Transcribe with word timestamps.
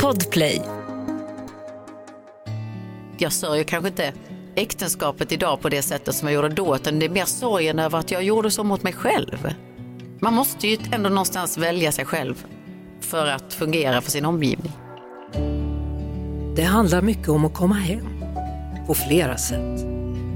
Podplay. 0.00 0.62
Jag 3.18 3.32
sörjer 3.32 3.64
kanske 3.64 3.88
inte 3.88 4.12
äktenskapet 4.54 5.32
idag 5.32 5.60
på 5.60 5.68
det 5.68 5.82
sättet 5.82 6.14
som 6.14 6.28
jag 6.28 6.34
gjorde 6.34 6.48
då, 6.48 6.76
utan 6.76 6.98
det 6.98 7.06
är 7.06 7.10
mer 7.10 7.24
sorgen 7.24 7.78
över 7.78 7.98
att 7.98 8.10
jag 8.10 8.22
gjorde 8.22 8.50
så 8.50 8.64
mot 8.64 8.82
mig 8.82 8.92
själv. 8.92 9.54
Man 10.20 10.34
måste 10.34 10.68
ju 10.68 10.78
ändå 10.92 11.08
någonstans 11.08 11.58
välja 11.58 11.92
sig 11.92 12.04
själv 12.04 12.46
för 13.00 13.26
att 13.26 13.54
fungera 13.54 14.00
för 14.00 14.10
sin 14.10 14.24
omgivning. 14.24 14.72
Det 16.56 16.64
handlar 16.64 17.02
mycket 17.02 17.28
om 17.28 17.44
att 17.44 17.54
komma 17.54 17.74
hem 17.74 18.24
på 18.86 18.94
flera 18.94 19.36
sätt. 19.36 19.80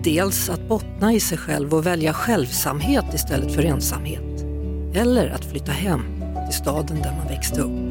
Dels 0.04 0.48
att 0.48 0.68
bottna 0.68 1.12
i 1.12 1.20
sig 1.20 1.38
själv 1.38 1.74
och 1.74 1.86
välja 1.86 2.12
självsamhet 2.12 3.14
istället 3.14 3.54
för 3.54 3.62
ensamhet. 3.62 4.44
Eller 4.94 5.30
att 5.30 5.44
flytta 5.44 5.72
hem 5.72 6.00
till 6.46 6.56
staden 6.56 7.02
där 7.02 7.16
man 7.18 7.28
växte 7.28 7.60
upp. 7.60 7.83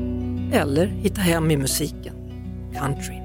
Eller 0.53 0.85
hitta 0.85 1.21
hem 1.21 1.51
i 1.51 1.57
musiken, 1.57 2.15
country. 2.73 3.15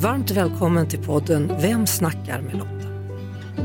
Varmt 0.00 0.30
välkommen 0.30 0.88
till 0.88 1.02
podden 1.02 1.52
Vem 1.60 1.86
snackar 1.86 2.40
med 2.40 2.54
Lotta? 2.54 2.88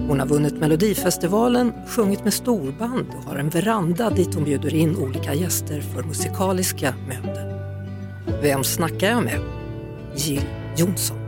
Hon 0.08 0.20
har 0.20 0.28
vunnit 0.28 0.54
Melodifestivalen, 0.54 1.72
sjungit 1.88 2.24
med 2.24 2.34
storband 2.34 3.08
och 3.18 3.24
har 3.24 3.36
en 3.36 3.50
veranda 3.50 4.10
dit 4.10 4.36
hon 4.36 4.44
bjuder 4.44 4.74
in 4.74 4.96
olika 4.96 5.34
gäster 5.34 5.82
för 5.82 6.04
musikaliska 6.04 6.94
möten. 7.08 7.60
Vem 8.42 8.64
snackar 8.64 9.10
jag 9.10 9.24
med? 9.24 9.40
Jill 10.16 10.46
Johnson. 10.78 11.23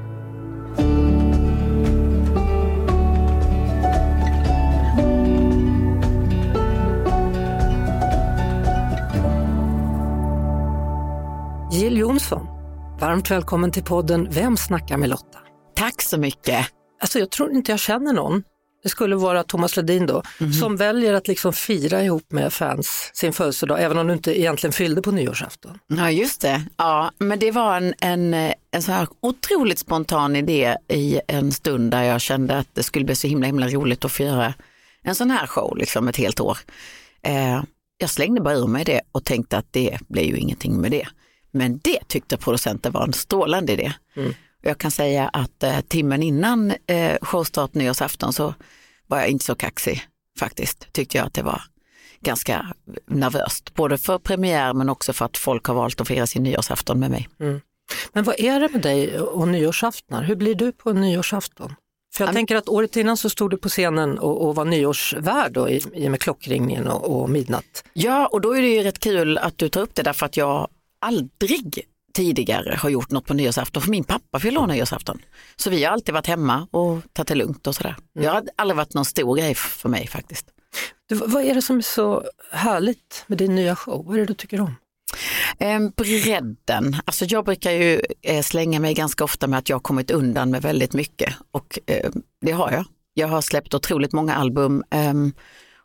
Johnson, 12.32 12.48
varmt 13.00 13.32
välkommen 13.32 13.72
till 13.72 13.84
podden 13.84 14.28
Vem 14.32 14.58
snackar 14.58 14.98
med 14.98 15.09
Lotta? 15.09 15.40
Tack 15.76 16.02
så 16.02 16.18
mycket. 16.18 16.67
Alltså 17.02 17.20
jag 17.20 17.30
tror 17.32 17.52
inte 17.52 17.72
jag 17.72 17.80
känner 17.80 18.14
någon, 18.14 18.44
det 18.84 18.90
skulle 18.90 19.16
vara 19.16 19.44
Thomas 19.44 19.78
Ledin 19.78 20.06
då, 20.06 20.23
Mhm. 20.40 20.54
som 20.54 20.76
väljer 20.76 21.14
att 21.14 21.28
liksom 21.28 21.54
fira 21.54 22.04
ihop 22.04 22.32
med 22.32 22.54
fans 22.54 23.12
sin 23.14 23.34
födelsedag, 23.34 23.84
även 23.84 23.98
om 23.98 24.08
du 24.08 24.14
inte 24.14 24.40
egentligen 24.40 24.72
fyllde 24.73 25.02
på 25.02 25.12
nyårsafton. 25.12 25.80
Ja, 25.88 26.12
just 26.12 26.42
det. 26.42 26.64
Ja, 26.78 27.12
men 27.17 27.40
det 27.40 27.52
var 27.52 27.78
en, 27.78 27.94
en, 28.00 28.34
en 28.72 28.82
så 28.82 28.92
här 28.92 29.08
otroligt 29.22 29.80
spontan 29.80 30.36
idé 30.36 30.76
i 30.89 31.20
en 31.28 31.52
stund 31.52 31.92
där 31.92 32.04
jag 32.04 32.22
kände 32.22 32.58
att 32.58 32.67
det 32.73 32.84
skulle 32.84 33.06
bli 33.06 33.16
så 33.16 33.28
himla, 33.28 33.45
himla 33.48 33.67
roligt 33.67 34.06
att 34.06 34.12
få 34.12 34.23
göra 34.23 34.54
en 35.04 35.16
sån 35.16 35.32
här 35.32 35.48
show 35.48 35.78
liksom 35.78 36.08
ett 36.08 36.17
helt 36.17 36.39
år. 36.39 36.58
Eh, 37.23 37.64
jag 37.98 38.10
slängde 38.10 38.42
bara 38.42 38.54
ur 38.56 38.67
mig 38.67 38.84
det 38.86 39.02
och 39.12 39.23
tänkte 39.23 39.58
att 39.58 39.67
det 39.72 39.98
blir 40.08 40.23
ju 40.23 40.38
ingenting 40.38 40.82
med 40.82 40.92
det. 40.92 41.08
Men 41.56 41.80
det 41.84 42.00
tyckte 42.08 42.38
producenten 42.38 42.92
var 42.92 43.03
en 43.03 43.14
strålande 43.14 43.73
idé. 43.73 43.94
Och 44.59 44.66
Jag 44.70 44.78
kan 44.78 44.92
säga 44.92 45.28
att 45.34 45.64
eh, 45.64 45.80
timmen 45.81 46.23
innan 46.23 46.73
eh, 46.88 47.17
showstart 47.22 47.73
nyårsafton 47.73 48.34
så 48.34 48.53
var 49.08 49.17
jag 49.20 49.28
inte 49.28 49.45
så 49.45 49.56
kaxig 49.56 50.02
faktiskt. 50.39 50.94
Tyckte 50.94 51.17
jag 51.17 51.28
att 51.28 51.33
det 51.33 51.44
var 51.44 51.61
ganska 52.22 52.73
nervöst. 53.08 53.73
Både 53.73 53.98
för 53.98 54.17
premiär 54.20 54.73
men 54.73 54.89
också 54.89 55.14
för 55.14 55.26
att 55.26 55.38
folk 55.38 55.66
har 55.66 55.76
valt 55.76 56.02
att 56.02 56.08
fira 56.08 56.28
sin 56.28 56.44
nyårsafton 56.44 57.00
med 57.00 57.11
mig. 57.11 57.30
Men 58.14 58.23
vad 58.23 58.39
är 58.39 58.59
det 58.59 58.70
med 58.70 58.81
dig 58.81 59.20
och 59.20 59.48
nyårsaftnar? 59.48 60.23
Hur 60.23 60.36
blir 60.36 60.56
du 60.56 60.72
på 60.72 60.89
en 60.89 61.02
nyårsafton? 61.02 61.76
För 62.16 62.23
jag 62.23 62.30
Am- 62.30 62.36
tänker 62.36 62.56
att 62.56 62.70
året 62.70 62.95
innan 62.95 63.17
så 63.17 63.30
stod 63.30 63.52
du 63.52 63.58
på 63.58 63.70
scenen 63.70 64.20
och, 64.20 64.48
och 64.48 64.56
var 64.56 64.66
nyårsvärd 64.66 65.52
då, 65.52 65.70
i, 65.70 65.81
i 65.94 66.08
och 66.08 66.11
med 66.11 66.20
klockringningen 66.22 66.88
och, 66.88 67.22
och 67.22 67.30
midnatt. 67.30 67.83
Ja, 67.94 68.28
och 68.28 68.42
då 68.42 68.58
är 68.58 68.61
det 68.61 68.67
ju 68.67 68.83
rätt 68.83 69.00
kul 69.00 69.38
att 69.38 69.58
du 69.58 69.70
tar 69.70 69.81
upp 69.81 69.95
det 69.95 70.03
därför 70.03 70.26
att 70.26 70.38
jag 70.38 70.67
aldrig 71.06 71.86
tidigare 72.14 72.75
har 72.75 72.89
gjort 72.89 73.11
något 73.11 73.25
på 73.25 73.34
nyårsafton, 73.34 73.81
för 73.81 73.92
min 73.92 74.03
pappa 74.03 74.39
fyller 74.39 74.61
år 74.61 74.67
nyårsafton. 74.67 75.20
Så 75.56 75.70
vi 75.70 75.84
har 75.84 75.92
alltid 75.92 76.14
varit 76.14 76.28
hemma 76.28 76.67
och 76.72 77.00
tagit 77.14 77.28
det 77.28 77.36
lugnt 77.36 77.67
och 77.67 77.75
sådär. 77.75 77.95
Det 78.20 78.25
har 78.25 78.44
aldrig 78.56 78.78
varit 78.78 78.94
någon 78.94 79.05
stor 79.05 79.38
grej 79.38 79.55
för 79.55 79.89
mig 79.89 80.08
faktiskt. 80.08 80.48
Du, 81.10 81.16
vad 81.16 81.43
är 81.43 81.55
det 81.55 81.61
som 81.61 81.77
är 81.77 81.82
så 81.82 82.23
härligt 82.52 83.23
med 83.27 83.38
din 83.38 83.55
nya 83.55 83.76
show? 83.76 84.05
Vad 84.05 84.16
är 84.16 84.20
det 84.20 84.26
du 84.26 84.33
tycker 84.33 84.61
om? 84.61 84.76
Eh, 85.60 85.80
bredden, 85.95 86.95
alltså 87.05 87.26
jag 87.26 87.45
brukar 87.45 87.72
ju 87.72 88.02
eh, 88.22 88.42
slänga 88.42 88.80
mig 88.80 88.93
ganska 88.93 89.23
ofta 89.23 89.48
med 89.48 89.60
att 89.60 89.70
jag 89.70 89.76
har 89.76 89.82
kommit 89.82 90.11
undan 90.11 90.52
med 90.52 90.61
väldigt 90.61 90.93
mycket 90.93 91.33
och 91.52 91.80
eh, 91.86 92.10
det 92.42 92.52
har 92.52 92.72
jag. 92.72 92.86
Jag 93.14 93.27
har 93.27 93.42
släppt 93.42 93.73
otroligt 93.73 94.14
många 94.14 94.36
album 94.36 94.83
ehm, 94.89 95.33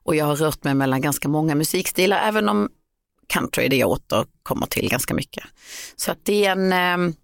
och 0.04 0.16
jag 0.16 0.25
har 0.25 0.37
rört 0.37 0.64
mig 0.64 0.75
mellan 0.75 1.00
ganska 1.00 1.28
många 1.28 1.54
musikstilar, 1.54 2.28
även 2.28 2.48
om 2.48 2.69
country 3.30 3.68
det 3.68 3.76
jag 3.76 3.91
återkommer 3.91 4.66
till 4.66 4.88
ganska 4.88 5.14
mycket. 5.14 5.44
Så 5.96 6.12
att 6.12 6.18
det 6.22 6.46
är 6.46 6.52
en, 6.52 6.72
ehm, 6.72 7.14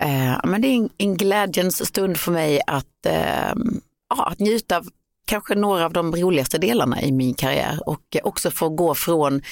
eh, 0.00 0.40
men 0.44 0.62
det 0.62 0.68
är 0.68 0.74
en, 0.74 0.90
en 0.98 1.16
glädjens 1.16 1.86
stund 1.86 2.16
för 2.16 2.32
mig 2.32 2.60
att, 2.66 3.06
ehm, 3.06 3.80
ja, 4.08 4.26
att 4.26 4.38
njuta 4.38 4.76
av 4.76 4.88
kanske 5.28 5.54
några 5.54 5.84
av 5.84 5.92
de 5.92 6.16
roligaste 6.16 6.58
delarna 6.58 7.02
i 7.02 7.12
min 7.12 7.34
karriär 7.34 7.88
och 7.88 8.16
eh, 8.16 8.20
också 8.24 8.50
få 8.50 8.68
gå 8.68 8.94
från 8.94 9.42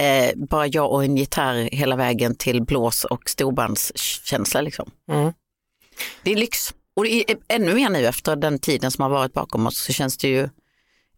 eh, 0.00 0.30
bara 0.36 0.66
jag 0.66 0.92
och 0.92 1.04
en 1.04 1.16
gitarr 1.16 1.68
hela 1.72 1.96
vägen 1.96 2.34
till 2.34 2.62
blås 2.62 3.04
och 3.04 3.30
storbandskänsla. 3.30 4.60
Liksom. 4.60 4.90
Mm. 5.10 5.32
Det 6.22 6.32
är 6.32 6.36
lyx. 6.36 6.74
Och 6.96 7.06
är 7.06 7.24
ännu 7.48 7.74
mer 7.74 7.90
nu 7.90 8.06
efter 8.06 8.36
den 8.36 8.58
tiden 8.58 8.90
som 8.90 9.02
har 9.02 9.10
varit 9.10 9.32
bakom 9.32 9.66
oss 9.66 9.78
så 9.78 9.92
känns 9.92 10.16
det 10.16 10.28
ju 10.28 10.48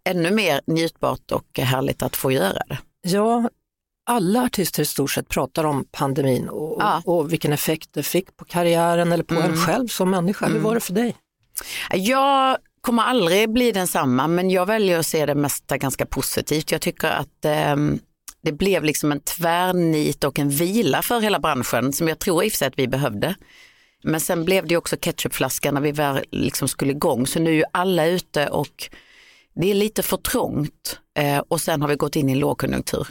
ännu 0.05 0.31
mer 0.31 0.61
njutbart 0.67 1.33
och 1.33 1.59
härligt 1.59 2.03
att 2.03 2.17
få 2.17 2.33
göra 2.33 2.63
det. 2.69 2.79
Ja, 3.03 3.51
alla 4.07 4.43
artister 4.43 4.83
i 4.83 4.87
stort 4.87 5.11
sett 5.11 5.29
pratar 5.29 5.65
om 5.65 5.85
pandemin 5.93 6.49
och, 6.49 6.77
Ja. 6.83 7.03
och 7.05 7.33
vilken 7.33 7.53
effekt 7.53 7.89
det 7.93 8.03
fick 8.03 8.37
på 8.37 8.45
karriären 8.45 9.13
eller 9.13 9.25
på 9.25 9.35
en 9.35 9.57
själv 9.57 9.89
som 9.89 10.11
människa. 10.11 10.47
Hur 10.47 10.59
var 10.59 10.75
det 10.75 10.81
för 10.81 10.93
dig? 10.93 11.17
Jag 11.93 12.59
kommer 12.81 13.03
aldrig 13.03 13.51
bli 13.51 13.73
densamma 13.73 14.27
men 14.29 14.51
jag 14.51 14.67
väljer 14.67 14.99
att 14.99 15.07
se 15.07 15.27
det 15.27 15.35
mesta 15.35 15.79
ganska 15.79 16.07
positivt. 16.07 16.73
Jag 16.73 16.81
tycker 16.81 17.09
att 17.09 17.45
ehm, 17.45 17.99
det 18.43 18.53
blev 18.53 18.85
liksom 18.85 19.13
en 19.13 19.21
tvärnit 19.21 20.25
och 20.25 20.39
en 20.39 20.49
vila 20.51 21.03
för 21.03 21.21
hela 21.21 21.39
branschen 21.41 21.93
som 21.93 22.09
jag 22.09 22.19
tror 22.19 22.45
i 22.45 22.49
och 22.49 22.53
för 22.53 22.59
sig 22.59 22.69
att 22.69 22.79
vi 22.79 22.89
behövde. 22.89 23.35
Men 24.03 24.21
sen 24.21 24.45
blev 24.45 24.67
det 24.67 24.77
också 24.77 24.97
ketchupflaskan 24.97 25.75
när 25.75 25.81
vi 25.81 25.93
väl 25.93 26.25
liksom 26.31 26.69
skulle 26.69 26.93
igång 26.93 27.27
så 27.27 27.41
nu 27.41 27.59
är 27.61 27.65
alla 27.73 28.07
ute 28.07 28.47
och 28.49 28.91
det 29.55 29.71
är 29.71 29.75
lite 29.75 30.03
för 30.03 30.17
trångt 30.17 30.99
eh, 31.19 31.39
och 31.39 31.61
sen 31.61 31.83
har 31.83 31.89
vi 31.89 31.95
gått 31.97 32.17
in 32.17 32.29
i 32.29 32.33
en 32.33 32.39
lågkonjunktur. 32.39 33.07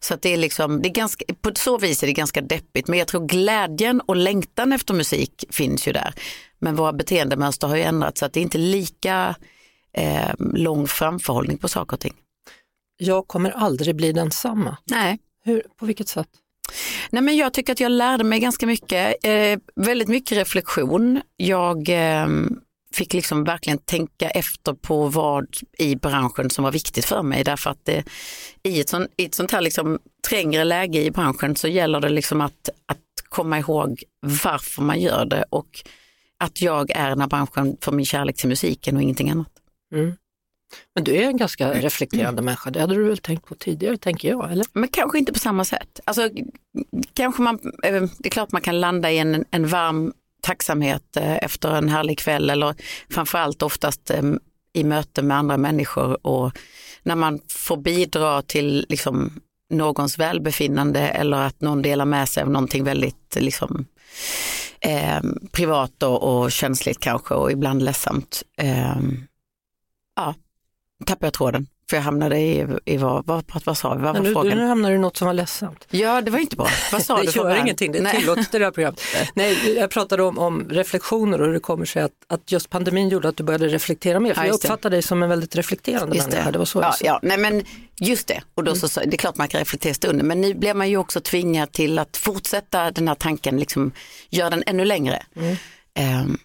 Så 0.00 0.14
att 0.14 0.22
det 0.22 0.28
är 0.28 0.36
liksom, 0.36 0.82
det 0.82 0.88
är 0.88 0.92
ganska, 0.92 1.24
på 1.40 1.50
så 1.54 1.78
vis 1.78 2.02
är 2.02 2.06
det 2.06 2.12
ganska 2.12 2.40
deppigt 2.40 2.88
men 2.88 2.98
jag 2.98 3.08
tror 3.08 3.26
glädjen 3.26 4.00
och 4.00 4.16
längtan 4.16 4.72
efter 4.72 4.94
musik 4.94 5.44
finns 5.50 5.88
ju 5.88 5.92
där. 5.92 6.14
Men 6.58 6.76
våra 6.76 6.92
beteendemönster 6.92 7.68
har 7.68 7.76
ju 7.76 7.82
ändrats 7.82 8.20
så 8.20 8.26
att 8.26 8.32
det 8.32 8.40
är 8.40 8.42
inte 8.42 8.58
lika 8.58 9.34
eh, 9.92 10.30
lång 10.38 10.86
framförhållning 10.86 11.58
på 11.58 11.68
saker 11.68 11.96
och 11.96 12.00
ting. 12.00 12.14
Jag 12.96 13.28
kommer 13.28 13.50
aldrig 13.50 13.96
bli 13.96 14.12
densamma. 14.12 14.76
Nej. 14.84 15.18
Hur, 15.44 15.62
på 15.76 15.86
vilket 15.86 16.08
sätt? 16.08 16.28
Nej, 17.10 17.22
men 17.22 17.36
jag 17.36 17.54
tycker 17.54 17.72
att 17.72 17.80
jag 17.80 17.92
lärde 17.92 18.24
mig 18.24 18.40
ganska 18.40 18.66
mycket, 18.66 19.16
eh, 19.24 19.58
väldigt 19.76 20.08
mycket 20.08 20.38
reflektion. 20.38 21.20
Jag 21.36 21.88
eh, 21.88 22.26
fick 22.98 23.14
liksom 23.14 23.44
verkligen 23.44 23.78
tänka 23.78 24.30
efter 24.30 24.72
på 24.72 25.06
vad 25.06 25.46
i 25.78 25.96
branschen 25.96 26.50
som 26.50 26.64
var 26.64 26.72
viktigt 26.72 27.04
för 27.04 27.22
mig 27.22 27.44
därför 27.44 27.70
att 27.70 27.84
det, 27.84 28.04
i, 28.62 28.80
ett 28.80 28.88
sånt, 28.88 29.10
i 29.16 29.24
ett 29.24 29.34
sånt 29.34 29.50
här 29.50 29.60
liksom 29.60 29.98
trängre 30.28 30.64
läge 30.64 31.04
i 31.04 31.10
branschen 31.10 31.56
så 31.56 31.68
gäller 31.68 32.00
det 32.00 32.08
liksom 32.08 32.40
att, 32.40 32.68
att 32.86 32.98
komma 33.28 33.58
ihåg 33.58 34.02
varför 34.20 34.82
man 34.82 35.00
gör 35.00 35.24
det 35.24 35.44
och 35.50 35.82
att 36.38 36.62
jag 36.62 36.90
är 36.90 37.08
den 37.08 37.20
här 37.20 37.28
branschen 37.28 37.76
för 37.80 37.92
min 37.92 38.06
kärlek 38.06 38.36
till 38.36 38.48
musiken 38.48 38.96
och 38.96 39.02
ingenting 39.02 39.30
annat. 39.30 39.52
Mm. 39.94 40.16
Men 40.94 41.04
du 41.04 41.16
är 41.16 41.22
en 41.22 41.36
ganska 41.36 41.72
reflekterande 41.72 42.42
människa, 42.42 42.70
det 42.70 42.80
hade 42.80 42.94
du 42.94 43.04
väl 43.04 43.18
tänkt 43.18 43.46
på 43.46 43.54
tidigare 43.54 43.96
tänker 43.96 44.28
jag, 44.28 44.52
eller? 44.52 44.66
Men 44.72 44.88
kanske 44.88 45.18
inte 45.18 45.32
på 45.32 45.38
samma 45.38 45.64
sätt. 45.64 46.00
Alltså, 46.04 46.28
kanske 47.14 47.42
man, 47.42 47.58
eh, 47.82 48.02
det 48.18 48.28
är 48.28 48.30
klart 48.30 48.52
man 48.52 48.62
kan 48.62 48.80
landa 48.80 49.10
i 49.10 49.18
en, 49.18 49.44
en 49.50 49.66
varm 49.66 50.12
tacksamhet 50.48 51.16
eh, 51.16 51.36
efter 51.36 51.74
en 51.74 51.88
härlig 51.88 52.18
kväll 52.18 52.50
eller 52.50 52.74
framförallt 53.10 53.62
oftast 53.62 54.10
eh, 54.10 54.22
i 54.72 54.84
möte 54.84 55.22
med 55.22 55.36
andra 55.36 55.56
människor 55.56 56.26
och 56.26 56.58
när 57.02 57.16
man 57.16 57.40
får 57.48 57.76
bidra 57.76 58.42
till 58.42 58.86
liksom, 58.88 59.40
någons 59.70 60.18
välbefinnande 60.18 61.00
eller 61.00 61.36
att 61.36 61.60
någon 61.60 61.82
delar 61.82 62.04
med 62.04 62.28
sig 62.28 62.42
av 62.42 62.50
någonting 62.50 62.84
väldigt 62.84 63.36
eh, 63.36 63.42
liksom, 63.42 63.86
eh, 64.80 65.20
privat 65.52 66.02
och, 66.02 66.22
och 66.22 66.52
känsligt 66.52 67.00
kanske 67.00 67.34
och 67.34 67.52
ibland 67.52 67.82
ledsamt. 67.82 68.42
Eh, 68.58 69.00
ja, 70.16 70.34
tappar 71.06 71.26
jag 71.26 71.34
tråden. 71.34 71.66
För 71.90 71.96
jag 71.96 72.02
hamnade 72.04 72.38
i, 72.38 72.66
i 72.84 72.96
vad, 72.96 73.26
vad, 73.26 73.44
vad 73.64 73.78
sa 73.78 73.94
vi, 73.94 74.02
vad 74.02 74.14
var 74.16 74.22
nu, 74.22 74.32
frågan? 74.32 74.58
nu 74.58 74.66
hamnar 74.66 74.90
du 74.90 74.96
i 74.96 74.98
något 74.98 75.16
som 75.16 75.26
var 75.26 75.34
ledsamt. 75.34 75.86
Ja, 75.90 76.20
det 76.20 76.30
var 76.30 76.38
inte 76.38 76.56
bra. 76.56 76.68
Vad 76.92 77.02
sa 77.02 77.16
det 77.22 77.32
du? 77.32 77.38
gör 77.38 77.56
ingenting, 77.56 77.92
det 77.92 77.98
är 77.98 78.12
tillåtet 78.20 78.54
i 78.54 78.58
det 78.58 78.64
här 78.64 78.72
programmet. 78.72 79.00
Nej, 79.34 79.74
jag 79.76 79.90
pratade 79.90 80.22
om, 80.22 80.38
om 80.38 80.68
reflektioner 80.70 81.40
och 81.40 81.46
hur 81.46 81.54
det 81.54 81.60
kommer 81.60 81.84
sig 81.84 82.02
att, 82.02 82.12
att 82.26 82.52
just 82.52 82.70
pandemin 82.70 83.08
gjorde 83.08 83.28
att 83.28 83.36
du 83.36 83.42
började 83.44 83.68
reflektera 83.68 84.20
mer. 84.20 84.34
För 84.34 84.40
Ja, 84.40 84.46
jag 84.46 84.52
det. 84.52 84.56
uppfattar 84.56 84.90
dig 84.90 85.02
som 85.02 85.22
en 85.22 85.28
väldigt 85.28 85.56
reflekterande 85.56 86.16
Just 86.16 86.30
människa. 86.30 86.50
Det 86.50 86.58
var 86.58 86.64
så 86.64 86.80
ja, 86.80 86.94
ja, 87.00 87.20
nej 87.22 87.38
men 87.38 87.64
just 88.00 88.26
det. 88.28 88.42
Och 88.54 88.64
då 88.64 88.74
så, 88.74 88.88
så, 88.88 89.00
det 89.00 89.14
är 89.14 89.18
klart 89.18 89.36
man 89.36 89.48
kan 89.48 89.58
reflektera 89.58 89.94
stunden, 89.94 90.26
men 90.26 90.40
nu 90.40 90.54
blir 90.54 90.74
man 90.74 90.88
ju 90.90 90.96
också 90.96 91.20
tvingad 91.20 91.72
till 91.72 91.98
att 91.98 92.16
fortsätta 92.16 92.90
den 92.90 93.08
här 93.08 93.14
tanken, 93.14 93.56
liksom, 93.56 93.92
göra 94.30 94.50
den 94.50 94.62
ännu 94.66 94.84
längre. 94.84 95.22
Ehm, 95.94 96.38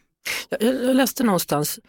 Jag, 0.49 0.63
jag 0.63 0.95
läste 0.95 1.23
någonstans 1.23 1.79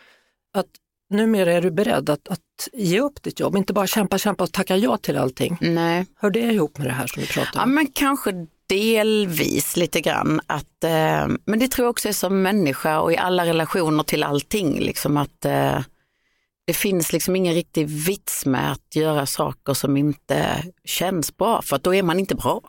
att 0.57 0.67
numera 1.11 1.53
är 1.53 1.63
du 1.63 1.71
beredd 1.71 2.11
att, 2.11 2.29
att 2.29 2.69
ge 2.73 3.01
upp 3.01 3.23
ditt 3.23 3.41
jobb, 3.41 3.57
inte 3.57 3.73
bara 3.73 3.87
kämpa, 3.87 4.19
kämpa 4.19 4.45
och 4.45 4.53
tacka 4.53 4.77
ja 4.77 4.97
till 4.97 5.17
allting. 5.17 5.57
nej. 5.61 6.07
Hör 6.17 6.31
det 6.31 6.41
ihop 6.41 6.79
med 6.79 6.87
det 6.87 6.93
här 6.93 7.07
som 7.07 7.23
vi 7.23 7.29
pratar 7.29 7.51
Ja 7.55 7.63
om? 7.63 7.75
men 7.75 7.87
kanske 7.87 8.47
delvis 8.67 9.77
lite 9.77 10.01
grann. 10.01 10.41
Att, 10.47 10.85
eh, 10.85 11.27
men 11.45 11.59
det 11.59 11.69
tror 11.69 11.85
jag 11.85 11.91
också 11.91 12.09
är 12.09 12.13
som 12.13 12.43
människa 12.43 13.01
och 13.01 13.13
i 13.13 13.17
alla 13.17 13.47
relationer 13.47 14.03
till 14.03 14.23
allting. 14.23 14.81
Liksom 14.81 15.17
att 15.17 15.45
eh, 15.45 15.81
Det 16.67 16.73
finns 16.75 17.13
liksom 17.13 17.37
ingen 17.37 17.55
riktig 17.55 17.89
vits 17.89 18.47
med 18.47 18.73
att 18.73 18.97
göra 18.97 19.27
saker 19.27 19.75
som 19.75 19.97
inte 19.97 20.65
känns 20.85 21.37
bra 21.37 21.63
för 21.63 21.77
att 21.77 21.83
då 21.83 21.95
är 21.95 22.03
man 22.03 22.21
inte 22.21 22.35
bra. 22.35 22.61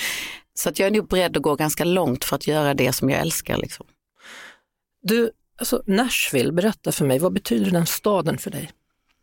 Så 0.54 0.68
att 0.68 0.78
jag 0.78 0.86
är 0.86 0.90
nog 0.90 1.08
beredd 1.08 1.36
att 1.36 1.42
gå 1.42 1.54
ganska 1.54 1.84
långt 1.84 2.24
för 2.24 2.36
att 2.36 2.46
göra 2.46 2.74
det 2.74 2.92
som 2.92 3.10
jag 3.10 3.20
älskar. 3.20 3.56
Liksom. 3.56 3.86
Du, 5.02 5.30
alltså 5.58 5.82
Nashville, 5.86 6.52
berätta 6.52 6.92
för 6.92 7.04
mig, 7.04 7.18
vad 7.18 7.32
betyder 7.32 7.70
den 7.70 7.86
staden 7.86 8.38
för 8.38 8.50
dig? 8.50 8.70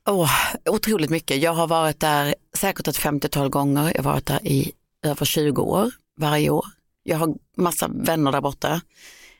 Oh, 0.05 0.31
otroligt 0.65 1.09
mycket. 1.09 1.41
Jag 1.41 1.53
har 1.53 1.67
varit 1.67 1.99
där 1.99 2.35
säkert 2.53 2.87
ett 2.87 2.99
50-tal 2.99 3.49
gånger. 3.49 3.91
Jag 3.95 4.03
har 4.03 4.11
varit 4.11 4.25
där 4.25 4.47
i 4.47 4.71
över 5.03 5.25
20 5.25 5.61
år 5.61 5.91
varje 6.17 6.49
år. 6.49 6.65
Jag 7.03 7.17
har 7.17 7.35
massa 7.57 7.87
vänner 7.87 8.31
där 8.31 8.41
borta. 8.41 8.81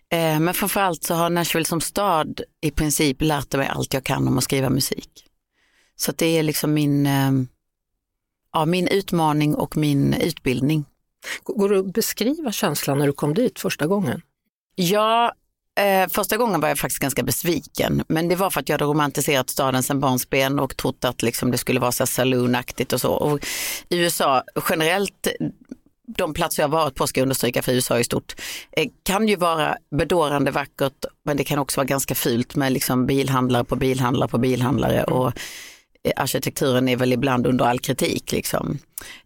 Eh, 0.09 0.39
men 0.39 0.53
framförallt 0.53 1.03
så 1.03 1.13
har 1.13 1.29
Nashville 1.29 1.65
som 1.65 1.81
stad 1.81 2.41
i 2.61 2.71
princip 2.71 3.21
lärt 3.21 3.53
mig 3.53 3.67
allt 3.67 3.93
jag 3.93 4.03
kan 4.03 4.27
om 4.27 4.37
att 4.37 4.43
skriva 4.43 4.69
musik. 4.69 5.09
Så 5.95 6.11
det 6.11 6.25
är 6.25 6.43
liksom 6.43 6.73
min, 6.73 7.05
eh, 7.05 7.31
ja, 8.53 8.65
min 8.65 8.87
utmaning 8.87 9.55
och 9.55 9.77
min 9.77 10.13
utbildning. 10.13 10.85
Går 11.43 11.69
det 11.69 11.79
att 11.79 11.93
beskriva 11.93 12.51
känslan 12.51 12.99
när 12.99 13.07
du 13.07 13.13
kom 13.13 13.33
dit 13.33 13.59
första 13.59 13.87
gången? 13.87 14.21
Ja, 14.75 15.33
eh, 15.79 16.07
första 16.09 16.37
gången 16.37 16.61
var 16.61 16.69
jag 16.69 16.79
faktiskt 16.79 17.01
ganska 17.01 17.23
besviken. 17.23 18.03
Men 18.07 18.27
det 18.27 18.35
var 18.35 18.49
för 18.49 18.59
att 18.59 18.69
jag 18.69 18.73
hade 18.73 18.85
romantiserat 18.85 19.49
staden 19.49 19.83
sedan 19.83 19.99
barnsben 19.99 20.59
och 20.59 20.77
trott 20.77 21.05
att 21.05 21.21
liksom 21.21 21.51
det 21.51 21.57
skulle 21.57 21.79
vara 21.79 21.91
så 21.91 22.05
saloonaktigt 22.05 22.93
och 22.93 23.01
så. 23.01 23.11
Och 23.11 23.39
USA 23.89 24.43
generellt, 24.69 25.27
de 26.17 26.33
platser 26.33 26.63
jag 26.63 26.69
varit 26.69 26.95
på 26.95 27.07
ska 27.07 27.19
jag 27.19 27.25
understryka 27.25 27.61
för 27.61 27.71
USA 27.71 27.99
i 27.99 28.03
stort, 28.03 28.35
eh, 28.71 28.87
kan 29.03 29.27
ju 29.27 29.35
vara 29.35 29.77
bedårande 29.91 30.51
vackert 30.51 31.05
men 31.25 31.37
det 31.37 31.43
kan 31.43 31.59
också 31.59 31.79
vara 31.79 31.87
ganska 31.87 32.15
fult 32.15 32.55
med 32.55 32.71
liksom 32.73 33.05
bilhandlare 33.05 33.63
på 33.63 33.75
bilhandlare 33.75 34.29
på 34.29 34.37
bilhandlare. 34.37 35.03
Och 35.03 35.33
arkitekturen 36.15 36.89
är 36.89 36.95
väl 36.95 37.13
ibland 37.13 37.47
under 37.47 37.65
all 37.65 37.79
kritik. 37.79 38.31
Liksom. 38.31 38.79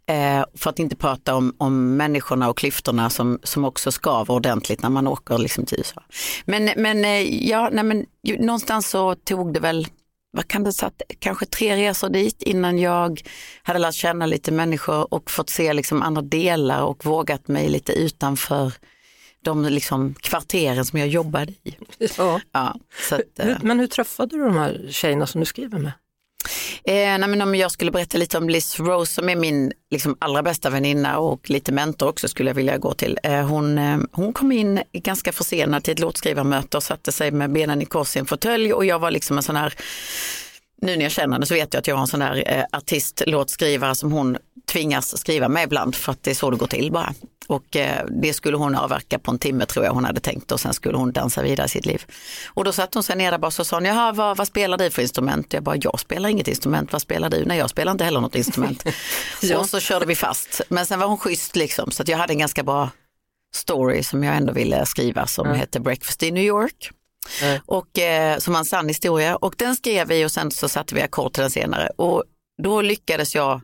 Eh, 0.06 0.45
för 0.56 0.69
att 0.69 0.79
inte 0.79 0.95
prata 0.95 1.35
om, 1.35 1.56
om 1.57 1.97
människorna 1.97 2.50
och 2.50 2.57
klyftorna 2.57 3.09
som, 3.09 3.39
som 3.44 3.65
också 3.65 3.91
skaver 3.91 4.33
ordentligt 4.33 4.81
när 4.81 4.89
man 4.89 5.07
åker 5.07 5.38
liksom, 5.38 5.65
till 5.65 5.77
USA. 5.77 6.03
Men, 6.45 6.69
men, 6.77 7.06
eh, 7.06 7.47
ja, 7.50 7.69
nej, 7.71 7.83
men 7.83 8.06
ju, 8.24 8.38
någonstans 8.38 8.89
så 8.89 9.15
tog 9.15 9.53
det 9.53 9.59
väl, 9.59 9.88
vad 10.31 10.47
kan 10.47 10.63
det 10.63 10.74
satt, 10.74 11.01
kanske 11.19 11.45
tre 11.45 11.75
resor 11.75 12.09
dit 12.09 12.41
innan 12.41 12.80
jag 12.80 13.21
hade 13.63 13.80
lärt 13.80 13.95
känna 13.95 14.25
lite 14.25 14.51
människor 14.51 15.13
och 15.13 15.31
fått 15.31 15.50
se 15.50 15.73
liksom 15.73 16.01
andra 16.01 16.21
delar 16.21 16.83
och 16.83 17.06
vågat 17.06 17.47
mig 17.47 17.69
lite 17.69 17.94
utanför 17.94 18.73
de 19.41 19.65
liksom 19.65 20.13
kvarteren 20.13 20.85
som 20.85 21.00
jag 21.00 21.07
jobbade 21.07 21.51
i. 21.51 21.77
Ja. 22.18 22.41
Ja, 22.51 22.75
att, 23.12 23.39
eh, 23.39 23.57
men 23.62 23.80
hur 23.80 23.88
träffade 23.88 24.38
du 24.38 24.44
de 24.44 24.57
här 24.57 24.88
tjejerna 24.89 25.27
som 25.27 25.39
du 25.39 25.45
skriver 25.45 25.80
med? 25.80 25.91
Eh, 26.83 26.94
nej, 26.94 27.27
men 27.27 27.41
om 27.41 27.55
jag 27.55 27.71
skulle 27.71 27.91
berätta 27.91 28.17
lite 28.17 28.38
om 28.38 28.49
Liz 28.49 28.79
Rose 28.79 29.13
som 29.13 29.29
är 29.29 29.35
min 29.35 29.71
liksom, 29.91 30.17
allra 30.19 30.44
bästa 30.44 30.69
väninna 30.69 31.19
och 31.19 31.49
lite 31.49 31.71
mentor 31.71 32.07
också 32.07 32.27
skulle 32.27 32.49
jag 32.49 32.55
vilja 32.55 32.77
gå 32.77 32.94
till. 32.94 33.19
Eh, 33.23 33.47
hon, 33.47 33.77
eh, 33.77 33.97
hon 34.11 34.33
kom 34.33 34.51
in 34.51 34.81
ganska 34.94 35.31
försenad 35.31 35.83
till 35.83 35.94
ett 35.94 35.99
låtskrivarmöte 35.99 36.77
och 36.77 36.83
satte 36.83 37.11
sig 37.11 37.31
med 37.31 37.51
benen 37.51 37.81
i 37.81 37.85
kors 37.85 38.15
i 38.15 38.19
en 38.19 38.25
fåtölj 38.25 38.73
och 38.73 38.85
jag 38.85 38.99
var 38.99 39.11
liksom 39.11 39.38
en 39.38 39.44
sån 39.44 39.55
här 39.55 39.73
nu 40.81 40.95
när 40.95 41.03
jag 41.03 41.11
känner 41.11 41.33
henne 41.33 41.45
så 41.45 41.53
vet 41.53 41.73
jag 41.73 41.79
att 41.79 41.88
jag 41.88 41.95
har 41.95 42.01
en 42.01 42.07
sån 42.07 42.19
där 42.19 42.44
eh, 42.47 42.63
artist, 42.71 43.23
låtskrivare 43.27 43.95
som 43.95 44.11
hon 44.11 44.38
tvingas 44.71 45.17
skriva 45.17 45.49
med 45.49 45.63
ibland 45.63 45.95
för 45.95 46.11
att 46.11 46.23
det 46.23 46.31
är 46.31 46.35
så 46.35 46.49
det 46.49 46.57
går 46.57 46.67
till 46.67 46.91
bara. 46.91 47.13
Och 47.47 47.75
eh, 47.75 48.05
det 48.09 48.33
skulle 48.33 48.57
hon 48.57 48.75
avverka 48.75 49.19
på 49.19 49.31
en 49.31 49.39
timme 49.39 49.65
tror 49.65 49.85
jag 49.85 49.94
hon 49.94 50.05
hade 50.05 50.19
tänkt 50.19 50.51
och 50.51 50.59
sen 50.59 50.73
skulle 50.73 50.97
hon 50.97 51.11
dansa 51.11 51.41
vidare 51.41 51.67
sitt 51.67 51.85
liv. 51.85 52.05
Och 52.47 52.63
då 52.63 52.71
satt 52.71 52.94
hon 52.94 53.03
sig 53.03 53.15
ner 53.15 53.31
där 53.31 53.38
bara 53.38 53.47
och 53.47 53.53
sa, 53.53 53.81
jaha 53.81 54.11
vad, 54.11 54.38
vad 54.38 54.47
spelar 54.47 54.77
du 54.77 54.91
för 54.91 55.01
instrument? 55.01 55.53
Jag 55.53 55.63
bara, 55.63 55.75
jag 55.81 55.99
spelar 55.99 56.29
inget 56.29 56.47
instrument, 56.47 56.91
vad 56.91 57.01
spelar 57.01 57.29
du? 57.29 57.45
Nej 57.45 57.57
jag 57.57 57.69
spelar 57.69 57.91
inte 57.91 58.03
heller 58.03 58.21
något 58.21 58.35
instrument. 58.35 58.83
Ja. 59.41 59.57
Och 59.57 59.69
så 59.69 59.79
körde 59.79 60.05
vi 60.05 60.15
fast. 60.15 60.61
Men 60.69 60.85
sen 60.85 60.99
var 60.99 61.07
hon 61.07 61.17
schysst 61.17 61.55
liksom 61.55 61.91
så 61.91 62.01
att 62.01 62.07
jag 62.07 62.17
hade 62.17 62.33
en 62.33 62.39
ganska 62.39 62.63
bra 62.63 62.89
story 63.55 64.03
som 64.03 64.23
jag 64.23 64.35
ändå 64.35 64.53
ville 64.53 64.85
skriva 64.85 65.27
som 65.27 65.47
hette 65.47 65.79
Breakfast 65.79 66.23
in 66.23 66.33
New 66.33 66.44
York. 66.44 66.91
Mm. 67.41 67.61
Och 67.65 67.99
eh, 67.99 68.38
som 68.38 68.53
var 68.53 68.59
en 68.59 68.65
sann 68.65 68.88
historia 68.88 69.35
och 69.35 69.55
den 69.57 69.75
skrev 69.75 70.07
vi 70.07 70.25
och 70.25 70.31
sen 70.31 70.51
så 70.51 70.69
satte 70.69 70.95
vi 70.95 71.01
ackord 71.01 71.33
till 71.33 71.41
den 71.41 71.51
senare 71.51 71.89
och 71.95 72.23
då 72.63 72.81
lyckades 72.81 73.35
jag 73.35 73.61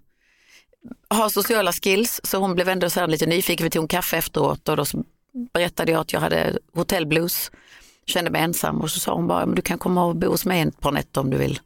ha 1.10 1.30
sociala 1.30 1.72
skills 1.72 2.22
så 2.24 2.38
hon 2.38 2.56
blev 2.56 2.70
ändå 2.70 2.90
så 2.90 3.00
här 3.00 3.08
lite 3.08 3.26
nyfiken, 3.26 3.64
vi 3.64 3.70
tog 3.70 3.84
en 3.84 3.88
kaffe 3.88 4.18
efteråt 4.18 4.70
och 4.70 4.78
då 4.78 4.86
berättade 5.54 5.92
jag 5.92 6.02
att 6.02 6.14
jag 6.14 6.20
hade 6.20 6.58
hotellblues, 6.74 7.52
kände 8.06 8.32
mig 8.32 8.42
ensam 8.42 8.82
och 8.82 8.92
så 8.92 9.00
sa 9.00 9.14
hon 9.14 9.28
bara, 9.28 9.46
du 9.46 9.62
kan 9.62 9.78
komma 9.78 10.06
och 10.06 10.16
bo 10.16 10.28
hos 10.28 10.46
mig 10.46 10.62
ett 10.62 10.80
par 10.80 10.92
nätter 10.92 11.22
om 11.22 11.30
du 11.30 11.38
vill. 11.38 11.60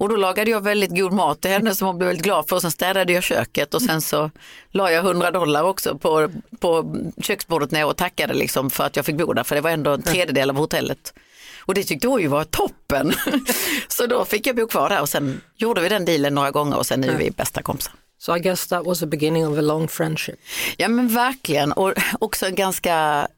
Och 0.00 0.08
då 0.08 0.16
lagade 0.16 0.50
jag 0.50 0.64
väldigt 0.64 0.96
god 0.96 1.12
mat 1.12 1.40
till 1.40 1.50
henne 1.50 1.74
som 1.74 1.86
hon 1.86 1.98
blev 1.98 2.06
väldigt 2.06 2.24
glad 2.24 2.48
för 2.48 2.56
och 2.56 2.62
sen 2.62 2.70
städade 2.70 3.12
jag 3.12 3.22
köket 3.22 3.74
och 3.74 3.82
sen 3.82 4.00
så 4.00 4.30
la 4.70 4.90
jag 4.90 5.04
100 5.04 5.30
dollar 5.30 5.62
också 5.62 5.98
på, 5.98 6.30
på 6.60 6.96
köksbordet 7.22 7.70
när 7.70 7.80
jag 7.80 7.96
tackade 7.96 8.34
liksom 8.34 8.70
för 8.70 8.84
att 8.84 8.96
jag 8.96 9.06
fick 9.06 9.16
bo 9.16 9.32
där 9.32 9.42
för 9.42 9.54
det 9.54 9.60
var 9.60 9.70
ändå 9.70 9.90
en 9.90 10.02
tredjedel 10.02 10.50
av 10.50 10.56
hotellet. 10.56 11.14
Och 11.60 11.74
det 11.74 11.84
tyckte 11.84 12.08
hon 12.08 12.20
ju 12.20 12.26
var 12.26 12.44
toppen. 12.44 13.12
så 13.88 14.06
då 14.06 14.24
fick 14.24 14.46
jag 14.46 14.56
bo 14.56 14.66
kvar 14.66 14.88
där 14.88 15.00
och 15.00 15.08
sen 15.08 15.40
gjorde 15.56 15.80
vi 15.80 15.88
den 15.88 16.04
dealen 16.04 16.34
några 16.34 16.50
gånger 16.50 16.76
och 16.76 16.86
sen 16.86 17.04
är 17.04 17.16
vi 17.16 17.30
bästa 17.30 17.62
kompisar. 17.62 17.94
So 18.20 18.36
I 18.36 18.40
guess 18.40 18.66
that 18.66 18.86
was 18.86 19.00
the 19.00 19.06
beginning 19.06 19.46
of 19.46 19.58
a 19.58 19.60
long 19.60 19.88
friendship. 19.88 20.34
Ja 20.76 20.88
men 20.88 21.08
verkligen 21.08 21.72
och 21.72 21.92
också 22.20 22.46
en 22.46 22.54
ganska 22.54 23.28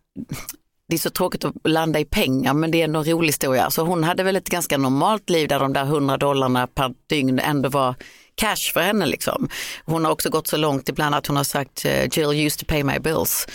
det 0.89 0.97
är 0.97 0.99
så 0.99 1.11
tråkigt 1.11 1.45
att 1.45 1.55
landa 1.65 2.01
i 2.01 2.05
pengar 2.05 2.55
men 2.55 2.71
det 2.71 2.81
är 2.81 2.85
ändå 2.85 3.01
en 3.01 3.07
rolig 3.07 3.29
historia. 3.29 3.71
Så 3.71 3.83
hon 3.83 4.05
hade 4.05 4.23
väl 4.23 4.37
ett 4.37 4.49
ganska 4.49 4.79
normalt 4.79 5.31
liv 5.31 5.49
där 5.49 5.61
de 5.61 5.73
där 5.73 5.83
100 5.83 6.17
dollarna 6.17 6.67
per 6.67 6.95
dygn 7.07 7.39
ändå 7.39 7.69
var 7.69 7.95
cash 8.35 8.73
för 8.73 8.81
henne. 8.81 9.07
Liksom. 9.07 9.49
Hon 9.85 10.05
har 10.05 10.13
också 10.13 10.31
gått 10.31 10.47
så 10.47 10.57
långt 10.57 10.89
ibland 10.89 11.15
att 11.15 11.27
hon 11.27 11.37
har 11.37 11.45
sagt 11.45 11.85
eh, 11.85 12.19
Jill 12.19 12.47
used 12.47 12.59
to 12.59 12.65
pay 12.69 12.85
my 12.85 12.99
bills. 12.99 13.47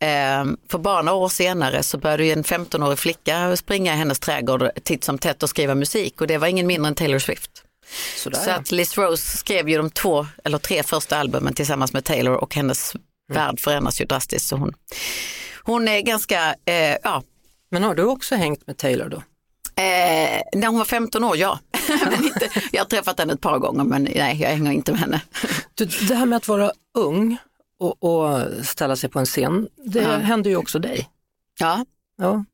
Ehm, 0.00 0.56
för 0.70 0.78
bara 0.78 1.02
några 1.02 1.18
år 1.18 1.28
senare 1.28 1.82
så 1.82 1.98
började 1.98 2.24
ju 2.24 2.32
en 2.32 2.44
15-årig 2.44 2.98
flicka 2.98 3.56
springa 3.56 3.94
i 3.94 3.96
hennes 3.96 4.20
trädgård 4.20 4.70
titt 4.82 5.04
som 5.04 5.18
tätt 5.18 5.42
och 5.42 5.48
skriva 5.48 5.74
musik 5.74 6.20
och 6.20 6.26
det 6.26 6.38
var 6.38 6.46
ingen 6.46 6.66
mindre 6.66 6.88
än 6.88 6.94
Taylor 6.94 7.18
Swift. 7.18 7.63
Sådär. 8.16 8.38
Så 8.40 8.50
att 8.50 8.72
Liz 8.72 8.98
Rose 8.98 9.36
skrev 9.36 9.68
ju 9.68 9.76
de 9.76 9.90
två 9.90 10.26
eller 10.44 10.58
tre 10.58 10.82
första 10.82 11.16
albumen 11.16 11.54
tillsammans 11.54 11.92
med 11.92 12.04
Taylor 12.04 12.34
och 12.34 12.54
hennes 12.54 12.96
värld 13.28 13.60
förändras 13.60 14.00
ju 14.00 14.04
drastiskt. 14.04 14.48
Så 14.48 14.56
hon, 14.56 14.74
hon 15.62 15.88
är 15.88 16.00
ganska, 16.00 16.54
eh, 16.64 16.96
ja, 17.02 17.22
Men 17.70 17.82
har 17.82 17.94
du 17.94 18.02
också 18.04 18.34
hängt 18.34 18.66
med 18.66 18.76
Taylor 18.76 19.08
då? 19.08 19.16
eh, 19.82 20.40
när 20.54 20.66
hon 20.66 20.78
var 20.78 20.84
15 20.84 21.24
år, 21.24 21.36
ja. 21.36 21.58
men 22.10 22.24
inte, 22.24 22.48
jag 22.72 22.80
har 22.80 22.86
träffat 22.88 23.18
henne 23.18 23.32
ett 23.32 23.40
par 23.40 23.58
gånger 23.58 23.84
men 23.84 24.02
nej, 24.02 24.38
jag 24.40 24.48
hänger 24.48 24.72
inte 24.72 24.92
med 24.92 25.00
henne. 25.00 25.20
Du, 25.74 25.84
det 25.84 26.14
här 26.14 26.26
med 26.26 26.36
att 26.36 26.48
vara 26.48 26.72
ung 26.94 27.36
och, 27.78 28.02
och 28.04 28.40
ställa 28.66 28.96
sig 28.96 29.10
på 29.10 29.18
en 29.18 29.26
scen, 29.26 29.68
det 29.84 30.00
Ja. 30.02 30.16
hände 30.16 30.48
ju 30.48 30.56
också 30.56 30.78
dig. 30.78 31.08
Ja, 31.58 31.84
Ja. 32.18 32.44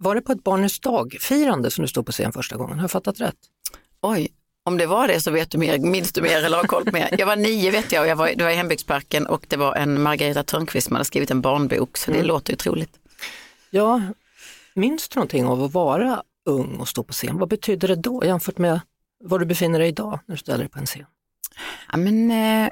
Var 0.00 0.14
det 0.14 0.20
på 0.20 0.32
ett 0.32 0.44
barnens 0.44 0.80
dag-firande 0.80 1.70
som 1.70 1.82
du 1.82 1.88
stod 1.88 2.06
på 2.06 2.12
scen 2.12 2.32
första 2.32 2.56
gången? 2.56 2.76
Har 2.78 2.82
jag 2.84 2.90
fattat 2.90 3.20
rätt? 3.20 3.34
oj. 4.00 4.28
Om 4.68 4.76
det 4.76 4.86
var 4.86 5.08
det 5.08 5.20
så 5.20 5.30
vet 5.30 5.50
du 5.50 5.58
mer, 5.58 5.78
minns 5.78 6.12
du 6.12 6.22
mer 6.22 6.44
eller 6.44 6.56
har 6.56 6.64
koll 6.64 6.84
på 6.84 6.92
mer. 6.92 7.14
Jag 7.18 7.26
var 7.26 7.36
nio 7.36 7.70
vet 7.70 7.92
jag 7.92 8.02
och 8.02 8.08
jag 8.08 8.16
var, 8.16 8.30
det 8.36 8.44
var 8.44 8.50
i 8.50 8.54
hembygdsparken 8.54 9.26
och 9.26 9.46
det 9.48 9.56
var 9.56 9.74
en 9.74 10.02
Margareta 10.02 10.42
Törnqvist 10.42 10.86
som 10.86 10.96
hade 10.96 11.04
skrivit 11.04 11.30
en 11.30 11.40
barnbok 11.40 11.96
så 11.96 12.10
det 12.10 12.22
låter 12.22 12.52
ju 12.52 12.56
troligt. 12.56 12.90
Ja, 13.70 14.02
minns 14.74 15.08
du 15.08 15.18
någonting 15.18 15.46
av 15.46 15.62
att 15.62 15.72
vara 15.72 16.22
ung 16.46 16.76
och 16.76 16.88
stå 16.88 17.02
på 17.02 17.12
scen? 17.12 17.38
Vad 17.38 17.48
betydde 17.48 17.86
det 17.86 17.96
då 17.96 18.24
jämfört 18.24 18.58
med 18.58 18.80
var 19.24 19.38
du 19.38 19.46
befinner 19.46 19.78
dig 19.78 19.88
idag 19.88 20.18
när 20.26 20.34
du 20.34 20.38
ställer 20.38 20.58
dig 20.58 20.68
på 20.68 20.78
en 20.78 20.86
scen? 20.86 21.06
Ja, 21.92 21.96
men, 21.96 22.30
eh, 22.30 22.70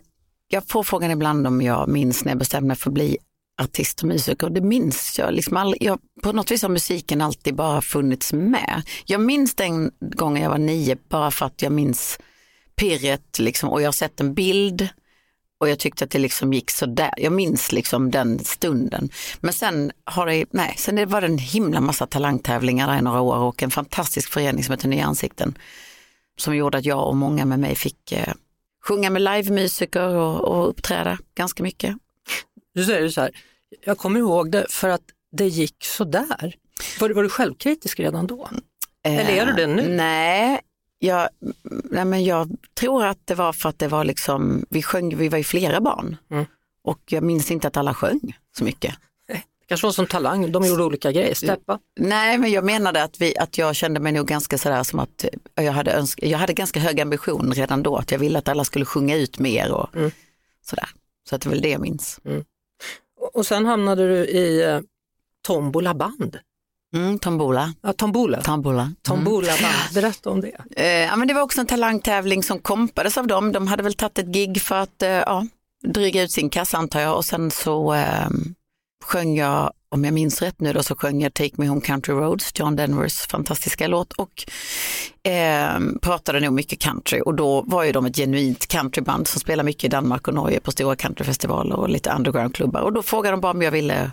jag 0.48 0.68
får 0.68 0.82
frågan 0.82 1.10
ibland 1.10 1.46
om 1.46 1.62
jag 1.62 1.88
minns 1.88 2.24
när 2.24 2.32
jag 2.32 2.38
bestämde 2.38 2.68
mig 2.68 2.76
för 2.76 2.90
att 2.90 2.94
bli 2.94 3.18
artist 3.62 4.02
och 4.02 4.08
musiker 4.08 4.50
det 4.50 4.60
minns 4.60 5.18
jag. 5.18 5.34
Liksom 5.34 5.56
all, 5.56 5.74
jag. 5.80 5.98
På 6.22 6.32
något 6.32 6.50
vis 6.50 6.62
har 6.62 6.68
musiken 6.68 7.20
alltid 7.20 7.54
bara 7.54 7.82
funnits 7.82 8.32
med. 8.32 8.82
Jag 9.04 9.20
minns 9.20 9.54
den 9.54 9.90
gången 10.00 10.42
jag 10.42 10.50
var 10.50 10.58
nio 10.58 10.96
bara 11.08 11.30
för 11.30 11.46
att 11.46 11.62
jag 11.62 11.72
minns 11.72 12.18
pirret 12.76 13.38
liksom, 13.38 13.68
och 13.68 13.82
jag 13.82 13.86
har 13.86 13.92
sett 13.92 14.20
en 14.20 14.34
bild 14.34 14.88
och 15.58 15.68
jag 15.68 15.78
tyckte 15.78 16.04
att 16.04 16.10
det 16.10 16.18
liksom 16.18 16.52
gick 16.52 16.70
sådär. 16.70 17.10
Jag 17.16 17.32
minns 17.32 17.72
liksom 17.72 18.10
den 18.10 18.38
stunden. 18.38 19.10
Men 19.40 19.52
sen 19.52 19.92
har 20.04 20.26
det, 20.26 20.44
nej, 20.50 20.74
sen 20.78 21.08
var 21.08 21.20
det 21.20 21.26
en 21.26 21.38
himla 21.38 21.80
massa 21.80 22.06
talangtävlingar 22.06 22.88
där 22.88 22.98
i 22.98 23.02
några 23.02 23.20
år 23.20 23.36
och 23.36 23.62
en 23.62 23.70
fantastisk 23.70 24.32
förening 24.32 24.64
som 24.64 24.72
heter 24.72 24.88
Nya 24.88 25.04
Ansikten. 25.04 25.58
Som 26.38 26.56
gjorde 26.56 26.78
att 26.78 26.84
jag 26.84 27.08
och 27.08 27.16
många 27.16 27.44
med 27.44 27.58
mig 27.58 27.74
fick 27.74 28.12
eh, 28.12 28.34
sjunga 28.84 29.10
med 29.10 29.22
livemusiker 29.22 30.14
och, 30.14 30.40
och 30.40 30.68
uppträda 30.68 31.18
ganska 31.34 31.62
mycket. 31.62 31.96
Du 32.76 32.84
säger 32.84 33.08
så 33.08 33.20
här, 33.20 33.30
jag 33.84 33.98
kommer 33.98 34.20
ihåg 34.20 34.50
det 34.50 34.66
för 34.70 34.88
att 34.88 35.02
det 35.32 35.46
gick 35.48 35.84
sådär. 35.84 36.54
Var, 37.00 37.10
var 37.10 37.22
du 37.22 37.28
självkritisk 37.28 38.00
redan 38.00 38.26
då? 38.26 38.48
Eh, 39.04 39.18
Eller 39.18 39.42
är 39.42 39.46
du 39.46 39.52
det 39.52 39.66
nu? 39.66 39.88
Nej, 39.88 40.60
jag, 40.98 41.28
nej 41.84 42.04
men 42.04 42.24
jag 42.24 42.56
tror 42.74 43.06
att 43.06 43.18
det 43.24 43.34
var 43.34 43.52
för 43.52 43.68
att 43.68 43.78
det 43.78 43.88
var 43.88 44.04
liksom, 44.04 44.66
vi 44.70 44.82
sjöng, 44.82 45.16
vi 45.16 45.28
var 45.28 45.38
ju 45.38 45.44
flera 45.44 45.80
barn. 45.80 46.16
Mm. 46.30 46.44
Och 46.82 47.00
jag 47.06 47.22
minns 47.22 47.50
inte 47.50 47.68
att 47.68 47.76
alla 47.76 47.94
sjöng 47.94 48.36
så 48.58 48.64
mycket. 48.64 48.94
Det 49.28 49.68
kanske 49.68 49.86
var 49.86 49.92
som 49.92 50.06
talang, 50.06 50.52
de 50.52 50.66
gjorde 50.66 50.84
olika 50.84 51.12
grejer, 51.12 51.34
steppa. 51.34 51.78
Nej 52.00 52.38
men 52.38 52.50
jag 52.50 52.64
menade 52.64 53.02
att, 53.02 53.20
vi, 53.20 53.36
att 53.38 53.58
jag 53.58 53.76
kände 53.76 54.00
mig 54.00 54.12
nog 54.12 54.26
ganska 54.26 54.58
sådär 54.58 54.82
som 54.82 54.98
att 54.98 55.24
jag 55.54 55.72
hade, 55.72 55.92
önsk, 55.92 56.22
jag 56.22 56.38
hade 56.38 56.52
ganska 56.52 56.80
hög 56.80 57.00
ambition 57.00 57.52
redan 57.52 57.82
då, 57.82 57.96
att 57.96 58.10
jag 58.10 58.18
ville 58.18 58.38
att 58.38 58.48
alla 58.48 58.64
skulle 58.64 58.84
sjunga 58.84 59.16
ut 59.16 59.38
mer 59.38 59.72
och 59.72 59.96
mm. 59.96 60.10
sådär. 60.62 60.88
Så 61.28 61.34
att 61.36 61.42
det 61.42 61.48
är 61.48 61.50
väl 61.50 61.60
det 61.60 61.70
jag 61.70 61.80
minns. 61.80 62.20
Mm. 62.24 62.44
Och 63.36 63.46
sen 63.46 63.66
hamnade 63.66 64.08
du 64.08 64.26
i 64.26 64.64
eh, 64.64 64.80
Tombola 65.46 65.94
band. 65.94 66.38
Mm, 66.94 67.18
tombola. 67.18 67.74
Ja, 67.82 67.92
tombola. 67.92 68.40
Tombola. 68.42 68.82
Mm. 68.82 68.94
Tombola 69.02 69.52
band. 69.62 69.94
Berätta 69.94 70.30
om 70.30 70.40
det. 70.40 70.56
Eh, 70.76 70.86
ja, 70.86 71.16
men 71.16 71.28
det 71.28 71.34
var 71.34 71.42
också 71.42 71.60
en 71.60 71.66
talangtävling 71.66 72.42
som 72.42 72.58
kompades 72.58 73.18
av 73.18 73.26
dem. 73.26 73.52
De 73.52 73.66
hade 73.66 73.82
väl 73.82 73.94
tagit 73.94 74.18
ett 74.18 74.26
gig 74.26 74.62
för 74.62 74.74
att 74.76 75.02
eh, 75.02 75.08
ja, 75.08 75.46
dryga 75.86 76.22
ut 76.22 76.32
sin 76.32 76.50
kassa 76.50 76.78
antar 76.78 77.00
jag 77.00 77.16
och 77.16 77.24
sen 77.24 77.50
så 77.50 77.94
eh, 77.94 78.28
sjöng 79.04 79.36
jag, 79.36 79.72
om 79.88 80.04
jag 80.04 80.14
minns 80.14 80.42
rätt 80.42 80.60
nu 80.60 80.72
då, 80.72 80.82
så 80.82 80.96
sjöng 80.96 81.22
jag 81.22 81.34
Take 81.34 81.54
Me 81.56 81.68
Home 81.68 81.80
Country 81.80 82.14
Roads, 82.14 82.52
John 82.54 82.76
Denvers 82.76 83.26
fantastiska 83.26 83.86
låt 83.86 84.12
och 84.12 84.44
eh, 85.30 85.78
pratade 86.02 86.40
nog 86.40 86.52
mycket 86.52 86.78
country 86.78 87.20
och 87.24 87.34
då 87.34 87.62
var 87.62 87.84
ju 87.84 87.92
de 87.92 88.06
ett 88.06 88.16
genuint 88.16 88.66
countryband 88.66 89.28
som 89.28 89.40
spelar 89.40 89.64
mycket 89.64 89.84
i 89.84 89.88
Danmark 89.88 90.28
och 90.28 90.34
Norge 90.34 90.60
på 90.60 90.70
stora 90.70 90.96
countryfestivaler 90.96 91.76
och 91.76 91.88
lite 91.88 92.10
undergroundklubbar 92.10 92.80
och 92.80 92.92
då 92.92 93.02
frågade 93.02 93.32
de 93.32 93.40
bara 93.40 93.52
om 93.52 93.62
jag 93.62 93.70
ville 93.70 94.10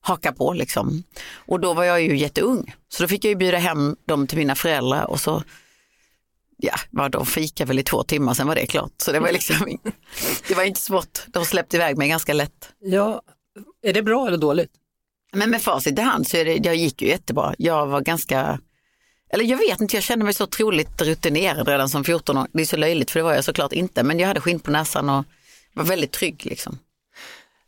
haka 0.00 0.32
på 0.32 0.52
liksom. 0.52 1.02
Och 1.34 1.60
då 1.60 1.74
var 1.74 1.84
jag 1.84 2.02
ju 2.02 2.18
jätteung, 2.18 2.74
så 2.88 3.02
då 3.02 3.08
fick 3.08 3.24
jag 3.24 3.28
ju 3.28 3.36
bjuda 3.36 3.58
hem 3.58 3.96
dem 4.06 4.26
till 4.26 4.38
mina 4.38 4.54
föräldrar 4.54 5.10
och 5.10 5.20
så 5.20 5.42
ja, 6.56 6.74
vad 6.90 7.10
de 7.10 7.26
fika 7.26 7.64
väl 7.64 7.78
i 7.78 7.82
två 7.82 8.02
timmar, 8.02 8.34
sen 8.34 8.46
var 8.46 8.54
det 8.54 8.66
klart. 8.66 8.92
Så 8.96 9.12
det 9.12 9.20
var 9.20 9.32
liksom, 9.32 9.56
det 10.48 10.54
var 10.54 10.62
inte 10.62 10.80
svårt. 10.80 11.18
De 11.26 11.44
släppte 11.44 11.76
iväg 11.76 11.98
mig 11.98 12.08
ganska 12.08 12.32
lätt. 12.32 12.72
Ja, 12.80 13.22
är 13.82 13.92
det 13.92 14.02
bra 14.02 14.26
eller 14.26 14.38
dåligt? 14.38 14.70
Men 15.32 15.50
med 15.50 15.62
facit 15.62 15.98
i 15.98 16.02
hand 16.02 16.26
så 16.26 16.36
är 16.36 16.44
det, 16.44 16.56
jag 16.56 16.76
gick 16.76 17.02
ju 17.02 17.08
jättebra. 17.08 17.54
Jag 17.58 17.86
var 17.86 18.00
ganska, 18.00 18.58
eller 19.32 19.44
jag 19.44 19.58
vet 19.58 19.80
inte, 19.80 19.96
jag 19.96 20.02
kände 20.02 20.24
mig 20.24 20.34
så 20.34 20.44
otroligt 20.44 21.02
rutinerad 21.02 21.68
redan 21.68 21.88
som 21.88 22.04
14 22.04 22.38
år. 22.38 22.46
Det 22.52 22.60
är 22.60 22.66
så 22.66 22.76
löjligt 22.76 23.10
för 23.10 23.20
det 23.20 23.24
var 23.24 23.34
jag 23.34 23.44
såklart 23.44 23.72
inte, 23.72 24.02
men 24.02 24.18
jag 24.18 24.28
hade 24.28 24.40
skinn 24.40 24.60
på 24.60 24.70
näsan 24.70 25.08
och 25.08 25.24
var 25.72 25.84
väldigt 25.84 26.12
trygg 26.12 26.46
liksom. 26.46 26.78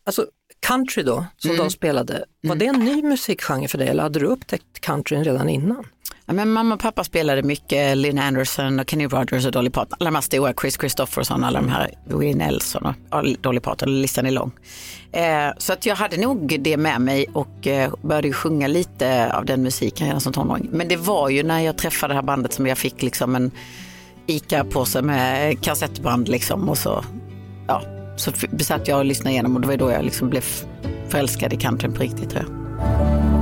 Alltså 0.04 0.26
country 0.60 1.02
då, 1.02 1.26
som 1.36 1.50
mm. 1.50 1.64
de 1.64 1.70
spelade, 1.70 2.24
var 2.40 2.56
det 2.56 2.66
en 2.66 2.78
ny 2.84 3.02
musikgenre 3.02 3.68
för 3.68 3.78
dig 3.78 3.88
eller 3.88 4.02
hade 4.02 4.18
du 4.18 4.26
upptäckt 4.26 4.80
countryn 4.80 5.24
redan 5.24 5.48
innan? 5.48 5.86
Men 6.32 6.52
mamma 6.52 6.74
och 6.74 6.80
pappa 6.80 7.04
spelade 7.04 7.42
mycket 7.42 7.96
Lynn 7.96 8.18
Anderson 8.18 8.80
och 8.80 8.90
Kenny 8.90 9.06
Rogers 9.06 9.46
och 9.46 9.52
Dolly 9.52 9.70
Parton. 9.70 9.96
Alla 10.00 10.10
de 10.10 10.14
här 10.14 10.22
stora, 10.22 10.54
Chris 10.60 10.76
Christopherson, 10.78 11.44
alla 11.44 11.60
de 11.60 11.68
här, 11.68 11.90
Willie 12.04 12.34
Nelson 12.34 12.94
och 13.10 13.24
Dolly 13.40 13.60
Parton, 13.60 14.00
listan 14.02 14.26
är 14.26 14.30
lång. 14.30 14.52
Eh, 15.12 15.52
så 15.58 15.72
att 15.72 15.86
jag 15.86 15.96
hade 15.96 16.16
nog 16.16 16.60
det 16.60 16.76
med 16.76 17.00
mig 17.00 17.26
och 17.32 17.66
eh, 17.66 17.92
började 18.02 18.32
sjunga 18.32 18.66
lite 18.66 19.32
av 19.32 19.44
den 19.44 19.62
musiken 19.62 20.06
redan 20.06 20.20
som 20.20 20.32
tonåring. 20.32 20.68
Men 20.72 20.88
det 20.88 20.96
var 20.96 21.28
ju 21.28 21.42
när 21.42 21.60
jag 21.60 21.78
träffade 21.78 22.12
det 22.12 22.14
här 22.14 22.22
bandet 22.22 22.52
som 22.52 22.66
jag 22.66 22.78
fick 22.78 23.02
liksom 23.02 23.34
en 23.34 23.50
ICA-påse 24.26 25.02
med 25.02 25.60
kassettband 25.62 26.28
liksom 26.28 26.68
och 26.68 26.78
så, 26.78 27.04
ja, 27.68 27.82
så 28.16 28.32
besatt 28.50 28.88
jag 28.88 28.98
och 28.98 29.04
lyssnade 29.04 29.30
igenom 29.30 29.54
och 29.54 29.60
det 29.60 29.68
var 29.68 29.76
då 29.76 29.90
jag 29.90 30.04
liksom 30.04 30.30
blev 30.30 30.44
förälskad 31.08 31.52
i 31.52 31.56
countryn 31.56 31.92
på 31.92 32.02
riktigt 32.02 32.30
tror 32.30 32.42
jag. 32.42 33.41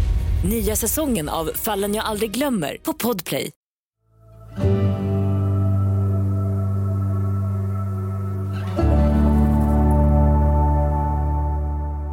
Nya 0.45 0.75
säsongen 0.75 1.29
av 1.29 1.51
Fallen 1.55 1.95
jag 1.95 2.05
aldrig 2.05 2.31
glömmer 2.31 2.77
på 2.77 2.93
Podplay. 2.93 3.51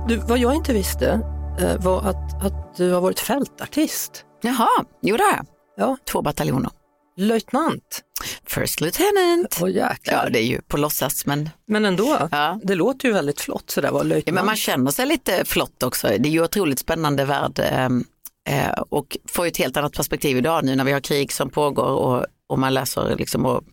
Du, 0.09 0.17
vad 0.17 0.39
jag 0.39 0.55
inte 0.55 0.73
visste 0.73 1.21
eh, 1.61 1.85
var 1.85 2.03
att, 2.03 2.45
att 2.45 2.77
du 2.77 2.91
har 2.91 3.01
varit 3.01 3.21
fältartist. 3.21 4.25
Jaha, 4.43 4.85
jo 5.03 5.17
det 5.17 5.23
har 5.23 5.31
jag. 5.31 5.47
Ja. 5.77 5.97
Två 6.13 6.23
bataljoner. 6.23 6.71
Löjtnant? 7.17 8.05
First 8.47 8.81
Lieutenant. 8.81 9.59
Oh, 9.63 9.71
ja, 9.71 10.29
det 10.31 10.39
är 10.39 10.47
ju 10.47 10.61
på 10.61 10.77
låtsas 10.77 11.27
men. 11.27 11.51
Men 11.67 11.85
ändå, 11.85 12.29
ja. 12.31 12.61
det 12.63 12.75
låter 12.75 13.09
ju 13.09 13.15
väldigt 13.15 13.41
flott 13.41 13.71
sådär 13.71 13.91
vara 13.91 14.03
löjtnant. 14.03 14.27
Ja, 14.27 14.33
men 14.33 14.47
man 14.47 14.57
känner 14.57 14.91
sig 14.91 15.07
lite 15.07 15.45
flott 15.45 15.83
också. 15.83 16.07
Det 16.07 16.29
är 16.29 16.31
ju 16.31 16.45
otroligt 16.45 16.79
spännande 16.79 17.25
värld 17.25 17.61
ehm, 17.65 18.05
eh, 18.49 18.83
och 18.89 19.17
får 19.29 19.47
ett 19.47 19.57
helt 19.57 19.77
annat 19.77 19.93
perspektiv 19.93 20.37
idag 20.37 20.65
nu 20.65 20.77
när 20.77 20.85
vi 20.85 20.93
har 20.93 21.01
krig 21.01 21.33
som 21.33 21.51
pågår 21.51 21.91
och, 21.91 22.27
och 22.47 22.59
man 22.59 22.75
läser 22.75 23.17
liksom 23.17 23.47
och 23.47 23.65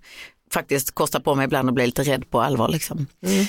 faktiskt 0.54 0.92
kostar 0.92 1.20
på 1.20 1.36
mig 1.36 1.46
ibland 1.46 1.70
att 1.70 1.76
bli 1.76 1.86
lite 1.86 2.04
rädd 2.04 2.30
på 2.30 2.42
allvar. 2.42 2.70
Liksom. 2.70 3.08
Mm. 3.22 3.46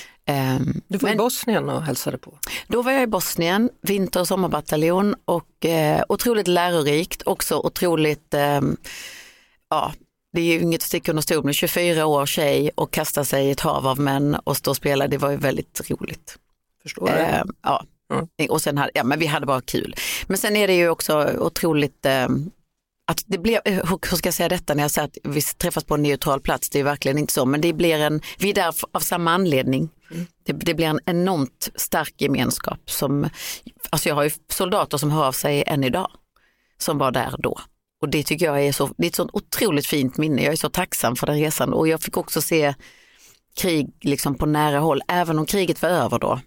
Um, 0.56 0.82
du 0.88 0.98
var 0.98 1.08
men, 1.08 1.14
i 1.14 1.18
Bosnien 1.18 1.68
och 1.68 1.82
hälsade 1.82 2.18
på? 2.18 2.38
Då 2.68 2.82
var 2.82 2.92
jag 2.92 3.02
i 3.02 3.06
Bosnien, 3.06 3.70
vinter 3.82 4.20
och 4.20 4.28
sommarbataljon 4.28 5.14
och 5.24 5.66
eh, 5.66 6.04
otroligt 6.08 6.48
lärorikt, 6.48 7.22
också 7.26 7.56
otroligt 7.58 8.34
eh, 8.34 8.60
ja, 9.70 9.92
det 10.32 10.40
är 10.40 10.44
ju 10.44 10.60
inget 10.60 10.78
att 10.78 10.86
sticka 10.86 11.12
under 11.12 11.22
stol 11.22 11.44
med, 11.44 11.54
24 11.54 12.06
år 12.06 12.26
tjej 12.26 12.70
och 12.74 12.90
kasta 12.90 13.24
sig 13.24 13.46
i 13.46 13.50
ett 13.50 13.60
hav 13.60 13.86
av 13.86 14.00
män 14.00 14.34
och 14.34 14.56
stå 14.56 14.70
och 14.70 14.76
spela, 14.76 15.08
det 15.08 15.18
var 15.18 15.30
ju 15.30 15.36
väldigt 15.36 15.90
roligt. 15.90 16.38
Förstår. 16.82 17.08
Eh, 17.08 17.42
ja. 17.62 17.84
Mm. 18.12 18.50
Och 18.50 18.62
sen 18.62 18.78
hade, 18.78 18.90
ja 18.94 19.04
men 19.04 19.18
vi 19.18 19.26
hade 19.26 19.46
bara 19.46 19.60
kul. 19.60 19.94
Men 20.26 20.38
sen 20.38 20.56
är 20.56 20.66
det 20.66 20.74
ju 20.74 20.88
också 20.88 21.34
otroligt 21.38 22.06
eh, 22.06 22.28
att 23.06 23.24
det 23.26 23.38
blir, 23.38 23.60
eh, 23.64 23.74
hur 24.10 24.16
ska 24.16 24.26
jag 24.26 24.34
säga 24.34 24.48
detta 24.48 24.74
när 24.74 24.82
jag 24.82 24.90
säger 24.90 25.08
att 25.08 25.18
vi 25.22 25.42
träffas 25.42 25.84
på 25.84 25.94
en 25.94 26.02
neutral 26.02 26.40
plats, 26.40 26.70
det 26.70 26.80
är 26.80 26.84
verkligen 26.84 27.18
inte 27.18 27.32
så, 27.32 27.46
men 27.46 27.60
det 27.60 27.72
blir 27.72 27.98
en, 27.98 28.20
vi 28.38 28.50
är 28.50 28.54
där 28.54 28.74
av 28.92 29.00
samma 29.00 29.32
anledning. 29.32 29.88
Mm. 30.10 30.26
Det, 30.42 30.52
det, 30.52 30.74
blir 30.74 30.86
en 30.86 31.00
enormt 31.06 31.70
stark 31.74 32.14
gemenskap 32.18 32.90
som, 32.90 33.28
alltså 33.90 34.08
jag 34.08 34.16
har 34.16 34.24
ju 34.24 34.30
soldater 34.48 34.98
som 34.98 35.10
hör 35.10 35.24
av 35.24 35.32
sig 35.32 35.64
än 35.66 35.84
idag, 35.84 36.10
som 36.78 36.98
var 36.98 37.10
där 37.10 37.34
då. 37.38 37.60
Och 38.00 38.08
det 38.08 38.22
tycker 38.22 38.46
jag 38.46 38.64
är, 38.64 38.72
så, 38.72 38.90
det 38.98 39.06
är 39.06 39.08
ett 39.08 39.14
så 39.14 39.30
otroligt 39.32 39.86
fint 39.86 40.16
minne. 40.16 40.42
Jag 40.42 40.52
är 40.52 40.56
så 40.56 40.68
tacksam 40.68 41.16
för 41.16 41.26
den 41.26 41.38
resan 41.38 41.72
och 41.72 41.88
jag 41.88 42.00
fick 42.00 42.16
också 42.16 42.42
se 42.42 42.74
krig 43.56 43.90
liksom 44.00 44.34
på 44.34 44.46
nära 44.46 44.78
håll, 44.78 45.02
även 45.08 45.38
om 45.38 45.46
kriget 45.46 45.82
var 45.82 45.88
över 45.88 46.18
då. 46.18 46.40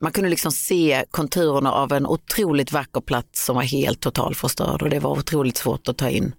Man 0.00 0.12
kunde 0.12 0.30
liksom 0.30 0.52
se 0.52 1.04
konturerna 1.10 1.72
av 1.72 1.92
en 1.92 2.06
otroligt 2.06 2.72
vacker 2.72 3.00
plats 3.00 3.44
som 3.44 3.56
var 3.56 3.62
helt 3.62 4.00
totalförstörd 4.00 4.82
och 4.82 4.90
det 4.90 4.98
var 4.98 5.10
otroligt 5.10 5.56
svårt 5.56 5.88
att 5.88 5.96
ta 5.96 6.08
in. 6.08 6.34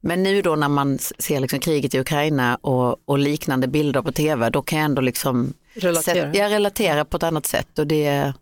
Men 0.00 0.22
nu 0.22 0.42
då 0.42 0.56
när 0.56 0.68
man 0.68 0.98
ser 0.98 1.40
liksom 1.40 1.60
kriget 1.60 1.94
i 1.94 1.98
Ukraina 1.98 2.56
och, 2.56 3.08
och 3.08 3.18
liknande 3.18 3.68
bilder 3.68 4.02
på 4.02 4.12
tv, 4.12 4.50
då 4.50 4.62
kan 4.62 4.78
jag 4.78 4.84
ändå 4.84 5.02
liksom 5.02 5.54
relatera. 5.74 6.14
Sätt, 6.14 6.36
jag 6.36 6.52
relatera 6.52 7.04
på 7.04 7.16
ett 7.16 7.22
annat 7.22 7.46
sätt 7.46 7.78
och 7.78 7.86
det, 7.86 8.32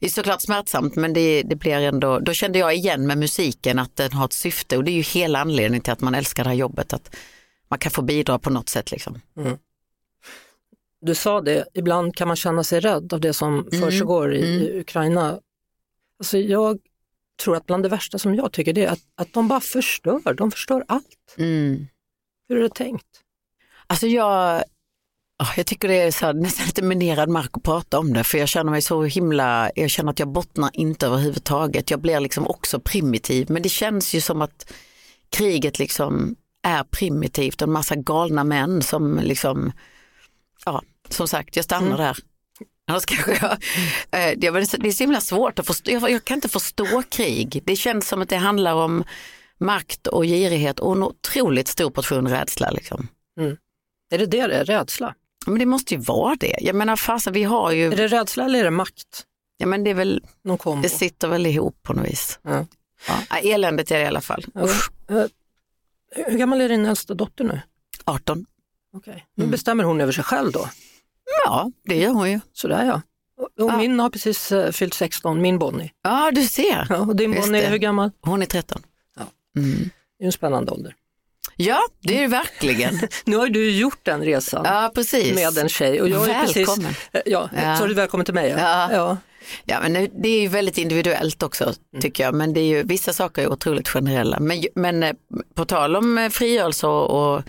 det 0.00 0.06
är 0.06 0.10
såklart 0.10 0.42
smärtsamt 0.42 0.96
men 0.96 1.12
det, 1.12 1.42
det 1.42 1.56
blir 1.56 1.80
ändå, 1.80 2.18
då 2.18 2.32
kände 2.32 2.58
jag 2.58 2.74
igen 2.74 3.06
med 3.06 3.18
musiken 3.18 3.78
att 3.78 3.96
den 3.96 4.12
har 4.12 4.24
ett 4.24 4.32
syfte 4.32 4.76
och 4.76 4.84
det 4.84 4.90
är 4.90 4.96
ju 4.96 5.02
hela 5.02 5.38
anledningen 5.38 5.82
till 5.82 5.92
att 5.92 6.00
man 6.00 6.14
älskar 6.14 6.44
det 6.44 6.50
här 6.50 6.56
jobbet, 6.56 6.92
att 6.92 7.16
man 7.68 7.78
kan 7.78 7.92
få 7.92 8.02
bidra 8.02 8.38
på 8.38 8.50
något 8.50 8.68
sätt. 8.68 8.90
Liksom. 8.90 9.20
Mm. 9.36 9.58
Du 11.04 11.14
sa 11.14 11.40
det, 11.40 11.64
ibland 11.74 12.16
kan 12.16 12.28
man 12.28 12.36
känna 12.36 12.64
sig 12.64 12.80
rädd 12.80 13.12
av 13.12 13.20
det 13.20 13.32
som 13.32 13.58
mm. 13.58 13.80
försiggår 13.80 14.34
i, 14.34 14.66
mm. 14.66 14.80
Ukraina. 14.80 15.40
Alltså 16.18 16.38
jag 16.38 16.78
tror 17.42 17.56
att 17.56 17.66
bland 17.66 17.82
det 17.82 17.88
värsta 17.88 18.18
som 18.18 18.34
jag 18.34 18.52
tycker 18.52 18.72
det 18.72 18.84
är 18.84 18.90
att, 18.90 19.00
att 19.14 19.32
de 19.32 19.48
bara 19.48 19.60
förstör, 19.60 20.34
de 20.34 20.50
förstör 20.50 20.84
allt. 20.88 21.34
Mm. 21.38 21.86
Hur 22.48 22.56
är 22.56 22.62
det 22.62 22.74
tänkt? 22.74 23.06
Alltså 23.86 24.06
jag, 24.06 24.64
jag 25.56 25.66
tycker 25.66 25.88
det 25.88 26.02
är 26.02 26.10
så 26.10 26.26
här, 26.26 26.32
nästan 26.42 26.66
lite 26.66 26.82
minerad 26.82 27.28
mark 27.28 27.50
att 27.52 27.62
prata 27.62 27.98
om 27.98 28.12
det 28.12 28.24
för 28.24 28.38
jag 28.38 28.48
känner 28.48 28.70
mig 28.70 28.82
så 28.82 29.02
himla, 29.02 29.70
jag 29.74 29.90
känner 29.90 30.10
att 30.10 30.18
jag 30.18 30.28
bottnar 30.28 30.70
inte 30.72 31.06
överhuvudtaget. 31.06 31.90
Jag 31.90 32.00
blir 32.00 32.20
liksom 32.20 32.46
också 32.46 32.80
primitiv 32.80 33.50
men 33.50 33.62
det 33.62 33.68
känns 33.68 34.14
ju 34.14 34.20
som 34.20 34.42
att 34.42 34.72
kriget 35.30 35.78
liksom 35.78 36.36
är 36.62 36.84
primitivt 36.84 37.62
och 37.62 37.68
en 37.68 37.72
massa 37.72 37.96
galna 37.96 38.44
män 38.44 38.82
som 38.82 39.20
liksom, 39.22 39.72
som 41.14 41.28
sagt 41.28 41.56
jag 41.56 41.64
stannar 41.64 41.86
mm. 41.86 41.98
där. 41.98 42.16
Annars 42.86 43.04
kanske 43.04 43.32
jag, 43.32 43.52
eh, 44.30 44.38
det 44.38 44.46
är 44.46 44.92
så 44.92 45.02
himla 45.04 45.20
svårt 45.20 45.58
att 45.58 45.66
förstå, 45.66 45.90
jag, 45.90 46.10
jag 46.10 46.24
kan 46.24 46.34
inte 46.34 46.48
förstå 46.48 47.02
krig. 47.08 47.62
Det 47.64 47.76
känns 47.76 48.08
som 48.08 48.22
att 48.22 48.28
det 48.28 48.36
handlar 48.36 48.74
om 48.74 49.04
makt 49.58 50.06
och 50.06 50.24
girighet 50.24 50.80
och 50.80 50.92
en 50.92 51.02
otroligt 51.02 51.68
stor 51.68 51.90
portion 51.90 52.28
rädsla. 52.28 52.70
Liksom. 52.70 53.08
Mm. 53.40 53.56
Är 54.10 54.18
det 54.18 54.26
det 54.26 54.46
det 54.46 54.54
är, 54.54 54.64
rädsla? 54.64 55.14
Men 55.46 55.58
det 55.58 55.66
måste 55.66 55.94
ju 55.94 56.00
vara 56.00 56.36
det. 56.36 56.56
Jag 56.60 56.76
menar 56.76 56.96
fasen 56.96 57.32
vi 57.32 57.42
har 57.42 57.72
ju... 57.72 57.92
Är 57.92 57.96
det 57.96 58.08
rädsla 58.08 58.44
eller 58.44 58.58
är 58.58 58.64
det 58.64 58.70
makt? 58.70 59.24
Ja 59.56 59.66
men 59.66 59.84
det 59.84 59.90
är 59.90 59.94
väl, 59.94 60.22
det 60.82 60.88
sitter 60.88 61.28
väl 61.28 61.46
ihop 61.46 61.82
på 61.82 61.92
något 61.92 62.06
vis. 62.06 62.38
Ja. 62.42 62.66
Ja, 63.30 63.36
eländet 63.36 63.90
är 63.90 63.98
det 63.98 64.04
i 64.04 64.06
alla 64.06 64.20
fall. 64.20 64.44
Ja. 64.54 64.60
Uh, 65.10 65.26
hur 66.10 66.38
gammal 66.38 66.60
är 66.60 66.68
din 66.68 66.86
äldsta 66.86 67.14
dotter 67.14 67.44
nu? 67.44 67.60
18. 68.04 68.46
Okej, 68.96 69.12
okay. 69.12 69.22
nu 69.34 69.44
mm. 69.44 69.50
bestämmer 69.50 69.84
hon 69.84 70.00
över 70.00 70.12
sig 70.12 70.24
själv 70.24 70.52
då? 70.52 70.68
Ja, 71.44 71.70
det 71.84 71.96
gör 71.96 72.10
hon 72.10 72.30
ju. 72.30 72.40
Sådär 72.52 72.84
ja. 72.84 73.02
Och 73.36 73.50
ja. 73.70 73.76
min 73.76 74.00
har 74.00 74.10
precis 74.10 74.52
uh, 74.52 74.70
fyllt 74.70 74.94
16, 74.94 75.42
min 75.42 75.58
Bonnie. 75.58 75.90
Ja, 76.02 76.30
du 76.34 76.44
ser. 76.44 76.86
Ja, 76.90 76.98
och 76.98 77.16
din 77.16 77.34
Bonnie 77.34 77.62
är 77.62 77.70
hur 77.70 77.78
gammal? 77.78 78.10
Hon 78.20 78.42
är 78.42 78.46
13. 78.46 78.82
Ja. 79.16 79.22
Mm. 79.60 79.90
Det 80.18 80.24
är 80.24 80.26
en 80.26 80.32
spännande 80.32 80.72
ålder. 80.72 80.94
Ja, 81.56 81.80
det 82.00 82.18
är 82.18 82.22
det 82.22 82.26
verkligen. 82.26 83.00
nu 83.24 83.36
har 83.36 83.48
du 83.48 83.70
gjort 83.70 83.98
den 84.02 84.22
resan 84.22 84.62
ja, 84.64 84.92
precis. 84.94 85.34
med 85.34 85.58
en 85.58 85.68
tjej. 85.68 86.02
Och 86.02 86.08
jag 86.08 86.20
välkommen. 86.20 86.86
Är 87.12 87.12
precis, 87.12 87.32
ja, 87.32 87.50
ja. 87.56 87.76
Så 87.76 87.86
du 87.86 87.94
välkommen 87.94 88.24
till 88.24 88.34
mig. 88.34 88.50
Ja. 88.50 88.92
Ja. 88.92 89.16
ja. 89.64 89.80
men 89.82 89.92
det 90.22 90.28
är 90.28 90.40
ju 90.40 90.48
väldigt 90.48 90.78
individuellt 90.78 91.42
också 91.42 91.64
mm. 91.64 92.02
tycker 92.02 92.24
jag, 92.24 92.34
men 92.34 92.52
det 92.52 92.60
är 92.60 92.64
ju, 92.64 92.82
vissa 92.82 93.12
saker 93.12 93.42
är 93.42 93.52
otroligt 93.52 93.88
generella. 93.88 94.40
Men, 94.40 94.64
men 94.74 95.02
eh, 95.02 95.12
på 95.54 95.64
tal 95.64 95.96
om 95.96 96.18
eh, 96.18 96.28
frigörelse 96.28 96.86
och, 96.86 97.10
och 97.10 97.36
eh, 97.38 97.44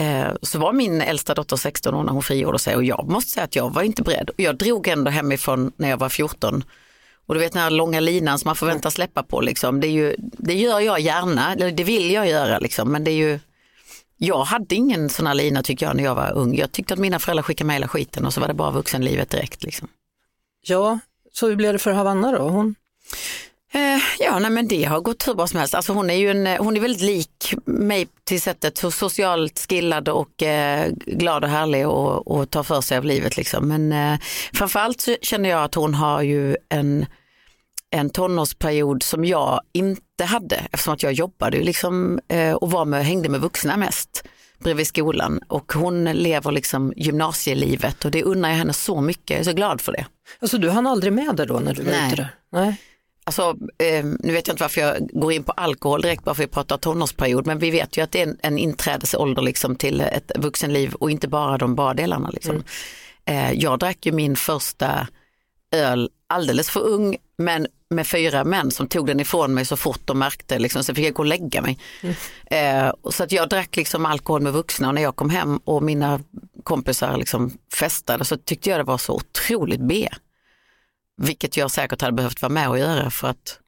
Eh, 0.00 0.32
så 0.42 0.58
var 0.58 0.72
min 0.72 1.00
äldsta 1.00 1.34
dotter 1.34 1.56
16 1.56 1.94
år 1.94 2.02
när 2.02 2.12
hon 2.12 2.22
frigjorde 2.22 2.58
sig 2.58 2.76
och 2.76 2.84
jag 2.84 3.08
måste 3.08 3.30
säga 3.30 3.44
att 3.44 3.56
jag 3.56 3.74
var 3.74 3.82
inte 3.82 4.02
beredd. 4.02 4.30
Jag 4.36 4.56
drog 4.56 4.88
ändå 4.88 5.10
hemifrån 5.10 5.72
när 5.76 5.90
jag 5.90 5.96
var 5.96 6.08
14 6.08 6.64
och 7.26 7.34
du 7.34 7.40
vet 7.40 7.52
den 7.52 7.62
här 7.62 7.70
långa 7.70 8.00
linan 8.00 8.38
som 8.38 8.48
man 8.48 8.56
förväntas 8.56 8.94
släppa 8.94 9.22
på, 9.22 9.40
liksom, 9.40 9.80
det, 9.80 9.86
är 9.86 9.90
ju, 9.90 10.16
det 10.18 10.54
gör 10.54 10.80
jag 10.80 11.00
gärna, 11.00 11.54
det 11.56 11.84
vill 11.84 12.10
jag 12.10 12.28
göra, 12.28 12.58
liksom, 12.58 12.92
men 12.92 13.04
det 13.04 13.10
är 13.10 13.14
ju 13.14 13.38
jag 14.16 14.44
hade 14.44 14.74
ingen 14.74 15.08
sån 15.08 15.26
här 15.26 15.34
lina 15.34 15.62
tycker 15.62 15.86
jag 15.86 15.96
när 15.96 16.04
jag 16.04 16.14
var 16.14 16.32
ung. 16.32 16.56
Jag 16.56 16.72
tyckte 16.72 16.94
att 16.94 17.00
mina 17.00 17.18
föräldrar 17.18 17.42
skickade 17.42 17.66
med 17.66 17.76
hela 17.76 17.88
skiten 17.88 18.26
och 18.26 18.34
så 18.34 18.40
var 18.40 18.48
det 18.48 18.54
bara 18.54 18.70
vuxenlivet 18.70 19.30
direkt. 19.30 19.62
Liksom. 19.62 19.88
Ja, 20.62 20.98
så 21.32 21.48
hur 21.48 21.56
blev 21.56 21.72
det 21.72 21.78
för 21.78 21.92
Havanna 21.92 22.32
då? 22.32 22.48
Hon... 22.48 22.74
Eh, 23.72 24.02
ja, 24.18 24.38
nej, 24.38 24.50
men 24.50 24.68
det 24.68 24.84
har 24.84 25.00
gått 25.00 25.28
hur 25.28 25.34
bra 25.34 25.46
som 25.46 25.58
helst. 25.58 25.74
Alltså, 25.74 25.92
hon, 25.92 26.10
är 26.10 26.14
ju 26.14 26.30
en, 26.30 26.46
hon 26.46 26.76
är 26.76 26.80
väldigt 26.80 27.02
lik 27.02 27.54
mig 27.64 28.08
till 28.24 28.40
sättet, 28.40 28.78
så 28.78 28.90
socialt 28.90 29.66
skillad 29.68 30.08
och 30.08 30.42
eh, 30.42 30.92
glad 31.06 31.44
och 31.44 31.50
härlig 31.50 31.88
och, 31.88 32.28
och 32.30 32.50
tar 32.50 32.62
för 32.62 32.80
sig 32.80 32.98
av 32.98 33.04
livet. 33.04 33.36
Liksom. 33.36 33.68
Men 33.68 33.92
eh, 33.92 34.20
framförallt 34.52 35.00
så 35.00 35.16
känner 35.22 35.50
jag 35.50 35.64
att 35.64 35.74
hon 35.74 35.94
har 35.94 36.22
ju 36.22 36.56
en 36.68 37.06
en 37.90 38.10
tonårsperiod 38.10 39.02
som 39.02 39.24
jag 39.24 39.60
inte 39.72 40.24
hade 40.24 40.56
eftersom 40.56 40.94
att 40.94 41.02
jag 41.02 41.12
jobbade 41.12 41.62
liksom, 41.62 42.20
eh, 42.28 42.52
och 42.52 42.70
var 42.70 42.84
med, 42.84 43.04
hängde 43.04 43.28
med 43.28 43.40
vuxna 43.40 43.76
mest 43.76 44.24
bredvid 44.58 44.86
skolan 44.86 45.40
och 45.48 45.72
hon 45.72 46.04
lever 46.04 46.52
liksom 46.52 46.92
gymnasielivet 46.96 48.04
och 48.04 48.10
det 48.10 48.22
unnar 48.22 48.48
jag 48.48 48.56
henne 48.56 48.72
så 48.72 49.00
mycket, 49.00 49.30
jag 49.30 49.40
är 49.40 49.44
så 49.44 49.52
glad 49.52 49.80
för 49.80 49.92
det. 49.92 50.06
Alltså 50.38 50.58
du 50.58 50.70
hann 50.70 50.86
aldrig 50.86 51.12
med 51.12 51.36
det 51.36 51.44
då 51.44 51.58
när 51.58 51.74
du 51.74 51.82
var 51.82 51.92
ute 51.92 52.16
där? 52.16 52.28
Nej. 52.52 52.80
Alltså, 53.24 53.56
eh, 53.78 54.04
nu 54.04 54.32
vet 54.32 54.46
jag 54.46 54.54
inte 54.54 54.64
varför 54.64 54.80
jag 54.80 55.08
går 55.12 55.32
in 55.32 55.42
på 55.42 55.52
alkohol 55.52 56.02
direkt 56.02 56.24
bara 56.24 56.34
för 56.34 56.42
att 56.42 56.48
vi 56.48 56.52
pratar 56.52 56.76
tonårsperiod 56.76 57.46
men 57.46 57.58
vi 57.58 57.70
vet 57.70 57.96
ju 57.96 58.02
att 58.02 58.12
det 58.12 58.20
är 58.20 58.26
en, 58.26 58.38
en 58.42 58.58
inträdesålder 58.58 59.42
liksom 59.42 59.76
till 59.76 60.00
ett 60.00 60.32
vuxenliv 60.36 60.94
och 60.94 61.10
inte 61.10 61.28
bara 61.28 61.58
de 61.58 61.74
bra 61.74 61.94
delarna. 61.94 62.30
Liksom. 62.30 62.54
Mm. 62.54 62.64
Eh, 63.24 63.52
jag 63.52 63.78
drack 63.78 64.06
ju 64.06 64.12
min 64.12 64.36
första 64.36 65.08
öl 65.72 66.10
alldeles 66.26 66.70
för 66.70 66.80
ung 66.80 67.16
men 67.38 67.66
med 67.90 68.06
fyra 68.06 68.44
män 68.44 68.70
som 68.70 68.86
tog 68.86 69.06
den 69.06 69.20
ifrån 69.20 69.54
mig 69.54 69.64
så 69.64 69.76
fort 69.76 70.00
de 70.04 70.18
märkte, 70.18 70.58
liksom, 70.58 70.84
så 70.84 70.94
fick 70.94 71.06
jag 71.06 71.14
gå 71.14 71.22
och 71.22 71.26
lägga 71.26 71.62
mig. 71.62 71.78
Mm. 72.00 72.14
Eh, 72.46 72.92
så 73.10 73.22
att 73.22 73.32
jag 73.32 73.48
drack 73.48 73.76
liksom 73.76 74.06
alkohol 74.06 74.42
med 74.42 74.52
vuxna 74.52 74.88
och 74.88 74.94
när 74.94 75.02
jag 75.02 75.16
kom 75.16 75.30
hem 75.30 75.56
och 75.56 75.82
mina 75.82 76.20
kompisar 76.62 77.16
liksom 77.16 77.58
festade 77.74 78.24
så 78.24 78.36
tyckte 78.36 78.70
jag 78.70 78.78
det 78.78 78.84
var 78.84 78.98
så 78.98 79.14
otroligt 79.14 79.80
B. 79.80 80.08
Vilket 81.22 81.56
jag 81.56 81.70
säkert 81.70 82.02
hade 82.02 82.12
behövt 82.12 82.42
vara 82.42 82.52
med 82.52 82.68
och 82.68 82.78
göra 82.78 83.10
för 83.10 83.28
att 83.28 83.58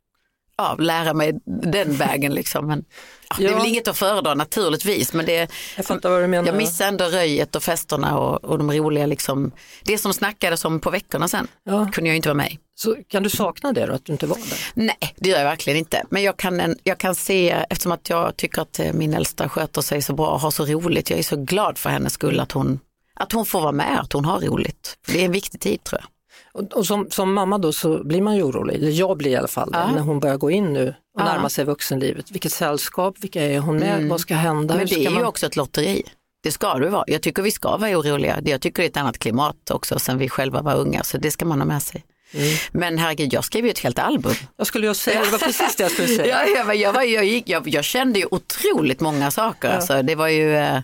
ja, 0.57 0.77
lära 0.79 1.15
mig 1.15 1.41
den 1.45 1.93
vägen. 1.97 2.35
Liksom. 2.35 2.67
Men, 2.67 2.85
ja, 3.31 3.37
det 3.39 3.47
är 3.47 3.55
väl 3.55 3.67
inget 3.67 3.89
att 3.89 3.99
föredra 3.99 4.35
naturligtvis 4.35 5.13
men 5.13 5.27
det, 5.27 5.51
jag, 5.77 6.31
menar. 6.31 6.47
jag 6.47 6.57
missade 6.57 6.89
ändå 6.89 7.05
röjet 7.05 7.57
och 7.57 7.63
festerna 7.63 8.19
och, 8.19 8.45
och 8.45 8.59
de 8.59 8.73
roliga, 8.73 9.07
liksom, 9.07 9.53
det 9.85 9.99
som 9.99 10.15
snackades 10.15 10.65
om 10.65 10.81
på 10.81 10.91
veckorna 10.91 11.29
sen 11.29 11.49
ja. 11.65 11.91
kunde 11.93 12.11
jag 12.11 12.17
inte 12.17 12.29
vara 12.29 12.37
med. 12.37 12.57
Så 12.75 12.97
kan 13.09 13.23
du 13.23 13.31
sakna 13.31 13.73
det 13.73 13.87
då, 13.87 13.93
att 13.93 14.05
du 14.05 14.13
inte 14.13 14.27
var 14.27 14.37
där? 14.37 14.59
Nej, 14.75 15.15
det 15.17 15.31
gör 15.31 15.39
jag 15.39 15.45
verkligen 15.45 15.79
inte. 15.79 16.05
Men 16.11 16.23
jag 16.23 16.37
kan, 16.37 16.77
jag 16.83 16.99
kan 16.99 17.15
se, 17.15 17.51
eftersom 17.71 17.93
att 17.93 18.11
jag 18.11 18.37
tycker 18.37 18.63
att 18.63 18.79
eh, 18.79 18.93
min 18.93 19.15
äldsta 19.15 19.49
sköter 19.49 19.81
sig 19.81 20.03
så 20.03 20.13
bra 20.13 20.27
och 20.31 20.41
har 20.41 20.51
så 20.51 20.65
roligt, 20.65 21.11
jag 21.11 21.19
är 21.19 21.23
så 21.23 21.37
glad 21.37 21.79
för 21.79 21.91
hennes 21.91 22.13
skull 22.13 22.41
att 22.41 22.53
hon, 22.53 22.81
att 23.15 23.33
hon 23.33 23.47
får 23.47 23.61
vara 23.61 23.73
med, 23.73 24.01
att 24.01 24.13
hon 24.13 24.25
har 24.25 24.41
roligt. 24.41 24.99
Det 25.07 25.21
är 25.21 25.25
en 25.25 25.33
viktig 25.33 25.61
tid 25.61 25.85
tror 25.85 26.01
jag. 26.01 26.09
Och, 26.55 26.73
och 26.73 26.87
som, 26.87 27.11
som, 27.11 27.35
mamma 27.35 27.59
då 27.59 27.73
så 27.73 28.05
blir 28.05 28.23
man 28.23 28.37
ju 28.37 28.43
orolig, 28.43 28.75
eller 28.75 28.91
jag 28.91 29.17
blir 29.17 29.31
i 29.31 29.37
alla 29.37 29.49
fall 29.49 29.71
ja. 29.73 29.93
när 29.93 30.01
hon 30.01 30.21
börjar 30.21 30.37
gå 30.37 30.51
in 30.51 30.73
nu 30.73 30.89
och 30.89 31.21
ja. 31.21 31.25
närma 31.25 31.49
sig 31.49 31.65
vuxenlivet. 31.65 32.31
Vilket 32.31 32.53
sällskap, 32.53 33.15
vilka 33.21 33.43
är 33.43 33.59
hon 33.59 33.77
med, 33.77 33.95
mm. 33.95 34.09
vad 34.09 34.21
ska 34.21 34.35
hända? 34.35 34.77
Men 34.77 34.87
det 34.87 35.07
är 35.07 35.11
man... 35.11 35.21
ju 35.21 35.27
också 35.27 35.47
ett 35.47 35.57
lotteri. 35.57 36.03
Det 36.43 36.53
ska 36.53 36.75
du 36.75 36.89
vara. 36.89 37.05
Jag 37.07 37.23
tycker 37.23 37.43
vi 37.43 37.51
ska 37.51 37.77
vara 37.77 37.99
oroliga. 37.99 38.41
Jag 38.45 38.61
tycker 38.61 38.83
det 38.83 38.87
är 38.87 38.91
ett 38.91 38.97
annat 38.97 39.19
klimat 39.19 39.71
också 39.71 39.99
sen 39.99 40.19
vi 40.19 40.29
själva 40.29 40.63
var 40.63 40.75
unga, 40.75 41.03
så 41.03 41.19
det 41.19 41.31
ska 41.31 41.45
man 41.45 41.59
ha 41.59 41.67
med 41.67 41.83
sig. 41.83 42.05
Mm. 42.35 42.57
Men 42.73 42.99
herregud, 42.99 43.33
jag 43.33 43.45
skrev 43.45 43.65
ju 43.65 43.71
ett 43.71 43.79
helt 43.79 43.99
album. 43.99 44.33
Jag 44.57 44.67
skulle 44.67 44.87
ju 44.87 44.95
säga, 44.95 45.21
det 45.25 45.31
var 45.31 45.39
precis 45.39 45.77
det 45.77 45.83
jag 45.83 45.93
skulle 45.93 46.09
säga. 46.09 46.27
ja, 46.47 46.47
jag, 46.57 46.77
jag, 46.77 46.93
var, 46.93 47.03
jag, 47.03 47.25
gick, 47.25 47.49
jag, 47.49 47.69
jag, 47.69 47.85
kände 47.85 48.19
ju 48.19 48.27
otroligt 48.31 49.01
många 49.01 49.31
saker. 49.31 49.69
Ja. 49.69 49.75
Alltså, 49.75 50.03
det 50.03 50.15
var 50.15 50.29
ju 50.29 50.57
eh, 50.57 50.77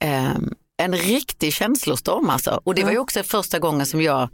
eh, 0.00 0.36
en 0.76 0.96
riktig 0.96 1.52
känslostorm 1.52 2.30
alltså. 2.30 2.60
Och 2.64 2.74
det 2.74 2.84
var 2.84 2.90
ju 2.90 2.98
också 2.98 3.22
första 3.22 3.58
gången 3.58 3.86
som 3.86 4.02
jag 4.02 4.28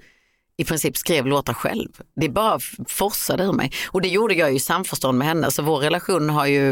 i 0.62 0.64
princip 0.64 0.96
skrev 0.96 1.27
låtar 1.27 1.55
själv. 1.55 1.88
Det 2.16 2.29
bara 2.29 2.59
forsade 2.88 3.44
ur 3.44 3.53
mig. 3.53 3.72
Och 3.87 4.03
det 4.03 4.09
gjorde 4.09 4.35
jag 4.35 4.55
i 4.55 4.59
samförstånd 4.59 5.18
med 5.18 5.27
henne, 5.29 5.51
så 5.51 5.62
vår 5.62 5.79
relation 5.79 6.31
har 6.31 6.46
ju 6.46 6.70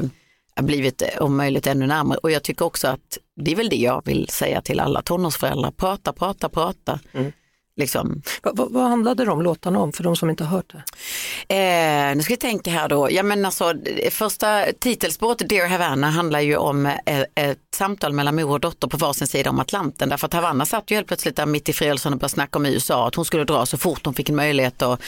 äh, 0.56 0.64
blivit 0.64 1.02
eh, 1.02 1.08
om 1.22 1.36
möjligt 1.36 1.66
ännu 1.66 1.86
närmare. 1.86 2.18
Och 2.22 2.30
jag 2.30 2.42
tycker 2.42 2.64
också 2.64 2.88
att 2.88 3.18
det 3.36 3.52
är 3.52 3.56
väl 3.56 3.68
det 3.68 3.76
jag 3.76 4.02
vill 4.04 4.28
säga 4.28 4.62
till 4.62 4.80
alla 4.80 5.02
tonårsföräldrar. 5.02 5.70
Prata, 5.70 6.12
prata, 6.12 6.48
prata. 6.48 7.00
Mm. 7.12 7.32
Liksom. 7.76 8.22
Va, 8.42 8.52
va, 8.54 8.66
vad 8.70 8.88
handlade 8.88 9.24
de 9.24 9.42
låtarna 9.42 9.78
om 9.78 9.92
för 9.92 10.04
de 10.04 10.16
som 10.16 10.30
inte 10.30 10.44
har 10.44 10.56
hört 10.56 10.72
det? 10.72 10.82
Eh, 11.54 12.16
nu 12.16 12.22
ska 12.22 12.32
vi 12.32 12.38
tänka 12.38 12.70
här 12.70 12.88
då, 12.88 13.08
ja 13.10 13.22
men 13.22 13.44
alltså 13.44 13.74
första 14.10 14.64
titelspåret 14.78 15.48
Dear 15.48 15.68
Havana 15.68 16.10
handlar 16.10 16.40
ju 16.40 16.56
om 16.56 16.86
ett, 16.86 17.00
eh, 17.06 17.50
ett 17.50 17.58
samtal 17.74 18.12
mellan 18.12 18.36
mor 18.36 18.50
och 18.50 18.60
dotter 18.60 18.88
på 18.88 18.96
varsin 18.96 19.26
sida 19.26 19.50
om 19.50 19.60
Atlanten 19.60 20.08
därför 20.08 20.26
att 20.26 20.32
Havanna 20.32 20.66
satt 20.66 20.90
ju 20.90 20.94
helt 20.94 21.06
plötsligt 21.06 21.36
där 21.36 21.46
mitt 21.46 21.68
i 21.68 21.72
friheten 21.72 22.12
och 22.12 22.18
började 22.18 22.32
snacka 22.32 22.58
om 22.58 22.66
USA 22.66 23.08
att 23.08 23.14
hon 23.14 23.24
skulle 23.24 23.44
dra 23.44 23.66
så 23.66 23.78
fort 23.78 24.04
hon 24.04 24.14
fick 24.14 24.28
en 24.28 24.36
möjlighet 24.36 24.82
att 24.82 25.02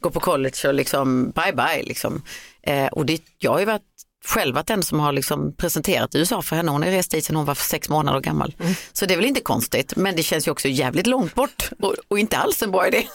gå 0.00 0.10
på 0.10 0.20
college 0.20 0.68
och 0.68 0.74
liksom 0.74 1.30
bye 1.30 1.52
bye 1.52 1.82
liksom. 1.82 2.22
Eh, 2.62 2.86
och 2.86 3.06
det, 3.06 3.22
jag 3.38 3.50
har 3.50 3.58
ju 3.58 3.64
varit 3.64 3.82
själv 4.26 4.54
varit 4.54 4.66
den 4.66 4.82
som 4.82 5.00
har 5.00 5.12
liksom 5.12 5.52
presenterat 5.52 6.14
USA 6.14 6.42
för 6.42 6.56
henne. 6.56 6.70
Hon 6.70 6.82
har 6.82 6.90
rest 6.90 7.10
dit 7.10 7.24
sedan 7.24 7.36
hon 7.36 7.44
var 7.44 7.54
sex 7.54 7.88
månader 7.88 8.20
gammal. 8.20 8.54
Mm. 8.60 8.74
Så 8.92 9.06
det 9.06 9.14
är 9.14 9.16
väl 9.16 9.26
inte 9.26 9.40
konstigt, 9.40 9.96
men 9.96 10.16
det 10.16 10.22
känns 10.22 10.46
ju 10.46 10.50
också 10.50 10.68
jävligt 10.68 11.06
långt 11.06 11.34
bort 11.34 11.70
och, 11.80 11.94
och 12.08 12.18
inte 12.18 12.36
alls 12.36 12.62
en 12.62 12.70
bra 12.70 12.88
idé. 12.88 13.06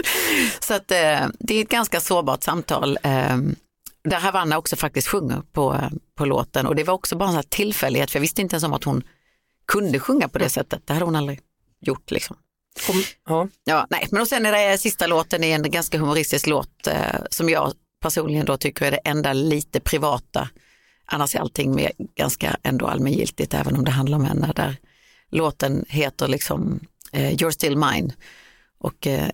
så 0.60 0.74
att 0.74 0.90
eh, 0.90 1.26
det 1.38 1.54
är 1.54 1.62
ett 1.62 1.68
ganska 1.68 2.00
sårbart 2.00 2.42
samtal. 2.42 2.98
Eh, 3.02 3.36
där 4.04 4.20
Havanna 4.20 4.58
också 4.58 4.76
faktiskt 4.76 5.08
sjunger 5.08 5.42
på, 5.52 5.80
på 6.16 6.24
låten 6.24 6.66
och 6.66 6.74
det 6.74 6.84
var 6.84 6.94
också 6.94 7.16
bara 7.16 7.28
en 7.28 7.44
tillfällighet 7.48 8.10
för 8.10 8.18
jag 8.18 8.20
visste 8.20 8.42
inte 8.42 8.54
ens 8.54 8.64
om 8.64 8.72
att 8.72 8.84
hon 8.84 9.02
kunde 9.72 9.98
sjunga 10.00 10.28
på 10.28 10.38
det 10.38 10.48
sättet. 10.48 10.82
Det 10.84 10.92
hade 10.92 11.04
hon 11.04 11.16
aldrig 11.16 11.40
gjort 11.80 12.10
liksom. 12.10 12.36
Kom, 12.86 13.02
ja. 13.26 13.48
ja. 13.64 13.86
nej. 13.90 14.08
Men 14.10 14.20
och 14.20 14.28
sen 14.28 14.46
är 14.46 14.52
det 14.52 14.78
sista 14.78 15.06
låten 15.06 15.44
är 15.44 15.54
en 15.54 15.70
ganska 15.70 15.98
humoristisk 15.98 16.46
låt 16.46 16.86
eh, 16.86 17.20
som 17.30 17.48
jag 17.48 17.72
personligen 18.04 18.46
då 18.46 18.56
tycker 18.56 18.86
är 18.86 18.90
det 18.90 18.96
enda 19.04 19.32
lite 19.32 19.80
privata. 19.80 20.48
Annars 21.06 21.34
är 21.34 21.40
allting 21.40 21.74
mer 21.74 21.92
ganska 21.98 22.56
ändå 22.62 22.86
allmängiltigt 22.86 23.54
även 23.54 23.76
om 23.76 23.84
det 23.84 23.90
handlar 23.90 24.18
om 24.18 24.24
henne. 24.24 24.52
Där 24.56 24.76
låten 25.30 25.84
heter 25.88 26.28
liksom 26.28 26.80
uh, 27.14 27.32
You're 27.32 27.50
still 27.50 27.76
mine. 27.76 28.12
Och 28.78 29.06
uh, 29.06 29.28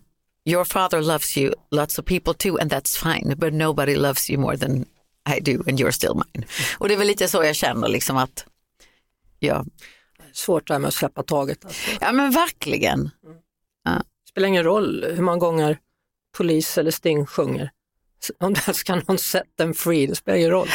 Your 0.45 0.65
father 0.65 1.03
loves 1.03 1.39
you, 1.39 1.55
lots 1.71 1.99
of 1.99 2.05
people 2.05 2.35
too 2.35 2.59
and 2.61 2.73
that's 2.73 3.15
fine 3.15 3.35
but 3.37 3.53
nobody 3.53 3.97
loves 3.97 4.31
you 4.31 4.41
more 4.41 4.59
than 4.59 4.85
I 5.37 5.41
do 5.41 5.63
and 5.69 5.81
you're 5.81 5.91
still 5.91 6.15
mine. 6.15 6.47
Och 6.79 6.89
det 6.89 6.95
är 6.95 6.99
väl 6.99 7.07
lite 7.07 7.29
så 7.29 7.45
jag 7.45 7.57
känner 7.57 7.89
liksom 7.89 8.17
att 8.17 8.47
ja, 9.39 9.65
Svårt 10.33 10.67
det 10.67 10.75
här 10.75 10.79
med 10.79 10.89
att 10.89 10.95
släppa 10.95 11.23
taget. 11.23 11.65
Alltså. 11.65 11.91
Ja 12.01 12.13
men 12.13 12.31
verkligen. 12.31 13.11
Det 13.85 14.03
spelar 14.31 14.49
ingen 14.49 14.65
roll 14.65 15.07
hur 15.09 15.23
många 15.23 15.39
gånger 15.39 15.79
polis 16.37 16.79
eller 16.79 16.91
Sting 16.91 17.27
sjunger. 17.27 17.71
Om 18.41 18.55
det 18.55 18.75
ska 18.75 18.95
någon 18.95 19.19
set 19.19 19.57
them 19.59 19.75
free, 19.75 20.07
det 20.07 20.15
spelar 20.15 20.39
ingen 20.39 20.51
roll. 20.51 20.69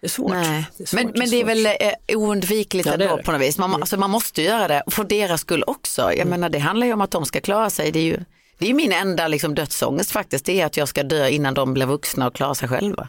Det 0.00 0.06
är 0.06 0.08
svårt. 0.10 0.30
Nej. 0.32 0.66
Det 0.76 0.82
är 0.82 0.86
svårt, 0.86 1.02
men, 1.04 1.12
men 1.16 1.30
det 1.30 1.40
är 1.40 1.44
väl 1.44 1.66
eh, 1.66 1.72
oundvikligt 2.16 2.86
Ja, 2.86 2.92
ändå 2.92 3.18
på 3.24 3.32
något 3.32 3.40
vis. 3.40 3.58
Man, 3.58 3.70
må- 3.70 3.76
alltså, 3.76 3.96
man 3.96 4.10
måste 4.10 4.42
göra 4.42 4.68
det 4.68 4.82
för 4.86 5.04
deras 5.04 5.40
skull 5.40 5.64
också. 5.66 6.12
Jag 6.14 6.26
menar 6.26 6.48
det 6.48 6.58
handlar 6.58 6.86
ju 6.86 6.92
om 6.92 7.00
att 7.00 7.10
de 7.10 7.24
ska 7.26 7.40
klara 7.40 7.70
sig. 7.70 7.92
Det 7.92 7.98
är 7.98 8.04
ju 8.04 8.18
det 8.58 8.70
är 8.70 8.74
min 8.74 8.92
enda 8.92 9.28
liksom, 9.28 9.54
dödsångest 9.54 10.10
faktiskt. 10.10 10.44
Det 10.44 10.60
är 10.60 10.66
att 10.66 10.76
jag 10.76 10.88
ska 10.88 11.02
dö 11.02 11.28
innan 11.28 11.54
de 11.54 11.74
blir 11.74 11.86
vuxna 11.86 12.26
och 12.26 12.34
klarar 12.34 12.54
sig 12.54 12.68
själva. 12.68 13.08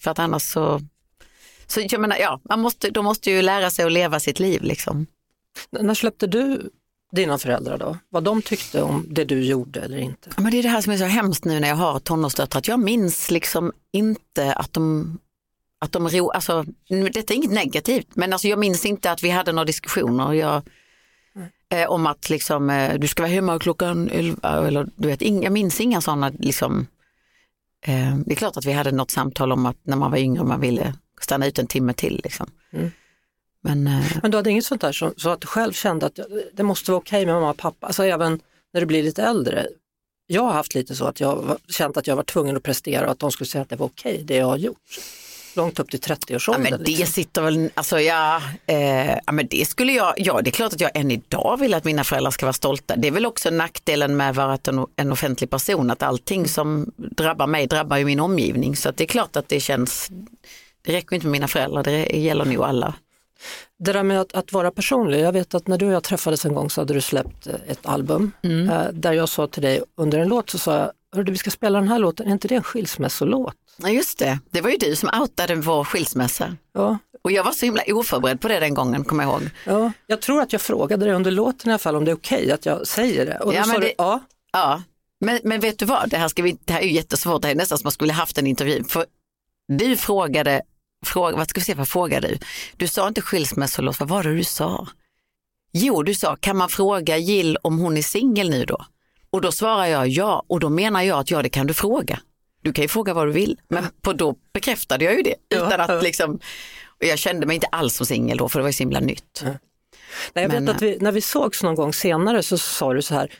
För 0.00 0.10
att 0.10 0.18
annars 0.18 0.42
så, 0.42 0.80
så 1.66 1.80
jag 1.90 2.00
menar, 2.00 2.16
ja, 2.16 2.40
man 2.44 2.60
måste, 2.60 2.90
de 2.90 3.04
måste 3.04 3.30
ju 3.30 3.42
lära 3.42 3.70
sig 3.70 3.84
att 3.84 3.92
leva 3.92 4.20
sitt 4.20 4.40
liv 4.40 4.62
liksom. 4.62 5.06
N- 5.78 5.86
När 5.86 5.94
släppte 5.94 6.26
du 6.26 6.70
dina 7.12 7.38
föräldrar 7.38 7.78
då? 7.78 7.98
Vad 8.08 8.24
de 8.24 8.42
tyckte 8.42 8.82
om 8.82 9.06
det 9.10 9.24
du 9.24 9.44
gjorde 9.44 9.80
eller 9.80 9.98
inte? 9.98 10.30
Men 10.36 10.50
det 10.50 10.58
är 10.58 10.62
det 10.62 10.68
här 10.68 10.80
som 10.80 10.92
är 10.92 10.96
så 10.96 11.04
hemskt 11.04 11.44
nu 11.44 11.60
när 11.60 11.68
jag 11.68 11.76
har 11.76 11.98
tonårsdöttrar, 11.98 12.58
att 12.58 12.68
jag 12.68 12.80
minns 12.80 13.30
liksom 13.30 13.72
inte 13.92 14.52
att 14.52 14.72
de 14.72 15.18
att 15.80 15.92
de 15.92 16.08
ro, 16.08 16.30
alltså, 16.30 16.64
detta 17.12 17.34
är 17.34 17.36
inget 17.36 17.50
negativt, 17.50 18.06
men 18.14 18.32
alltså, 18.32 18.48
jag 18.48 18.58
minns 18.58 18.86
inte 18.86 19.10
att 19.10 19.22
vi 19.22 19.30
hade 19.30 19.52
några 19.52 19.64
diskussioner 19.64 20.32
jag, 20.32 20.62
eh, 21.68 21.88
om 21.88 22.06
att 22.06 22.30
liksom, 22.30 22.70
eh, 22.70 22.98
du 22.98 23.08
ska 23.08 23.22
vara 23.22 23.32
hemma 23.32 23.58
klockan 23.58 24.10
11, 24.10 24.66
eller 24.66 24.88
du 24.96 25.08
vet, 25.08 25.22
ing, 25.22 25.42
jag 25.42 25.52
minns 25.52 25.80
inga 25.80 26.00
sådana, 26.00 26.32
liksom, 26.38 26.86
eh, 27.86 28.16
det 28.26 28.32
är 28.32 28.36
klart 28.36 28.56
att 28.56 28.66
vi 28.66 28.72
hade 28.72 28.92
något 28.92 29.10
samtal 29.10 29.52
om 29.52 29.66
att 29.66 29.76
när 29.82 29.96
man 29.96 30.10
var 30.10 30.18
yngre 30.18 30.44
man 30.44 30.60
ville 30.60 30.94
stanna 31.20 31.46
ut 31.46 31.58
en 31.58 31.66
timme 31.66 31.92
till. 31.92 32.20
Liksom. 32.24 32.50
Mm. 32.72 32.90
Men 33.64 33.86
eh, 33.86 34.04
Men 34.22 34.30
du 34.30 34.36
hade 34.36 34.50
inget 34.50 34.64
sånt 34.64 34.80
där 34.80 34.92
så, 34.92 35.12
så 35.16 35.30
att 35.30 35.40
du 35.40 35.46
själv 35.46 35.72
kände 35.72 36.06
att 36.06 36.18
det 36.52 36.62
måste 36.62 36.90
vara 36.90 36.98
okej 36.98 37.26
med 37.26 37.34
mamma 37.34 37.50
och 37.50 37.56
pappa, 37.56 37.86
alltså 37.86 38.04
även 38.04 38.40
när 38.74 38.80
du 38.80 38.86
blir 38.86 39.02
lite 39.02 39.22
äldre. 39.22 39.66
Jag 40.26 40.42
har 40.42 40.52
haft 40.52 40.74
lite 40.74 40.94
så 40.96 41.04
att 41.04 41.20
jag 41.20 41.56
känt 41.68 41.96
att 41.96 42.06
jag 42.06 42.16
var 42.16 42.22
tvungen 42.22 42.56
att 42.56 42.62
prestera 42.62 43.06
och 43.06 43.12
att 43.12 43.18
de 43.18 43.30
skulle 43.32 43.48
säga 43.48 43.62
att 43.62 43.68
det 43.68 43.76
var 43.76 43.86
okej 43.86 44.22
det 44.24 44.36
jag 44.36 44.46
har 44.46 44.56
gjort. 44.56 44.98
Långt 45.56 45.78
upp 45.78 45.90
till 45.90 46.00
Ja, 46.08 46.14
30-årsåldern. 46.14 46.62
men 46.62 46.72
det 46.72 46.84
liksom. 46.84 47.06
sitter 47.06 47.42
väl, 47.42 47.70
alltså 47.74 48.00
ja, 48.00 48.42
eh, 48.66 49.10
ja 49.26 49.32
men 49.32 49.46
det 49.50 49.68
skulle 49.68 49.92
jag, 49.92 50.14
ja 50.16 50.40
det 50.42 50.50
är 50.50 50.52
klart 50.52 50.72
att 50.72 50.80
jag 50.80 50.90
än 50.94 51.10
idag 51.10 51.56
vill 51.60 51.74
att 51.74 51.84
mina 51.84 52.04
föräldrar 52.04 52.30
ska 52.30 52.46
vara 52.46 52.52
stolta. 52.52 52.96
Det 52.96 53.08
är 53.08 53.12
väl 53.12 53.26
också 53.26 53.50
nackdelen 53.50 54.16
med 54.16 54.30
att 54.30 54.36
vara 54.36 54.58
en, 54.68 54.86
en 54.96 55.12
offentlig 55.12 55.50
person, 55.50 55.90
att 55.90 56.02
allting 56.02 56.48
som 56.48 56.92
drabbar 56.96 57.46
mig 57.46 57.66
drabbar 57.66 57.96
ju 57.96 58.04
min 58.04 58.20
omgivning. 58.20 58.76
Så 58.76 58.90
det 58.90 59.04
är 59.04 59.08
klart 59.08 59.36
att 59.36 59.48
det 59.48 59.60
känns, 59.60 60.08
det 60.82 60.92
räcker 60.92 61.14
inte 61.14 61.26
med 61.26 61.32
mina 61.32 61.48
föräldrar, 61.48 61.82
det 61.82 62.06
gäller 62.06 62.44
nog 62.44 62.62
alla. 62.64 62.94
Det 63.78 63.92
där 63.92 64.02
med 64.02 64.20
att, 64.20 64.32
att 64.34 64.52
vara 64.52 64.70
personlig, 64.70 65.20
jag 65.20 65.32
vet 65.32 65.54
att 65.54 65.66
när 65.66 65.78
du 65.78 65.86
och 65.86 65.92
jag 65.92 66.02
träffades 66.02 66.44
en 66.44 66.54
gång 66.54 66.70
så 66.70 66.80
hade 66.80 66.94
du 66.94 67.00
släppt 67.00 67.46
eh, 67.46 67.54
ett 67.66 67.86
album 67.86 68.32
Mm. 68.42 68.70
eh, 68.70 68.88
där 68.92 69.12
jag 69.12 69.28
sa 69.28 69.46
till 69.46 69.62
dig 69.62 69.82
under 69.96 70.18
en 70.18 70.28
låt 70.28 70.50
så 70.50 70.58
sa 70.58 70.76
jag, 70.78 70.90
Hörru, 71.16 71.32
vi 71.32 71.38
ska 71.38 71.50
spela 71.50 71.78
den 71.80 71.88
här 71.88 71.98
låten, 71.98 72.26
är 72.28 72.32
inte 72.32 72.48
det 72.48 72.54
en 72.54 72.62
skilsmässolåt? 72.62 73.54
Ja 73.76 73.88
just 73.88 74.18
det, 74.18 74.38
det 74.50 74.60
var 74.60 74.70
ju 74.70 74.76
du 74.76 74.96
som 74.96 75.10
outade 75.20 75.54
vår 75.54 75.84
skilsmässa. 75.84 76.56
Ja, 76.74 76.98
Och 77.22 77.32
jag 77.32 77.44
var 77.44 77.52
så 77.52 77.64
himla 77.66 77.82
oförberedd 77.88 78.40
på 78.40 78.48
det 78.48 78.60
den 78.60 78.74
gången, 78.74 79.04
kommer 79.04 79.24
jag 79.24 79.32
ihåg. 79.32 79.50
ja, 79.66 79.92
jag 80.06 80.20
tror 80.20 80.40
att 80.42 80.52
jag 80.52 80.62
frågade 80.62 81.04
dig 81.04 81.14
under 81.14 81.30
låten 81.30 81.68
i 81.70 81.72
alla 81.72 81.78
fall 81.78 81.96
om 81.96 82.04
det 82.04 82.10
är 82.10 82.14
okej 82.16 82.52
att 82.52 82.66
jag 82.66 82.86
säger 82.86 83.26
det. 83.26 83.38
Och 83.38 83.46
då 83.52 83.56
Ja, 83.58 83.64
sa 83.64 83.72
men 83.72 83.80
du, 83.80 83.86
det- 83.86 83.94
ja, 83.98 84.20
Ja, 84.52 84.82
men, 85.20 85.40
men 85.44 85.60
vet 85.60 85.78
du 85.78 85.84
vad, 85.84 86.08
det 86.10 86.16
här, 86.16 86.28
ska 86.28 86.42
vi, 86.42 86.58
det 86.64 86.72
här 86.72 86.80
är 86.80 86.84
ju 86.84 86.92
jättesvårt, 86.92 87.42
det 87.42 87.48
här 87.48 87.54
är 87.54 87.58
nästan 87.58 87.78
som 87.78 87.84
man 87.86 87.92
skulle 87.92 88.12
haft 88.12 88.38
en 88.38 88.46
intervju. 88.46 88.84
För 88.84 89.04
du 89.68 89.96
frågade, 89.96 90.62
fråga, 91.06 91.36
vad 91.36 91.48
ska 91.48 91.60
vi 91.60 91.64
se, 91.64 91.74
vad 91.74 91.88
frågade 91.88 92.28
du? 92.28 92.38
Du 92.76 92.88
sa 92.88 93.08
inte 93.08 93.20
skilsmässolåt, 93.20 94.00
vad 94.00 94.08
var 94.08 94.22
det 94.22 94.36
du 94.36 94.44
sa? 94.44 94.86
Jo, 95.72 96.02
du 96.02 96.14
sa, 96.14 96.36
kan 96.36 96.56
man 96.56 96.68
fråga 96.68 97.16
Jill 97.16 97.58
om 97.62 97.78
hon 97.78 97.96
är 97.96 98.02
singel 98.02 98.50
nu 98.50 98.64
då? 98.64 98.84
Och 99.30 99.40
då 99.40 99.52
svarar 99.52 99.86
jag 99.86 100.08
ja, 100.08 100.44
och 100.46 100.60
då 100.60 100.68
menar 100.68 101.02
jag 101.02 101.18
att 101.18 101.30
ja, 101.30 101.42
det 101.42 101.48
kan 101.48 101.66
du 101.66 101.74
fråga. 101.74 102.20
Du 102.62 102.72
kan 102.72 102.82
ju 102.82 102.88
fråga 102.88 103.14
vad 103.14 103.26
du 103.26 103.32
vill, 103.32 103.56
men 103.68 103.86
på 104.00 104.12
då 104.12 104.36
bekräftade 104.52 105.04
jag 105.04 105.14
ju 105.14 105.22
det. 105.22 105.34
Utan 105.56 105.80
att 105.80 106.02
liksom, 106.02 106.34
och 106.86 107.04
jag 107.04 107.18
kände 107.18 107.46
mig 107.46 107.54
inte 107.54 107.66
alls 107.66 107.94
som 107.94 108.06
singel 108.06 108.38
då, 108.38 108.48
för 108.48 108.58
det 108.58 108.62
var 108.62 108.68
ju 108.68 108.72
så 108.72 108.82
himla 108.82 109.00
nytt. 109.00 109.42
Nej, 109.42 109.58
jag 110.32 110.52
Men, 110.52 110.64
vet 110.64 110.76
att 110.76 110.82
vi, 110.82 110.98
när 111.00 111.12
vi 111.12 111.20
sågs 111.20 111.62
någon 111.62 111.74
gång 111.74 111.92
senare 111.92 112.42
så 112.42 112.58
sa 112.58 112.92
du 112.94 113.02
så 113.02 113.14
här, 113.14 113.32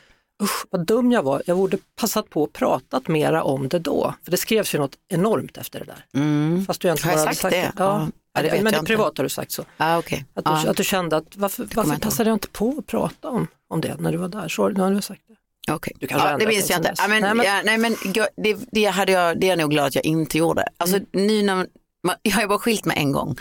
usch 0.43 0.65
vad 0.69 0.85
dum 0.85 1.11
jag 1.11 1.23
var, 1.23 1.41
jag 1.45 1.57
borde 1.57 1.77
passat 1.95 2.29
på 2.29 2.43
att 2.43 2.53
pratat 2.53 3.07
mera 3.07 3.43
om 3.43 3.67
det 3.67 3.79
då. 3.79 4.13
För 4.23 4.31
det 4.31 4.37
skrevs 4.37 4.75
ju 4.75 4.79
något 4.79 4.95
enormt 5.09 5.57
efter 5.57 5.79
det 5.79 5.85
där. 5.85 6.05
Mm. 6.21 6.65
Fast 6.65 6.81
du 6.81 6.87
egentligen 6.87 7.09
Har 7.13 7.19
jag 7.19 7.25
hade 7.25 7.37
sagt 7.37 7.53
det? 7.53 7.71
Ja, 7.77 8.09
Ja, 8.33 8.41
ja, 8.43 8.51
det 8.55 8.61
men 8.61 8.73
det 8.73 8.83
privat 8.83 9.17
har 9.17 9.23
du 9.23 9.29
sagt 9.29 9.51
så. 9.51 9.65
Ah, 9.77 9.97
okay. 9.97 10.23
Att 10.33 10.45
du, 10.45 10.51
ah. 10.51 10.69
att 10.69 10.77
du 10.77 10.83
kände 10.83 11.17
att 11.17 11.37
varför, 11.37 11.67
varför 11.75 11.91
jag 11.91 12.01
passade 12.01 12.29
jag 12.29 12.35
inte 12.35 12.47
på 12.47 12.75
att 12.79 12.85
prata 12.87 13.29
om, 13.29 13.47
om 13.67 13.81
det 13.81 13.95
när 14.01 14.11
du 14.11 14.17
var 14.17 14.27
där? 14.27 14.47
Så, 14.47 14.69
nu 14.69 14.81
har 14.81 14.91
du 14.91 15.01
sagt 15.01 15.21
det. 15.27 15.73
Okej. 15.73 15.93
Du 15.99 16.07
ja, 16.09 16.37
det 16.37 16.47
minns 16.47 16.69
jag 16.69 16.79
inte. 16.79 16.93
Ja, 16.97 17.07
men, 17.07 17.21
Nej, 17.21 17.33
men- 17.35 17.45
Ja, 17.45 17.61
nej, 17.65 17.77
men 17.77 17.95
det, 18.37 18.57
det, 18.71 18.85
hade 18.85 19.11
jag, 19.11 19.39
det 19.39 19.45
är 19.47 19.49
jag 19.49 19.59
nog 19.59 19.69
glad 19.71 19.85
att 19.85 19.95
jag 19.95 20.05
inte 20.05 20.37
gjorde. 20.37 20.63
Alltså, 20.77 20.95
Mm. 20.95 21.07
nu 21.11 21.41
när, 21.43 21.55
man, 22.03 22.15
jag 22.21 22.31
har 22.31 22.41
ju 22.41 22.47
bara 22.47 22.59
skilt 22.59 22.85
mig 22.85 22.97
en 22.97 23.11
gång. 23.11 23.37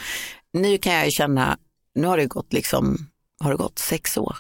Nu 0.53 0.79
kan 0.79 0.93
jag 0.93 1.05
ju 1.05 1.11
känna, 1.11 1.59
nu 1.95 2.07
har 2.07 2.17
det 2.17 2.27
gått 2.27 2.53
liksom, 2.53 2.99
har 3.41 3.51
det 3.51 3.57
gått 3.57 3.79
sex 3.79 4.17
år? 4.17 4.37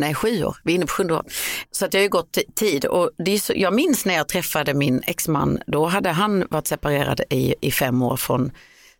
Mm. 0.00 0.08
Nej, 0.08 0.14
sju 0.14 0.44
år. 0.44 0.56
Vi 0.64 0.72
är 0.72 0.76
inne 0.76 0.86
på 0.86 0.92
sjunde 0.92 1.14
år. 1.14 1.24
Så 1.70 1.84
att 1.84 1.94
jag 1.94 2.00
har 2.00 2.02
ju 2.02 2.08
gått 2.08 2.38
tid 2.54 2.84
och 2.84 3.10
det 3.18 3.34
är 3.34 3.38
så, 3.38 3.52
jag 3.56 3.74
minns 3.74 4.04
när 4.04 4.14
jag 4.14 4.28
träffade 4.28 4.74
min 4.74 5.02
exman, 5.06 5.58
då 5.66 5.86
hade 5.86 6.10
han 6.10 6.46
varit 6.50 6.66
separerad 6.66 7.20
i, 7.30 7.54
i 7.60 7.70
fem 7.70 8.02
år 8.02 8.16
från 8.16 8.50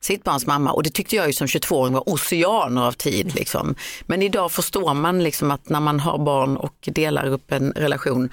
sitt 0.01 0.25
barns 0.25 0.47
mamma 0.47 0.73
och 0.73 0.83
det 0.83 0.91
tyckte 0.91 1.17
jag 1.17 1.27
ju 1.27 1.33
som 1.33 1.47
22-åring 1.47 1.95
var 1.95 2.09
oceaner 2.09 2.83
av 2.83 2.93
tid. 2.93 3.35
Liksom. 3.35 3.75
Men 4.07 4.23
idag 4.23 4.53
förstår 4.53 4.95
man 4.95 5.23
liksom 5.23 5.51
att 5.51 5.69
när 5.69 5.81
man 5.81 6.01
har 6.01 6.19
barn 6.19 6.57
och 6.57 6.77
delar 6.81 7.27
upp 7.27 7.53
en 7.53 7.73
relation 7.73 8.31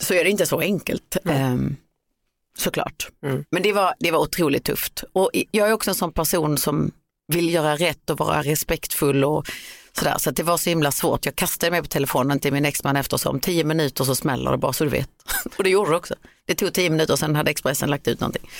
så 0.00 0.14
är 0.14 0.24
det 0.24 0.30
inte 0.30 0.46
så 0.46 0.60
enkelt. 0.60 1.16
Ehm, 1.24 1.76
såklart. 2.58 3.08
Mm. 3.22 3.44
Men 3.50 3.62
det 3.62 3.72
var, 3.72 3.94
det 3.98 4.10
var 4.10 4.18
otroligt 4.18 4.64
tufft. 4.64 5.04
Och 5.12 5.30
jag 5.50 5.68
är 5.68 5.72
också 5.72 5.90
en 5.90 5.94
sån 5.94 6.12
person 6.12 6.58
som 6.58 6.90
vill 7.28 7.54
göra 7.54 7.76
rätt 7.76 8.10
och 8.10 8.18
vara 8.18 8.42
respektfull 8.42 9.24
och 9.24 9.46
sådär. 9.98 10.18
Så 10.18 10.30
det 10.30 10.42
var 10.42 10.56
så 10.56 10.70
himla 10.70 10.92
svårt. 10.92 11.26
Jag 11.26 11.36
kastade 11.36 11.70
mig 11.70 11.82
på 11.82 11.88
telefonen 11.88 12.40
till 12.40 12.52
min 12.52 12.64
exman 12.64 12.96
efter 12.96 13.16
så 13.16 13.30
om 13.30 13.40
tio 13.40 13.64
minuter 13.64 14.04
så 14.04 14.14
smäller 14.14 14.50
det 14.50 14.58
bara 14.58 14.72
så 14.72 14.84
du 14.84 14.90
vet. 14.90 15.10
och 15.56 15.64
det 15.64 15.70
gjorde 15.70 15.90
det 15.90 15.96
också. 15.96 16.14
Det 16.46 16.54
tog 16.54 16.72
tio 16.72 16.90
minuter 16.90 17.12
och 17.12 17.18
sen 17.18 17.36
hade 17.36 17.50
Expressen 17.50 17.90
lagt 17.90 18.08
ut 18.08 18.20
någonting. 18.20 18.50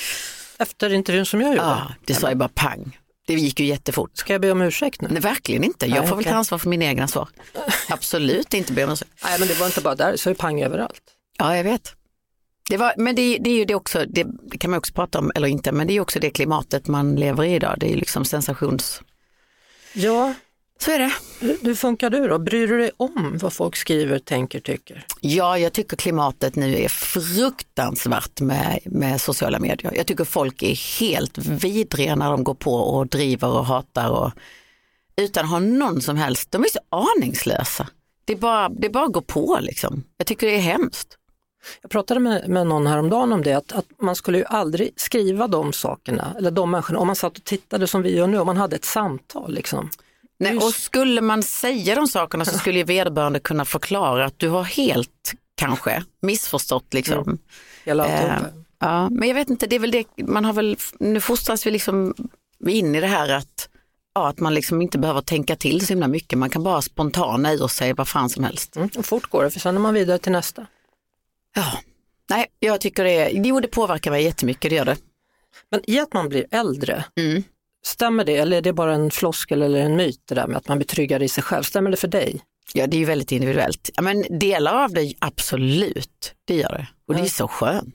Efter 0.58 0.92
intervjun 0.92 1.26
som 1.26 1.40
jag 1.40 1.50
gjorde, 1.50 1.62
Ja, 1.62 1.92
det 2.04 2.14
sa 2.14 2.28
ju 2.28 2.34
bara 2.34 2.48
pang. 2.48 2.98
Det 3.26 3.34
gick 3.34 3.60
ju 3.60 3.66
jättefort. 3.66 4.10
ska 4.14 4.32
jag 4.32 4.40
be 4.40 4.50
om 4.50 4.62
ursäkt 4.62 5.00
nu? 5.00 5.08
Nej, 5.10 5.20
verkligen 5.20 5.64
inte. 5.64 5.86
Jag 5.86 5.98
Nej, 5.98 6.08
får 6.08 6.16
väl 6.16 6.24
ta 6.24 6.30
ansvar 6.34 6.58
för 6.58 6.68
mina 6.68 6.84
egna 6.84 7.08
svar. 7.08 7.28
Absolut 7.88 8.54
inte 8.54 8.72
be 8.72 8.84
om 8.84 8.90
ursäkt. 8.90 9.10
Nej 9.24 9.38
men 9.38 9.48
det 9.48 9.54
var 9.54 9.66
inte 9.66 9.80
bara 9.80 9.94
där, 9.94 10.16
sa 10.16 10.30
ju 10.30 10.36
pang 10.36 10.62
överallt. 10.62 11.02
Ja, 11.38 11.56
jag 11.56 11.64
vet. 11.64 11.94
Det 12.68 12.76
var, 12.76 12.94
men 12.96 13.14
det, 13.14 13.38
det 13.38 13.50
är 13.50 13.54
ju 13.54 13.64
det 13.64 13.74
också, 13.74 14.04
det, 14.08 14.26
det 14.42 14.58
kan 14.58 14.70
man 14.70 14.78
också 14.78 14.92
prata 14.92 15.18
om, 15.18 15.32
eller 15.34 15.48
inte, 15.48 15.72
men 15.72 15.86
det 15.86 15.92
är 15.96 16.00
också 16.00 16.20
det 16.20 16.30
klimatet 16.30 16.86
man 16.88 17.16
lever 17.16 17.44
i 17.44 17.54
idag. 17.54 17.74
Det 17.78 17.86
är 17.86 17.90
ju 17.90 17.96
liksom 17.96 18.24
sensations... 18.24 19.02
Ja, 19.92 20.34
Så 20.78 20.90
är 20.90 20.98
det. 20.98 21.12
hur, 21.62 21.74
funkar 21.74 22.10
du 22.10 22.28
då? 22.28 22.38
Bryr 22.38 22.68
du 22.68 22.78
dig 22.78 22.90
om 22.96 23.38
vad 23.42 23.52
folk 23.52 23.76
skriver, 23.76 24.18
tänker, 24.18 24.60
tycker? 24.60 25.06
Ja, 25.20 25.58
jag 25.58 25.72
tycker 25.72 25.96
klimatet 25.96 26.56
nu 26.56 26.76
är 26.76 26.88
fruktansvärt 26.88 28.40
med, 28.40 28.80
med 28.84 29.20
sociala 29.20 29.58
medier. 29.58 29.92
Jag 29.96 30.06
tycker 30.06 30.24
folk 30.24 30.62
är 30.62 31.00
helt 31.00 31.38
vidriga 31.38 32.16
när 32.16 32.30
de 32.30 32.44
går 32.44 32.54
på 32.54 32.74
och 32.74 33.06
driver 33.06 33.48
och 33.48 33.66
hatar 33.66 34.10
och 34.10 34.32
utan 35.16 35.44
att 35.44 35.50
ha 35.50 35.58
någon 35.58 36.00
som 36.00 36.16
helst, 36.16 36.50
de 36.50 36.62
är 36.62 36.68
så 36.68 36.78
aningslösa. 36.88 37.88
Det 38.24 38.32
är 38.32 38.36
bara, 38.36 38.68
det 38.68 38.86
är 38.86 38.90
bara 38.90 39.04
att 39.04 39.12
gå 39.12 39.20
på 39.20 39.58
liksom. 39.60 40.04
Jag 40.16 40.26
tycker 40.26 40.46
det 40.46 40.56
är 40.56 40.60
hemskt. 40.60 41.18
Jag 41.82 41.90
pratade 41.90 42.20
med, 42.20 42.48
med 42.48 42.66
någon 42.66 42.86
häromdagen 42.86 43.32
om 43.32 43.42
det, 43.42 43.52
att, 43.52 43.72
att 43.72 43.86
man 43.98 44.16
skulle 44.16 44.38
ju 44.38 44.44
aldrig 44.44 44.92
skriva 44.96 45.48
de 45.48 45.72
sakerna, 45.72 46.34
eller 46.38 46.50
de 46.50 46.70
människorna, 46.70 46.98
om 46.98 47.06
man 47.06 47.16
satt 47.16 47.38
och 47.38 47.44
tittade 47.44 47.86
som 47.86 48.02
vi 48.02 48.16
gör 48.16 48.26
nu, 48.26 48.38
om 48.38 48.46
man 48.46 48.56
hade 48.56 48.76
ett 48.76 48.84
samtal. 48.84 49.54
Liksom. 49.54 49.90
Nej, 50.44 50.56
och 50.56 50.74
skulle 50.74 51.20
man 51.20 51.42
säga 51.42 51.94
de 51.94 52.08
sakerna 52.08 52.44
så 52.44 52.58
skulle 52.58 52.78
ju 52.78 52.84
vederbörande 52.84 53.40
kunna 53.40 53.64
förklara 53.64 54.24
att 54.24 54.38
du 54.38 54.48
har 54.48 54.62
helt 54.64 55.32
kanske 55.56 56.04
missförstått 56.22 56.94
liksom. 56.94 57.38
Hela 57.84 58.06
Eh, 58.06 58.32
alltihopa. 58.34 58.56
Ja, 58.78 59.08
men 59.10 59.28
jag 59.28 59.34
vet 59.34 59.50
inte, 59.50 59.66
det 59.66 59.76
är 59.76 59.80
väl 59.80 59.90
det, 59.90 60.04
man 60.16 60.44
har 60.44 60.52
väl, 60.52 60.76
nu 60.98 61.20
fostras 61.20 61.66
vi 61.66 61.70
liksom 61.70 62.14
in 62.68 62.94
i 62.94 63.00
det 63.00 63.06
här 63.06 63.28
att, 63.32 63.68
ja, 64.14 64.28
att 64.28 64.40
man 64.40 64.54
liksom 64.54 64.82
inte 64.82 64.98
behöver 64.98 65.20
tänka 65.20 65.56
till 65.56 65.86
så 65.86 65.92
himla 65.92 66.08
mycket, 66.08 66.38
man 66.38 66.50
kan 66.50 66.62
bara 66.62 66.82
spontana 66.82 67.52
ur 67.52 67.68
sig 67.68 67.92
vad 67.92 68.08
fan 68.08 68.30
som 68.30 68.44
helst. 68.44 68.76
Mm, 68.76 68.88
och 68.96 69.06
fort 69.06 69.30
går 69.30 69.44
det, 69.44 69.50
för 69.50 69.60
sen 69.60 69.76
är 69.76 69.80
man 69.80 69.94
vidare 69.94 70.18
till 70.18 70.32
nästa. 70.32 70.66
Ja, 71.54 71.72
nej, 72.30 72.46
jag 72.58 72.80
tycker 72.80 73.04
det, 73.04 73.30
jo 73.32 73.60
det 73.60 73.68
påverkar 73.68 74.10
mig 74.10 74.24
jättemycket, 74.24 74.70
det 74.70 74.76
gör 74.76 74.84
det. 74.84 74.96
Men 75.70 75.90
i 75.90 75.98
att 76.00 76.12
man 76.12 76.28
blir 76.28 76.46
äldre, 76.50 77.04
Mm. 77.16 77.42
Stämmer 77.86 78.24
det 78.24 78.36
eller 78.36 78.56
är 78.56 78.62
det 78.62 78.72
bara 78.72 78.94
en 78.94 79.10
floskel 79.10 79.62
eller 79.62 79.80
en 79.80 79.96
myt 79.96 80.20
det 80.28 80.34
där 80.34 80.46
med 80.46 80.56
att 80.56 80.68
man 80.68 80.78
blir 80.78 80.86
tryggare 80.86 81.24
i 81.24 81.28
sig 81.28 81.42
själv? 81.42 81.62
Stämmer 81.62 81.90
det 81.90 81.96
för 81.96 82.08
dig? 82.08 82.40
Ja, 82.72 82.86
det 82.86 82.96
är 82.96 82.98
ju 82.98 83.04
väldigt 83.04 83.32
individuellt. 83.32 83.90
Ja, 83.94 84.02
men 84.02 84.38
delar 84.38 84.84
av 84.84 84.92
det, 84.92 85.14
absolut, 85.18 86.34
det 86.44 86.54
gör 86.54 86.72
det. 86.72 86.88
Och 87.08 87.14
det 87.14 87.20
är 87.20 87.26
så 87.26 87.48
skönt. 87.48 87.94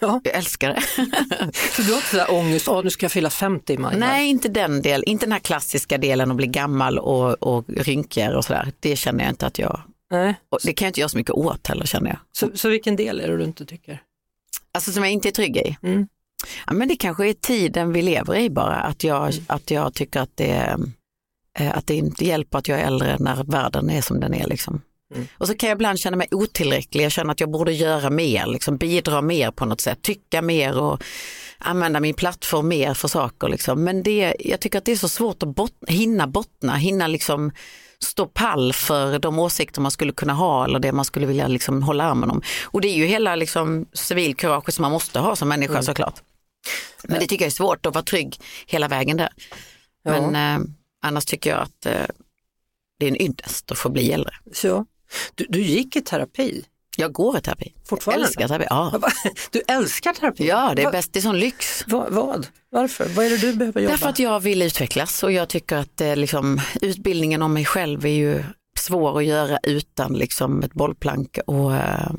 Ja, 0.00 0.20
Jag 0.24 0.34
älskar 0.34 0.68
det. 0.68 0.80
så 1.72 1.82
du 1.82 1.88
har 1.88 1.96
inte 1.96 2.08
sådär 2.08 2.30
ångest, 2.30 2.68
åh 2.68 2.84
nu 2.84 2.90
ska 2.90 3.04
jag 3.04 3.12
fylla 3.12 3.30
50 3.30 3.72
i 3.72 3.78
maj. 3.78 3.96
Nej, 3.98 4.28
inte 4.28 4.48
den 4.48 4.82
delen, 4.82 5.04
inte 5.04 5.26
den 5.26 5.32
här 5.32 5.38
klassiska 5.38 5.98
delen 5.98 6.30
att 6.30 6.36
bli 6.36 6.46
gammal 6.46 6.98
och, 6.98 7.42
och 7.42 7.64
rynkigare 7.68 8.36
och 8.36 8.44
sådär. 8.44 8.72
Det 8.80 8.96
känner 8.96 9.24
jag 9.24 9.30
inte 9.32 9.46
att 9.46 9.58
jag, 9.58 9.80
Nej. 10.10 10.34
och 10.50 10.58
det 10.64 10.72
kan 10.72 10.86
jag 10.86 10.90
inte 10.90 11.00
göra 11.00 11.08
så 11.08 11.16
mycket 11.16 11.32
åt 11.32 11.66
heller 11.66 11.86
känner 11.86 12.10
jag. 12.10 12.18
Så, 12.32 12.50
så 12.54 12.68
vilken 12.68 12.96
del 12.96 13.20
är 13.20 13.28
det 13.28 13.36
du 13.36 13.44
inte 13.44 13.66
tycker? 13.66 14.02
Alltså 14.72 14.92
som 14.92 15.02
jag 15.02 15.12
inte 15.12 15.28
är 15.28 15.32
trygg 15.32 15.56
i. 15.56 15.76
Mm. 15.82 16.08
Ja, 16.66 16.72
men 16.72 16.88
det 16.88 16.96
kanske 16.96 17.28
är 17.28 17.32
tiden 17.32 17.92
vi 17.92 18.02
lever 18.02 18.36
i 18.36 18.50
bara, 18.50 18.76
att 18.76 19.04
jag, 19.04 19.32
att 19.46 19.70
jag 19.70 19.94
tycker 19.94 20.20
att 20.20 20.36
det, 20.36 20.76
eh, 21.58 21.76
att 21.76 21.86
det 21.86 21.94
inte 21.94 22.24
hjälper 22.24 22.58
att 22.58 22.68
jag 22.68 22.80
är 22.80 22.86
äldre 22.86 23.16
när 23.18 23.44
världen 23.44 23.90
är 23.90 24.00
som 24.00 24.20
den 24.20 24.34
är. 24.34 24.46
Liksom. 24.46 24.82
Mm. 25.14 25.26
Och 25.38 25.46
så 25.46 25.54
kan 25.54 25.68
jag 25.68 25.76
ibland 25.76 25.98
känna 25.98 26.16
mig 26.16 26.28
otillräcklig, 26.30 27.04
jag 27.04 27.12
känner 27.12 27.32
att 27.32 27.40
jag 27.40 27.50
borde 27.50 27.72
göra 27.72 28.10
mer, 28.10 28.46
liksom, 28.46 28.76
bidra 28.76 29.22
mer 29.22 29.50
på 29.50 29.64
något 29.64 29.80
sätt, 29.80 30.02
tycka 30.02 30.42
mer 30.42 30.78
och 30.78 31.02
använda 31.58 32.00
min 32.00 32.14
plattform 32.14 32.68
mer 32.68 32.94
för 32.94 33.08
saker. 33.08 33.48
Liksom. 33.48 33.84
Men 33.84 34.02
det, 34.02 34.36
jag 34.40 34.60
tycker 34.60 34.78
att 34.78 34.84
det 34.84 34.92
är 34.92 34.96
så 34.96 35.08
svårt 35.08 35.42
att 35.42 35.54
bot, 35.54 35.72
hinna 35.86 36.26
bottna, 36.26 36.76
hinna 36.76 37.06
liksom 37.06 37.52
stå 38.04 38.26
pall 38.26 38.72
för 38.72 39.18
de 39.18 39.38
åsikter 39.38 39.80
man 39.80 39.90
skulle 39.90 40.12
kunna 40.12 40.32
ha 40.32 40.64
eller 40.64 40.78
det 40.78 40.92
man 40.92 41.04
skulle 41.04 41.26
vilja 41.26 41.48
liksom 41.48 41.82
hålla 41.82 42.04
armen 42.04 42.30
om. 42.30 42.42
Och 42.64 42.80
det 42.80 42.88
är 42.88 42.96
ju 42.96 43.06
hela 43.06 43.36
liksom 43.36 43.86
civilkurage 43.92 44.72
som 44.72 44.82
man 44.82 44.92
måste 44.92 45.18
ha 45.18 45.36
som 45.36 45.48
människa 45.48 45.82
såklart. 45.82 46.22
Men 47.04 47.20
det 47.20 47.26
tycker 47.26 47.44
jag 47.44 47.50
är 47.50 47.54
svårt 47.54 47.86
att 47.86 47.94
vara 47.94 48.04
trygg 48.04 48.40
hela 48.66 48.88
vägen 48.88 49.16
där. 49.16 49.32
Ja. 50.02 50.10
Men 50.30 50.34
eh, 50.60 50.66
annars 51.02 51.24
tycker 51.24 51.50
jag 51.50 51.60
att 51.60 51.86
eh, 51.86 52.06
det 52.98 53.06
är 53.06 53.10
en 53.10 53.22
ynnest 53.22 53.72
att 53.72 53.78
få 53.78 53.88
bli 53.88 54.12
äldre. 54.12 54.34
Så. 54.52 54.86
Du, 55.34 55.46
du 55.48 55.60
gick 55.62 55.96
i 55.96 56.00
terapi, 56.00 56.64
Jag 56.96 57.12
går 57.12 57.38
i 57.38 57.40
terapi. 57.40 57.74
Fortfarande? 57.88 58.20
Jag 58.20 58.28
älskar 58.28 58.48
terapi. 58.48 58.66
Ja, 58.70 59.00
du 59.50 59.62
älskar 59.68 60.12
terapi? 60.12 60.46
ja 60.46 60.72
det 60.76 60.82
är 60.82 60.84
Va- 60.84 60.90
bäst, 60.92 61.12
det 61.12 61.18
är 61.18 61.20
sån 61.20 61.38
lyx. 61.38 61.84
Vad? 61.86 62.12
vad? 62.12 62.46
Varför? 62.70 63.08
Vad 63.08 63.26
är 63.26 63.30
det 63.30 63.36
du 63.36 63.52
behöver 63.52 63.80
jobba? 63.80 63.92
Därför 63.92 64.08
att 64.08 64.18
jag 64.18 64.40
vill 64.40 64.62
utvecklas 64.62 65.22
och 65.22 65.32
jag 65.32 65.48
tycker 65.48 65.76
att 65.76 66.00
eh, 66.00 66.16
liksom, 66.16 66.60
utbildningen 66.82 67.42
om 67.42 67.52
mig 67.52 67.64
själv 67.64 68.04
är 68.06 68.08
ju 68.08 68.44
svår 68.78 69.18
att 69.18 69.24
göra 69.24 69.58
utan 69.62 70.12
liksom, 70.14 70.62
ett 70.62 70.72
bollplank. 70.74 71.38
Och, 71.46 71.74
eh, 71.74 72.10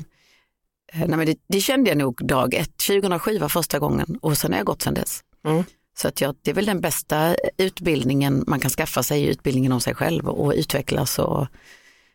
nej, 0.94 1.08
men 1.08 1.26
det, 1.26 1.38
det 1.48 1.60
kände 1.60 1.90
jag 1.90 1.98
nog 1.98 2.26
dag 2.26 2.54
ett. 2.54 2.76
2007 2.86 3.38
var 3.38 3.48
första 3.48 3.78
gången 3.78 4.18
och 4.22 4.38
sen 4.38 4.52
har 4.52 4.58
jag 4.58 4.66
gått 4.66 4.82
sedan 4.82 4.94
dess. 4.94 5.20
Mm. 5.46 5.64
Så 5.98 6.08
att 6.08 6.20
jag, 6.20 6.34
det 6.42 6.50
är 6.50 6.54
väl 6.54 6.66
den 6.66 6.80
bästa 6.80 7.36
utbildningen 7.58 8.44
man 8.46 8.60
kan 8.60 8.70
skaffa 8.70 9.02
sig, 9.02 9.26
utbildningen 9.26 9.72
om 9.72 9.80
sig 9.80 9.94
själv 9.94 10.28
och 10.28 10.52
utvecklas 10.56 11.18
och 11.18 11.46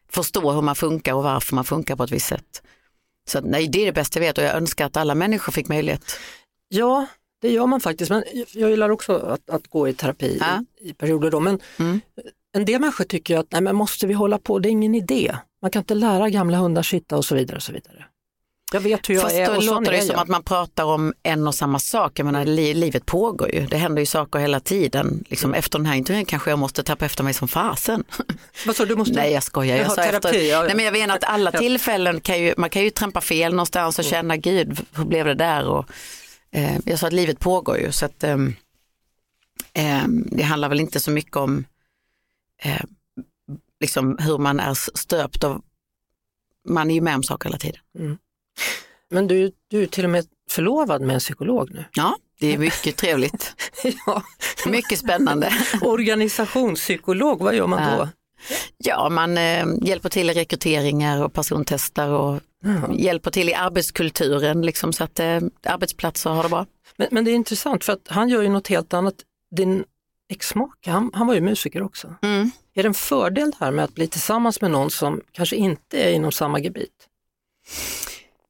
förstå 0.09 0.51
hur 0.51 0.61
man 0.61 0.75
funkar 0.75 1.13
och 1.13 1.23
varför 1.23 1.55
man 1.55 1.63
funkar 1.65 1.95
på 1.95 2.03
ett 2.03 2.11
visst 2.11 2.27
sätt. 2.27 2.61
Så 3.29 3.37
att, 3.37 3.45
nej, 3.45 3.67
det 3.67 3.81
är 3.81 3.85
det 3.85 3.91
bästa 3.91 4.19
jag 4.19 4.25
vet 4.27 4.37
och 4.37 4.43
jag 4.43 4.55
önskar 4.55 4.85
att 4.85 4.97
alla 4.97 5.15
människor 5.15 5.51
fick 5.51 5.67
möjlighet. 5.67 6.03
Ja, 6.67 7.05
det 7.41 7.51
gör 7.51 7.65
man 7.67 7.81
faktiskt. 7.81 8.11
Men 8.11 8.23
jag 8.53 8.69
gillar 8.69 8.89
också 8.89 9.15
att, 9.17 9.49
att 9.49 9.67
gå 9.67 9.87
i 9.87 9.93
terapi 9.93 10.37
Ja. 10.41 10.63
i, 10.81 10.89
i 10.89 10.93
perioder. 10.93 11.31
Då. 11.31 11.39
Men 11.39 11.59
Mm. 11.79 12.01
en 12.57 12.65
del 12.65 12.81
människor 12.81 13.03
tycker 13.05 13.37
att 13.37 13.47
nej, 13.51 13.61
men 13.61 13.75
måste 13.75 14.07
vi 14.07 14.13
hålla 14.13 14.37
på, 14.37 14.59
det 14.59 14.69
är 14.69 14.71
ingen 14.71 14.95
idé. 14.95 15.35
Man 15.61 15.71
kan 15.71 15.81
inte 15.81 15.95
lära 15.95 16.29
gamla 16.29 16.57
hundar 16.57 16.83
sitta 16.83 17.17
och 17.17 17.25
så 17.25 17.35
vidare. 17.35 17.55
Och 17.57 17.63
så 17.63 17.71
vidare. 17.71 18.05
Jag 18.75 18.81
vet 18.81 19.09
hur 19.09 19.13
jag 19.13 19.23
Fast 19.23 19.35
är 19.35 19.45
då 19.45 19.55
och 19.55 19.63
sån 19.63 19.75
låter 19.75 19.91
det 19.91 20.01
som 20.01 20.11
jag. 20.11 20.21
att 20.21 20.27
man 20.27 20.43
pratar 20.43 20.83
om 20.83 21.13
en 21.23 21.47
och 21.47 21.55
samma 21.55 21.79
sak. 21.79 22.19
Jag 22.19 22.25
menar, 22.25 22.45
li 22.45 22.73
livet 22.73 23.05
pågår 23.05 23.55
ju, 23.55 23.65
det 23.65 23.77
händer 23.77 24.01
ju 24.01 24.05
saker 24.05 24.39
hela 24.39 24.59
tiden. 24.59 25.23
Liksom, 25.29 25.53
efter 25.53 25.79
den 25.79 25.85
här 25.85 25.95
intervjun 25.95 26.25
kanske 26.25 26.49
jag 26.49 26.59
måste 26.59 26.83
tappa 26.83 27.05
efter 27.05 27.23
mig 27.23 27.33
som 27.33 27.47
fasen. 27.47 28.03
Vad 28.65 28.75
sa 28.75 28.85
du? 28.85 28.95
måste... 28.95 29.13
Nej 29.13 29.33
jag 29.33 29.43
skojar. 29.43 29.77
Jag 29.77 29.85
Jaha, 29.85 29.89
sa 29.89 30.03
terapi, 30.03 30.15
efter... 30.15 30.39
ja, 30.39 30.45
ja. 30.45 30.63
Nej, 30.63 30.75
men 30.75 30.85
jag 30.85 30.91
menar 30.91 31.15
att 31.15 31.23
alla 31.23 31.51
tillfällen 31.59 32.21
kan 32.21 32.41
ju, 32.41 32.53
man 32.57 32.69
kan 32.69 32.83
ju 32.83 32.89
trampa 32.89 33.21
fel 33.21 33.51
någonstans 33.51 33.99
och 33.99 34.05
känna 34.05 34.37
gud 34.37 34.79
hur 34.95 35.05
blev 35.05 35.25
det 35.25 35.35
där? 35.35 35.67
Och, 35.67 35.85
eh, 36.51 36.77
jag 36.85 36.99
sa 36.99 37.07
att 37.07 37.13
livet 37.13 37.39
pågår 37.39 37.77
ju 37.77 37.91
så 37.91 38.05
att 38.05 38.23
ehm, 38.23 38.55
det 40.31 40.43
handlar 40.43 40.69
väl 40.69 40.79
inte 40.79 40.99
så 40.99 41.11
mycket 41.11 41.35
om 41.35 41.65
eh, 42.63 42.83
liksom 43.79 44.17
hur 44.17 44.37
man 44.37 44.59
är 44.59 44.73
stöpt 44.97 45.43
av, 45.43 45.61
man 46.69 46.91
är 46.91 46.95
ju 46.95 47.01
med 47.01 47.15
om 47.15 47.23
saker 47.23 47.49
hela 47.49 47.57
tiden. 47.57 47.81
Men 49.11 49.27
du, 49.27 49.51
du 49.67 49.83
är 49.83 49.87
till 49.87 50.03
och 50.03 50.09
med 50.09 50.25
förlovad 50.49 51.01
med 51.01 51.13
en 51.13 51.19
psykolog 51.19 51.71
nu. 51.71 51.85
Ja, 51.93 52.15
det 52.39 52.53
är 52.53 52.57
mycket 52.57 52.97
trevligt. 52.97 53.55
ja. 54.05 54.23
Mycket 54.65 54.99
spännande. 54.99 55.53
Organisationspsykolog, 55.81 57.39
vad 57.41 57.55
gör 57.55 57.67
man 57.67 57.97
då? 57.97 58.09
Ja, 58.77 59.09
man 59.09 59.37
eh, 59.37 59.65
hjälper 59.81 60.09
till 60.09 60.29
i 60.29 60.33
rekryteringar 60.33 61.23
och 61.23 61.33
persontestar 61.33 62.09
och 62.09 62.41
Jaha. 62.63 62.93
hjälper 62.93 63.31
till 63.31 63.49
i 63.49 63.53
arbetskulturen 63.53 64.61
liksom, 64.61 64.93
så 64.93 65.03
att 65.03 65.19
eh, 65.19 65.39
arbetsplatser 65.63 66.29
har 66.29 66.43
det 66.43 66.49
bra. 66.49 66.65
Men, 66.97 67.07
men 67.11 67.25
det 67.25 67.31
är 67.31 67.35
intressant 67.35 67.83
för 67.83 67.93
att 67.93 68.07
han 68.07 68.29
gör 68.29 68.41
ju 68.41 68.49
något 68.49 68.67
helt 68.67 68.93
annat. 68.93 69.15
Din 69.55 69.83
exmake, 70.29 70.91
han, 70.91 71.11
han 71.13 71.27
var 71.27 71.33
ju 71.33 71.41
musiker 71.41 71.81
också. 71.81 72.15
Mm. 72.21 72.51
Är 72.73 72.83
det 72.83 72.87
en 72.87 72.93
fördel 72.93 73.51
här 73.59 73.71
med 73.71 73.85
att 73.85 73.95
bli 73.95 74.07
tillsammans 74.07 74.61
med 74.61 74.71
någon 74.71 74.91
som 74.91 75.21
kanske 75.31 75.55
inte 75.55 76.03
är 76.03 76.11
inom 76.11 76.31
samma 76.31 76.59
gebit? 76.59 77.07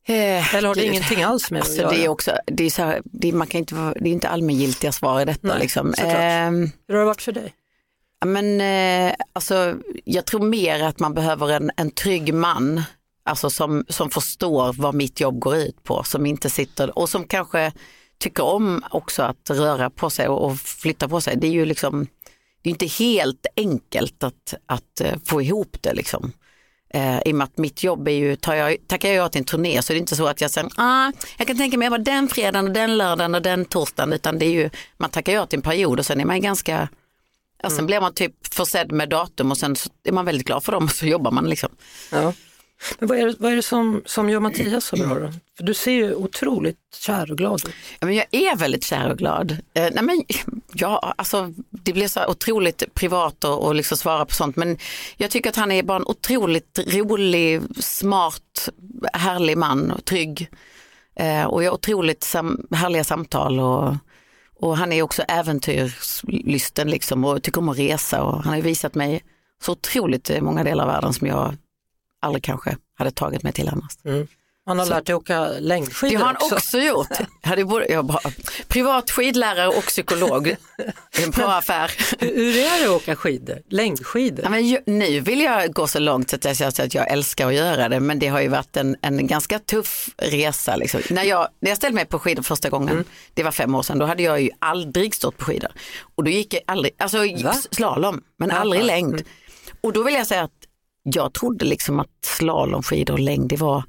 Eh, 0.08 0.56
Eller 0.56 0.68
har 0.68 0.76
det 0.76 0.82
gud. 0.82 0.91
ingenting 0.91 1.24
alls 1.24 1.52
med 1.52 1.62
Alltså, 1.62 1.84
att 1.84 1.89
det 1.89 1.96
är 1.96 2.00
göra? 2.00 2.12
också, 2.12 2.32
det 2.48 2.63
är 2.63 2.70
så 2.70 2.82
här, 2.82 3.02
det 3.06 3.28
är, 3.30 3.34
man 3.34 3.48
kan 3.48 3.60
inte, 3.60 3.76
det 3.76 4.10
är 4.10 4.13
inte 4.13 4.30
allmängiltiga 4.30 4.91
svar 4.91 5.22
i 5.22 5.26
detta. 5.26 5.48
Nej, 5.48 5.60
liksom. 5.60 5.94
såklart. 5.94 6.15
Ehm, 6.20 6.70
Hur 6.88 6.94
har 6.96 7.00
det 7.02 7.06
varit 7.06 7.22
för 7.22 7.32
dig? 7.32 7.54
Ja, 8.20 8.28
Men 8.28 8.62
eh, 9.10 9.15
alltså, 9.34 9.76
jag 10.04 10.26
tror 10.26 10.39
mer 10.46 10.84
att 10.84 11.00
man 11.00 11.13
behöver 11.13 11.50
en, 11.50 11.72
en 11.78 11.91
trygg 11.91 12.34
man 12.34 12.84
alltså 13.24 13.50
som, 13.50 13.86
som 13.89 14.10
förstår 14.10 14.74
vad 14.74 14.96
mitt 14.96 15.20
jobb 15.20 15.39
går 15.39 15.56
ut 15.56 15.84
på, 15.84 16.04
som 16.04 16.26
inte 16.26 16.50
sitter 16.50 17.00
och 17.00 17.10
som 17.10 17.24
kanske 17.28 17.72
tycker 18.18 18.44
om 18.44 18.84
också 18.91 19.24
att 19.24 19.50
röra 19.50 19.89
på 19.89 20.10
sig 20.10 20.28
och, 20.28 20.46
och 20.46 20.58
flytta 20.60 21.08
på 21.08 21.22
sig. 21.22 21.38
Det 21.38 21.48
är 21.48 21.52
ju 21.52 21.65
liksom, 21.65 22.08
det 22.62 22.70
är 22.70 22.72
inte 22.72 22.86
helt 22.86 23.46
enkelt 23.56 24.24
att, 24.24 24.54
att 24.65 25.02
eh, 25.02 25.13
få 25.26 25.41
ihop 25.41 25.78
det 25.82 25.94
liksom. 25.94 26.32
Eh, 26.93 27.19
I 27.26 27.32
och 27.32 27.36
med 27.36 27.45
att 27.45 27.58
mitt 27.58 27.84
jobb 27.84 28.08
är 28.08 28.12
ju, 28.12 28.36
tar 28.36 28.56
jag, 28.56 28.78
tackar 28.88 29.10
jag 29.10 29.17
ja 29.17 29.30
till 29.30 29.39
en 29.39 29.45
turné 29.45 29.82
så 29.82 29.93
är 29.93 29.95
det 29.95 30.00
inte 30.00 30.15
så 30.15 30.28
att 30.28 30.41
jag 30.41 30.52
säger, 30.52 30.69
ah, 30.78 31.12
jag 31.38 31.48
kan 31.48 31.58
tänka 31.58 31.78
mig 31.78 31.89
vara 31.89 32.02
den 32.02 32.28
fredagen 32.28 32.67
och 32.67 32.74
den 32.74 32.98
lördagen 32.98 33.36
och 33.36 33.41
den 33.41 33.65
torsdagen 33.65 34.13
utan 34.13 34.39
det 34.39 34.45
är 34.45 34.52
ju, 34.52 34.69
man 34.98 35.10
tackar 35.10 35.34
ja 35.34 35.45
till 35.45 35.58
en 35.58 35.63
period 35.63 36.00
och 36.00 36.06
sen 36.06 36.19
är 36.21 36.26
man 36.26 36.41
ganska 36.41 36.89
Ja, 37.63 37.69
sen 37.69 37.86
blir 37.86 38.02
man 38.02 38.13
typ 38.13 38.54
försedd 38.54 38.91
med 38.91 39.10
datum 39.10 39.52
och 39.52 39.58
sen 39.58 39.76
så 39.76 39.89
är 40.04 40.12
man 40.12 40.26
väldigt 40.26 40.48
glad 40.48 40.63
för 40.63 40.71
dem 40.71 40.84
och 40.84 40.91
så 40.91 41.06
jobbar 41.06 41.32
man 41.32 41.50
liksom. 41.50 41.69
Ja. 42.12 42.34
Men 43.00 43.10
vad 43.10 43.17
är 43.17 43.26
det, 43.26 43.36
vad 43.39 43.52
är 43.52 43.56
det 43.56 43.62
som, 43.62 44.02
som 44.06 44.30
gör 44.30 44.39
Mattias 44.39 44.86
så 44.86 44.95
bra 44.95 45.19
då? 45.19 45.32
För 45.58 45.63
du 45.63 45.74
ser 45.74 45.91
ju 45.91 46.15
otroligt 46.15 46.78
kär 47.00 47.32
och 47.32 47.38
glad 47.38 47.56
ut. 47.56 47.74
Ja, 48.00 48.06
men 48.06 48.15
jag 48.15 48.26
är 48.32 48.56
väldigt 48.56 48.84
kär 48.84 49.12
och 49.12 49.17
glad. 49.17 49.52
Eh, 49.52 49.58
nej 49.93 50.04
men, 50.04 50.24
ja, 50.74 51.13
alltså, 51.17 51.54
det 51.69 51.93
blir 51.93 52.08
så 52.08 52.28
otroligt 52.28 52.93
privat 52.93 53.43
och, 53.43 53.65
och 53.65 53.76
liksom 53.76 53.98
svara 53.98 54.26
på 54.26 54.34
sånt 54.34 54.56
men 54.56 54.78
jag 55.17 55.32
tycker 55.32 55.50
att 55.50 55.56
han 55.56 55.71
är 55.71 55.84
bara 55.84 55.98
en 55.98 56.06
otroligt 56.06 56.80
rolig, 56.88 57.62
smart, 57.80 58.69
härlig 59.13 59.58
man 59.58 59.91
och 59.91 60.06
trygg. 60.06 60.50
Eh, 61.19 61.43
och 61.43 61.63
jag 61.63 61.71
har 61.71 61.76
otroligt 61.76 62.24
sam- 62.24 62.67
härliga 62.71 63.04
samtal 63.04 63.60
och, 63.60 63.95
och 64.60 64.78
han 64.78 64.91
är 64.91 65.02
också 65.02 65.21
äventyrslysten 65.21 66.89
liksom 66.89 67.26
och 67.26 67.43
tycker 67.43 67.60
om 67.62 67.69
att 67.69 67.78
resa 67.78 68.24
och 68.24 68.43
han 68.43 68.54
har 68.54 68.62
visat 68.62 68.95
mig 68.95 69.24
så 69.62 69.71
otroligt 69.71 70.32
många 70.41 70.63
delar 70.63 70.84
av 70.84 70.91
världen 70.91 71.13
som 71.13 71.28
jag 71.28 71.56
aldrig 72.26 72.44
kanske 72.44 72.78
hade 72.98 73.12
tagit 73.12 73.44
mig 73.44 73.54
till 73.54 73.70
annars. 73.70 73.92
Han 74.68 74.80
har 74.80 74.86
Så- 74.86 74.94
lärt 74.94 75.06
dig 75.06 75.16
åka 75.16 75.48
längdskidor 75.60 76.12
Det 76.12 76.18
har 76.20 76.26
han 76.26 76.36
också. 76.36 76.56
också 76.56 76.80
gjort. 76.80 77.08
Jag 77.44 77.68
både, 77.68 77.88
jag 77.88 78.06
bara, 78.06 78.20
privat 78.68 79.12
skidlärare 79.12 79.68
och 79.68 79.84
psykolog. 79.84 80.56
En 81.24 81.32
bra 81.32 81.52
affär. 81.54 81.92
Hur, 82.20 82.58
är 82.58 82.80
det 82.80 82.86
att 82.86 83.02
åka 83.02 83.16
skidor? 83.16 83.62
Längdskidor? 83.70 84.44
Ja, 84.44 84.50
men 84.50 84.78
nu 84.86 85.20
vill 85.20 85.42
jag 85.42 85.74
gå 85.74 85.88
så 85.88 86.00
långt 86.00 86.30
så 86.30 86.36
att 86.36 86.46
jag 86.46 86.56
säger 86.58 86.84
att 86.86 86.94
jag 86.94 87.12
älskar 87.12 87.48
att 87.48 87.54
göra 87.54 87.90
det 87.90 88.00
men 88.00 88.20
det 88.20 88.28
har 88.28 88.42
ju 88.42 88.48
varit 88.48 88.78
en, 88.78 88.96
en 89.02 89.28
ganska 89.28 89.60
tuff 89.60 90.10
resa. 90.18 90.76
Liksom. 90.76 91.02
När, 91.10 91.24
jag, 91.24 91.48
när 91.62 91.72
jag 91.72 91.78
ställde 91.78 91.96
mig 91.96 92.06
på 92.06 92.20
skidor 92.20 92.44
första 92.44 92.70
gången, 92.70 92.90
Mm. 92.90 93.06
det 93.34 93.44
var 93.44 93.52
fem 93.52 93.76
år 93.76 93.84
sedan, 93.84 94.00
då 94.00 94.06
hade 94.06 94.24
jag 94.24 94.42
ju 94.42 94.50
aldrig 94.60 95.16
stått 95.16 95.38
på 95.38 95.46
skidor. 95.46 95.72
Och 96.16 96.24
då 96.24 96.32
gick 96.32 96.54
jag 96.54 96.62
aldrig, 96.68 96.94
alltså 96.98 97.18
Va? 97.44 97.54
slalom, 97.72 98.22
men 98.38 98.52
aldrig 98.52 98.82
ja. 98.82 98.86
längd. 98.86 99.14
Mm. 99.14 99.26
Och 99.82 99.94
då 99.94 100.04
vill 100.04 100.14
jag 100.14 100.28
säga 100.28 100.44
att 100.44 100.52
jag 101.13 101.34
trodde 101.34 101.65
liksom 101.65 102.00
att 102.00 102.10
slalomskidor 102.26 103.13
och 103.13 103.20
längd 103.20 103.50
det 103.50 103.58
var 103.58 103.84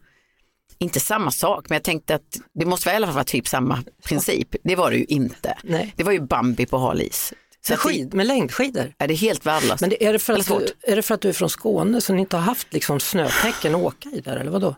inte 0.78 1.00
samma 1.00 1.30
sak, 1.30 1.66
men 1.68 1.76
jag 1.76 1.82
tänkte 1.82 2.14
att 2.14 2.36
det 2.54 2.66
måste 2.66 2.88
väl 2.88 2.94
i 2.94 2.96
alla 2.96 3.06
fall 3.06 3.14
vara 3.14 3.24
typ 3.24 3.48
samma 3.48 3.82
princip. 4.04 4.56
Det 4.64 4.76
var 4.76 4.90
det 4.90 4.96
ju 4.96 5.04
inte. 5.04 5.58
Nej. 5.62 5.94
Det 5.96 6.04
var 6.04 6.12
ju 6.12 6.20
Bambi 6.20 6.66
på 6.66 6.78
hal 6.78 7.00
is. 7.02 7.32
Så 7.66 7.72
Med, 7.72 7.78
skid, 7.78 8.14
med 8.14 8.26
längdskidor? 8.26 8.94
är 8.98 9.08
det 9.08 9.14
helt 9.14 9.46
värdelöst. 9.46 9.80
Men 9.80 9.90
det, 9.90 10.06
är, 10.06 10.12
det 10.12 10.18
för 10.18 10.32
att 10.32 10.46
du, 10.46 10.66
är 10.92 10.96
det 10.96 11.02
för 11.02 11.14
att 11.14 11.20
du 11.20 11.28
är 11.28 11.32
från 11.32 11.50
Skåne 11.50 12.00
så 12.00 12.12
ni 12.12 12.20
inte 12.20 12.36
har 12.36 12.42
haft 12.42 12.72
liksom, 12.72 13.00
snötäcken 13.00 13.74
att 13.74 13.82
åka 13.82 14.08
i 14.08 14.20
där 14.20 14.36
eller 14.36 14.50
vadå? 14.50 14.76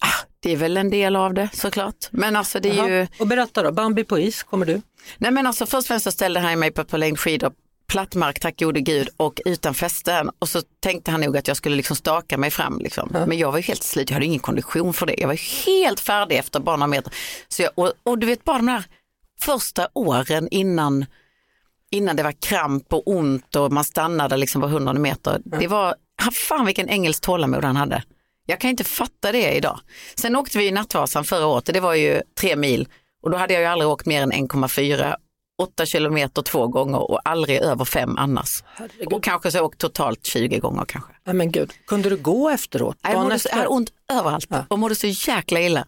Ah, 0.00 0.26
det 0.40 0.52
är 0.52 0.56
väl 0.56 0.76
en 0.76 0.90
del 0.90 1.16
av 1.16 1.34
det 1.34 1.48
såklart. 1.52 2.08
Men 2.10 2.36
alltså 2.36 2.60
det 2.60 2.68
är 2.70 2.74
Jaha. 2.74 2.88
ju, 2.88 3.06
Och 3.18 3.26
berätta 3.26 3.62
då, 3.62 3.72
Bambi 3.72 4.04
på 4.04 4.18
is, 4.18 4.42
kommer 4.42 4.66
du? 4.66 4.80
nej 5.18 5.30
men 5.30 5.46
alltså 5.46 5.66
först 5.66 5.84
och 5.84 5.86
främst 5.86 6.04
så 6.04 6.10
ställde 6.10 6.40
han 6.40 6.58
mig 6.58 6.70
på, 6.70 6.84
på 6.84 6.96
längdskidor 6.96 7.52
plattmark, 7.86 8.40
tack 8.40 8.60
gode 8.60 8.80
gud, 8.80 9.08
och 9.16 9.40
utan 9.44 9.74
fästen. 9.74 10.30
Och 10.38 10.48
så 10.48 10.62
tänkte 10.80 11.10
han 11.10 11.20
nog 11.20 11.36
att 11.36 11.48
jag 11.48 11.56
skulle 11.56 11.76
liksom 11.76 11.96
staka 11.96 12.38
mig 12.38 12.50
fram. 12.50 12.78
Liksom. 12.78 13.08
Men 13.26 13.38
jag 13.38 13.52
var 13.52 13.58
helt 13.58 13.82
slut, 13.82 14.10
jag 14.10 14.14
hade 14.14 14.26
ingen 14.26 14.40
kondition 14.40 14.94
för 14.94 15.06
det. 15.06 15.14
Jag 15.18 15.28
var 15.28 15.66
helt 15.66 16.00
färdig 16.00 16.36
efter 16.36 16.60
bara 16.60 16.76
några 16.76 16.86
meter. 16.86 17.12
Så 17.48 17.62
jag, 17.62 17.70
och, 17.74 17.92
och 18.02 18.18
du 18.18 18.26
vet 18.26 18.44
bara 18.44 18.56
de 18.56 18.66
där 18.66 18.84
första 19.40 19.88
åren 19.92 20.48
innan, 20.50 21.06
innan 21.90 22.16
det 22.16 22.22
var 22.22 22.32
kramp 22.32 22.92
och 22.92 23.08
ont 23.08 23.56
och 23.56 23.72
man 23.72 23.84
stannade 23.84 24.36
liksom 24.36 24.60
var 24.60 24.68
hundrade 24.68 25.00
meter. 25.00 25.40
Det 25.44 25.66
var, 25.66 25.94
fan 26.48 26.66
vilken 26.66 26.88
engelsk 26.88 27.22
tålamod 27.22 27.64
han 27.64 27.76
hade. 27.76 28.02
Jag 28.46 28.60
kan 28.60 28.70
inte 28.70 28.84
fatta 28.84 29.32
det 29.32 29.52
idag. 29.52 29.80
Sen 30.14 30.36
åkte 30.36 30.58
vi 30.58 30.66
i 30.66 30.72
Nattvasan 30.72 31.24
förra 31.24 31.46
året 31.46 31.68
och 31.68 31.74
det 31.74 31.80
var 31.80 31.94
ju 31.94 32.22
tre 32.40 32.56
mil 32.56 32.88
och 33.22 33.30
då 33.30 33.36
hade 33.36 33.54
jag 33.54 33.60
ju 33.60 33.66
aldrig 33.66 33.90
åkt 33.90 34.06
mer 34.06 34.22
än 34.22 34.32
1,4 34.32 35.16
8 35.58 35.86
kilometer 35.86 36.42
två 36.42 36.68
gånger 36.68 37.10
och 37.10 37.20
aldrig 37.24 37.56
över 37.62 37.84
fem 37.84 38.18
annars. 38.18 38.64
Herregud. 38.74 39.12
Och 39.12 39.24
kanske 39.24 39.50
så 39.50 39.64
åkt 39.64 39.80
totalt 39.80 40.26
20 40.26 40.58
gånger 40.58 40.84
kanske. 40.88 41.13
Nej 41.26 41.34
men 41.34 41.52
gud, 41.52 41.72
kunde 41.86 42.08
du 42.08 42.16
gå 42.16 42.50
efteråt? 42.50 42.96
Jag, 43.02 43.22
mådde, 43.22 43.38
jag 43.50 43.56
hade 43.56 43.68
ont 43.68 43.90
överallt 44.12 44.46
Ja. 44.48 44.64
och 44.68 44.78
mådde 44.78 44.94
så 44.94 45.06
jäkla 45.06 45.60
illa. 45.60 45.84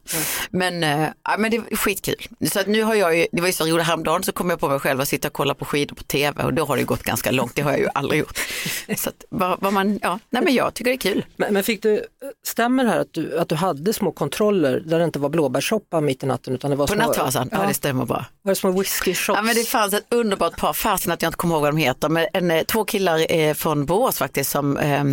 Men, 0.51 0.85
äh, 0.85 1.09
men 1.39 1.51
det 1.51 1.59
var 1.59 1.77
skitkul. 1.77 2.27
Så 2.51 2.61
att 2.61 2.67
nu 2.67 2.83
har 2.83 2.95
jag 2.95 3.17
ju, 3.17 3.27
det 3.33 3.41
var 3.41 3.47
ju 3.47 3.53
så 3.53 3.65
roligt 3.65 3.87
häromdagen 3.87 4.23
så 4.23 4.33
kom 4.33 4.51
jag 4.51 4.61
på 4.61 4.69
mig 4.69 4.79
själv 4.79 5.01
att 5.01 5.09
sitta 5.09 5.29
och 5.29 5.35
kolla 5.35 5.55
på 5.55 5.65
skidor 5.65 5.97
på 5.97 6.03
tv 6.03 6.45
och 6.45 6.55
då 6.55 6.65
har 6.65 6.77
det 6.77 6.83
gått 6.83 7.03
ganska 7.03 7.31
långt, 7.31 7.55
det 7.55 7.63
har 7.63 7.71
jag 7.71 7.81
ju 7.81 7.89
aldrig 7.95 8.21
gjort. 8.21 8.39
Så 8.97 9.09
att, 9.09 9.25
vad, 9.29 9.61
vad 9.61 9.73
man, 9.73 9.99
ja, 10.03 10.19
nej 10.31 10.43
men 10.43 10.55
jag 10.55 10.75
tycker 10.75 10.91
det 10.91 10.95
är 10.95 11.13
kul. 11.13 11.25
Men, 11.37 11.53
men 11.55 11.63
fick 11.65 11.83
du, 11.83 12.05
stämmer 12.47 12.85
det 12.85 12.91
här 12.91 12.99
att 12.99 13.13
du, 13.13 13.39
att 13.39 13.49
du 13.49 13.55
hade 13.55 13.93
små 13.93 14.13
kontroller 14.13 14.81
där 14.87 14.99
det 14.99 15.05
inte 15.05 15.19
var 15.19 15.29
blåbärssoppa 15.29 16.01
mitt 16.01 16.23
i 16.23 16.27
natten 16.27 16.55
utan 16.55 16.71
det 16.71 16.77
var 16.77 16.87
På 16.87 16.93
små, 16.93 17.03
Nattvasan, 17.07 17.49
ja. 17.53 17.59
ja, 17.63 17.69
det 17.69 17.75
stämmer 17.75 18.05
bara. 18.05 18.27
var 18.43 18.53
det 18.53 18.57
små 18.57 18.71
whisky 18.71 19.15
shots? 19.15 19.37
Ja, 19.37 19.43
men 19.43 19.55
det 19.55 19.69
fanns 19.69 19.95
ett 19.95 20.07
underbart 20.11 20.57
par, 20.57 20.73
fasen 20.73 21.13
att 21.13 21.23
jag 21.23 21.29
inte 21.29 21.37
kommer 21.37 21.55
ihåg 21.55 21.63
vad 21.63 21.73
de 21.73 21.77
heter, 21.77 22.09
men 22.09 22.27
en, 22.33 22.51
eh, 22.51 22.63
två 22.63 22.85
killar 22.85 23.33
eh, 23.33 23.55
från 23.55 23.87
Borås 23.87 24.19
faktiskt 24.19 24.51
som 24.51 24.77
eh, 24.77 25.05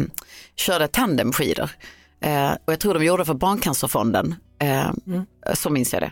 körde 0.56 0.88
tandemskidor. 0.88 1.70
Eh, 2.22 2.52
och 2.52 2.74
jag 2.74 2.80
tror 2.80 2.94
de 2.94 3.06
gjorde 3.06 3.22
det 3.22 3.26
för 3.26 3.34
Barncancerfonden, 3.34 4.36
eh, 4.62 4.92
så 5.54 5.70
minns 5.70 5.94
jag 5.94 6.02
det. 6.02 6.12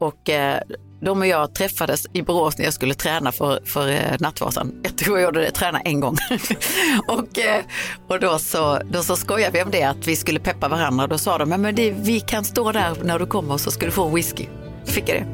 Och 0.00 0.30
eh, 0.30 0.60
de 1.00 1.20
och 1.20 1.26
jag 1.26 1.54
träffades 1.54 2.06
i 2.12 2.22
Borås 2.22 2.58
när 2.58 2.64
jag 2.64 2.74
skulle 2.74 2.94
träna 2.94 3.32
för, 3.32 3.60
för 3.64 3.88
eh, 3.88 4.16
Nattvasan. 4.20 4.80
Jag 4.82 4.98
tror 4.98 5.18
jag 5.18 5.24
gjorde 5.24 5.40
det, 5.40 5.50
träna 5.50 5.80
en 5.80 6.00
gång. 6.00 6.16
och 7.08 7.38
eh, 7.38 7.62
och 8.08 8.20
då, 8.20 8.38
så, 8.38 8.78
då 8.90 9.02
så 9.02 9.16
skojade 9.16 9.52
vi 9.58 9.62
om 9.62 9.70
det, 9.70 9.82
att 9.82 10.06
vi 10.06 10.16
skulle 10.16 10.40
peppa 10.40 10.68
varandra. 10.68 11.06
Då 11.06 11.18
sa 11.18 11.38
de, 11.38 11.50
"Ja, 11.50 11.56
men 11.56 11.74
det, 11.74 11.90
vi 11.90 12.20
kan 12.20 12.44
stå 12.44 12.72
där 12.72 12.96
när 13.04 13.18
du 13.18 13.26
kommer 13.26 13.56
så 13.56 13.70
ska 13.70 13.86
du 13.86 13.92
få 13.92 14.08
whisky. 14.08 14.46
Fick 14.84 15.08
jag 15.08 15.16
det. 15.16 15.26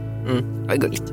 Det 0.63 0.69
var 0.69 0.77
gulligt. 0.77 1.13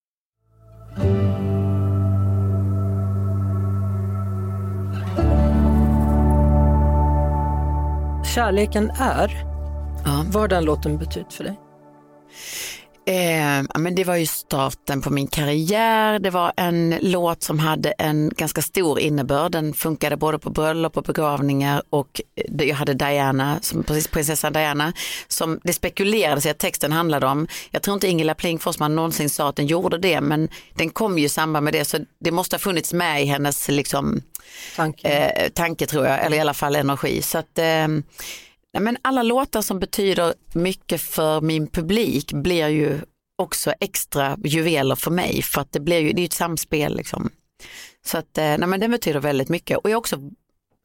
Kärleken 8.35 8.91
är, 8.99 9.45
Ja. 10.05 10.23
vad 10.27 10.49
den 10.49 10.65
låten 10.65 10.97
betytt 10.97 11.33
för 11.33 11.43
dig? 11.43 11.59
Eh, 13.05 13.63
men 13.79 13.95
det 13.95 14.03
var 14.03 14.15
ju 14.15 14.25
starten 14.25 15.01
på 15.01 15.09
min 15.09 15.27
karriär. 15.27 16.19
Det 16.19 16.29
var 16.29 16.53
en 16.57 16.95
låt 17.01 17.43
som 17.43 17.59
hade 17.59 17.91
en 17.91 18.31
ganska 18.37 18.61
stor 18.61 18.99
innebörd. 18.99 19.51
Den 19.51 19.73
funkade 19.73 20.17
både 20.17 20.39
på 20.39 20.49
bröllop 20.49 20.97
och 20.97 21.03
begravningar 21.03 21.81
och 21.89 22.21
det- 22.49 22.65
jag 22.65 22.75
hade 22.75 22.93
Diana, 22.93 23.59
som, 23.61 23.83
precis 23.83 24.07
prinsessan 24.07 24.53
Diana, 24.53 24.93
som 25.27 25.59
det 25.63 25.73
spekulerades 25.73 26.45
i 26.45 26.49
att 26.49 26.57
texten 26.57 26.91
handlade 26.91 27.27
om. 27.27 27.47
Jag 27.71 27.81
tror 27.81 27.93
inte 27.93 28.07
Ingela 28.07 28.35
Pling 28.35 28.59
Forsman 28.59 28.95
någonsin 28.95 29.29
sa 29.29 29.49
att 29.49 29.55
den 29.55 29.67
gjorde 29.67 29.97
det, 29.97 30.21
men 30.21 30.49
den 30.75 30.89
kom 30.89 31.17
ju 31.19 31.25
i 31.25 31.29
samband 31.29 31.63
med 31.63 31.73
det, 31.73 31.85
så 31.85 31.97
det 32.19 32.31
måste 32.31 32.55
ha 32.55 32.59
funnits 32.59 32.93
med 32.93 33.21
i 33.23 33.25
hennes 33.25 33.67
liksom, 33.67 34.21
Tanken? 34.75 35.11
eh, 35.11 35.49
tanke 35.49 35.85
tror 35.85 36.05
jag, 36.05 36.25
eller 36.25 36.37
i 36.37 36.39
alla 36.39 36.53
fall 36.53 36.75
energi. 36.75 37.21
Så 37.21 37.37
att, 37.37 37.57
eh, 37.57 37.87
nej, 38.73 38.83
men 38.83 38.97
alla 39.01 39.23
låtar 39.23 39.61
som 39.61 39.79
betyder 39.79 40.33
mycket 40.53 41.01
för 41.01 41.41
min 41.41 41.67
publik 41.67 42.33
blir 42.33 42.67
ju 42.67 42.99
också 43.35 43.73
extra 43.79 44.37
juveler 44.43 44.95
för 44.95 45.11
mig 45.11 45.41
för 45.41 45.61
att 45.61 45.71
det 45.71 45.79
blir 45.79 45.99
ju, 45.99 46.13
det 46.13 46.21
är 46.21 46.25
ett 46.25 46.33
samspel 46.33 46.95
liksom. 46.95 47.29
Så 48.05 48.17
att, 48.17 48.37
eh, 48.37 48.43
nej, 48.43 48.67
men 48.67 48.79
den 48.79 48.91
betyder 48.91 49.19
väldigt 49.19 49.49
mycket 49.49 49.77
och 49.77 49.89
jag 49.89 49.95
har 49.95 49.99
också 49.99 50.17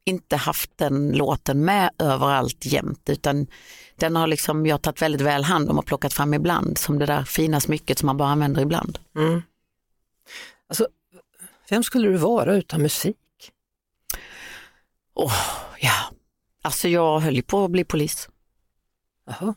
inte 0.05 0.35
haft 0.35 0.77
den 0.77 1.11
låten 1.11 1.65
med 1.65 1.89
överallt 1.99 2.65
jämt 2.65 3.09
utan 3.09 3.47
den 3.95 4.15
har 4.15 4.27
liksom 4.27 4.65
jag 4.65 4.81
tagit 4.81 5.01
väldigt 5.01 5.21
väl 5.21 5.43
hand 5.43 5.69
om 5.69 5.79
och 5.79 5.85
plockat 5.85 6.13
fram 6.13 6.33
ibland 6.33 6.77
som 6.77 6.99
det 6.99 7.05
där 7.05 7.23
fina 7.23 7.59
smycket 7.59 7.99
som 7.99 8.07
man 8.07 8.17
bara 8.17 8.29
använder 8.29 8.61
ibland. 8.61 8.99
Mm. 9.15 9.41
Alltså, 10.69 10.87
vem 11.69 11.83
skulle 11.83 12.07
du 12.07 12.17
vara 12.17 12.55
utan 12.55 12.81
musik? 12.81 13.17
Åh, 15.13 15.33
ja. 15.79 16.11
Alltså 16.67 16.87
jag 16.87 17.19
höll 17.19 17.35
ju 17.35 17.41
på 17.41 17.65
att 17.65 17.71
bli 17.71 17.83
polis. 17.83 18.29
Jaha. 19.27 19.55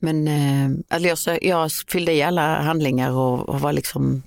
Men 0.00 0.28
eh, 0.28 0.70
alltså 0.88 1.30
jag, 1.30 1.44
jag 1.44 1.70
fyllde 1.88 2.12
i 2.12 2.22
alla 2.22 2.62
handlingar 2.62 3.10
och, 3.10 3.48
och 3.48 3.60
var 3.60 3.72
liksom, 3.72 4.22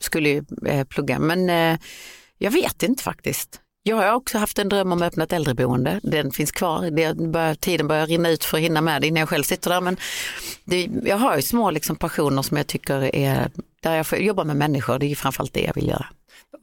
skulle 0.00 0.44
eh, 0.66 0.84
plugga. 0.84 1.18
Men 1.18 1.50
eh, 1.50 1.78
jag 2.38 2.50
vet 2.50 2.82
inte 2.82 3.02
faktiskt. 3.02 3.60
Jag 3.82 3.96
har 3.96 4.12
också 4.12 4.38
haft 4.38 4.58
en 4.58 4.68
dröm 4.68 4.92
om 4.92 5.02
att 5.02 5.06
öppna 5.08 5.24
ett 5.24 5.32
äldreboende. 5.32 6.00
Den 6.02 6.30
finns 6.30 6.52
kvar. 6.52 6.90
Det 6.90 7.14
börjar, 7.14 7.54
tiden 7.54 7.88
börjar 7.88 8.06
rinna 8.06 8.28
ut 8.28 8.44
för 8.44 8.56
att 8.56 8.62
hinna 8.62 8.80
med 8.80 9.02
det 9.02 9.06
innan 9.06 9.20
jag 9.20 9.28
själv 9.28 9.42
sitter 9.42 9.70
där. 9.70 9.80
Men 9.80 9.96
det, 10.64 10.88
jag 11.04 11.16
har 11.16 11.36
ju 11.36 11.42
små 11.42 11.70
liksom, 11.70 11.96
passioner 11.96 12.42
som 12.42 12.56
jag 12.56 12.66
tycker 12.66 13.14
är, 13.16 13.50
där 13.82 13.94
jag 13.96 14.06
får 14.06 14.18
jobba 14.18 14.44
med 14.44 14.56
människor. 14.56 14.98
Det 14.98 15.06
är 15.06 15.08
ju 15.08 15.16
framförallt 15.16 15.52
det 15.52 15.60
jag 15.62 15.74
vill 15.74 15.88
göra. 15.88 16.06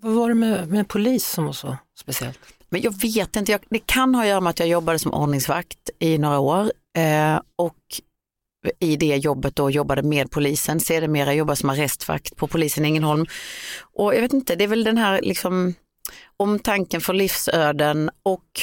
Vad 0.02 0.14
var 0.14 0.30
det 0.30 0.36
med, 0.36 0.70
med 0.70 0.88
polis 0.88 1.28
som 1.28 1.46
var 1.46 1.54
så 1.54 1.78
speciellt? 2.00 2.40
Men 2.76 2.82
jag 2.82 3.02
vet 3.02 3.36
inte, 3.36 3.52
jag, 3.52 3.62
det 3.70 3.80
kan 3.86 4.16
ha 4.16 4.22
att 4.22 4.28
göra 4.28 4.42
med 4.42 4.50
att 4.50 4.60
jag 4.60 4.68
jobbade 4.68 5.00
som 5.00 5.14
ordningsvakt 5.14 5.90
i 6.00 6.18
några 6.18 6.40
år 6.40 6.72
eh, 6.98 7.40
och 7.56 7.78
i 8.80 8.96
det 8.96 9.16
jobbet 9.16 9.56
då 9.56 9.70
jobbade 9.70 10.04
med 10.04 10.32
polisen, 10.32 10.80
sedermera 10.80 11.34
jobbade 11.34 11.56
som 11.56 11.70
arrestvakt 11.70 12.36
på 12.36 12.48
polisen 12.48 12.86
i 12.86 12.88
Ängelholm. 12.88 13.26
Och 13.94 14.16
jag 14.16 14.22
vet 14.22 14.34
inte, 14.34 14.56
det 14.56 14.64
är 14.64 14.68
väl 14.68 14.84
den 14.84 14.98
här 14.98 15.22
liksom 15.22 15.74
omtanken 16.38 17.02
för 17.02 17.14
livsöden 17.14 18.10
och 18.24 18.60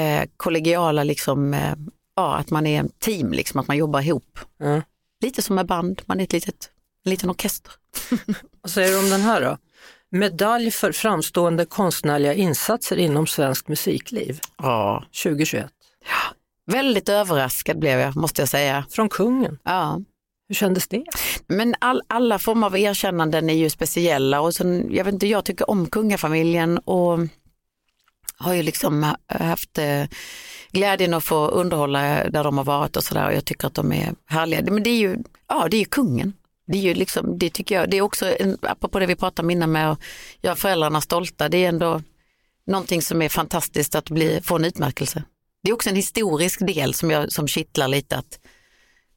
eh, 0.00 0.28
kollegiala 0.36 1.04
liksom, 1.04 1.54
eh, 1.54 1.74
ja 2.16 2.36
att 2.36 2.50
man 2.50 2.66
är 2.66 2.80
en 2.80 2.88
team 2.88 3.32
liksom, 3.32 3.60
att 3.60 3.68
man 3.68 3.76
jobbar 3.76 4.00
ihop. 4.00 4.38
Ja. 4.58 4.82
Lite 5.20 5.42
som 5.42 5.56
med 5.56 5.66
band, 5.66 6.02
man 6.06 6.20
är 6.20 6.24
ett 6.24 6.32
litet, 6.32 6.70
en 7.04 7.10
liten 7.10 7.30
orkester. 7.30 7.72
Vad 8.60 8.70
säger 8.70 8.90
du 8.90 8.98
om 8.98 9.10
den 9.10 9.20
här 9.20 9.40
då? 9.40 9.58
Medalj 10.18 10.70
för 10.70 10.92
framstående 10.92 11.64
konstnärliga 11.66 12.34
insatser 12.34 12.96
inom 12.96 13.26
svenskt 13.26 13.68
musikliv 13.68 14.40
Ja. 14.58 15.04
2021. 15.22 15.70
Väldigt 16.66 17.08
överraskad 17.08 17.78
blev 17.78 17.98
jag, 18.00 18.16
måste 18.16 18.42
jag 18.42 18.48
säga. 18.48 18.84
Från 18.90 19.08
kungen. 19.08 19.58
Ja. 19.64 20.00
Hur 20.48 20.54
kändes 20.54 20.88
det? 20.88 21.04
Men 21.46 21.74
all, 21.78 22.02
alla 22.06 22.38
former 22.38 22.66
av 22.66 22.78
erkännanden 22.78 23.50
är 23.50 23.54
ju 23.54 23.70
speciella 23.70 24.40
och 24.40 24.54
sen, 24.54 24.94
jag 24.94 25.04
vet 25.04 25.14
inte, 25.14 25.26
jag 25.26 25.44
tycker 25.44 25.70
om 25.70 25.86
kungafamiljen 25.90 26.78
och 26.78 27.18
har 28.38 28.54
ju 28.54 28.62
liksom 28.62 29.02
ha- 29.02 29.16
haft 29.28 29.78
eh, 29.78 30.04
glädjen 30.70 31.14
att 31.14 31.24
få 31.24 31.46
underhålla 31.48 32.00
där 32.30 32.44
de 32.44 32.58
har 32.58 32.64
varit 32.64 32.96
och 32.96 33.04
sådär 33.04 33.26
och 33.26 33.34
jag 33.34 33.44
tycker 33.44 33.66
att 33.66 33.74
de 33.74 33.92
är 33.92 34.14
härliga. 34.26 34.62
Men 34.62 34.82
det 34.82 34.90
är 34.90 34.98
ju, 34.98 35.16
ja 35.48 35.68
det 35.70 35.76
är 35.76 35.78
ju 35.78 35.84
kungen. 35.84 36.32
Det 36.66 36.78
är 36.78 36.82
ju 36.82 36.94
liksom, 36.94 37.38
det 37.38 37.50
tycker 37.50 37.74
jag, 37.74 37.90
det 37.90 37.96
är 37.96 38.02
också, 38.02 38.36
en, 38.40 38.58
apropå 38.62 38.98
det 38.98 39.06
vi 39.06 39.16
pratade 39.16 39.46
om 39.46 39.50
innan 39.50 39.72
med 39.72 39.90
att 39.90 40.00
göra 40.42 40.56
föräldrarna 40.56 41.00
stolta, 41.00 41.48
det 41.48 41.64
är 41.64 41.68
ändå 41.68 42.02
någonting 42.66 43.02
som 43.02 43.22
är 43.22 43.28
fantastiskt 43.28 43.94
att 43.94 44.10
bli, 44.10 44.40
få 44.42 44.56
en 44.56 44.64
utmärkelse. 44.64 45.22
Det 45.62 45.70
är 45.70 45.74
också 45.74 45.90
en 45.90 45.96
historisk 45.96 46.66
del 46.66 46.94
som, 46.94 47.10
jag, 47.10 47.32
som 47.32 47.48
kittlar 47.48 47.88
lite 47.88 48.16
att 48.16 48.38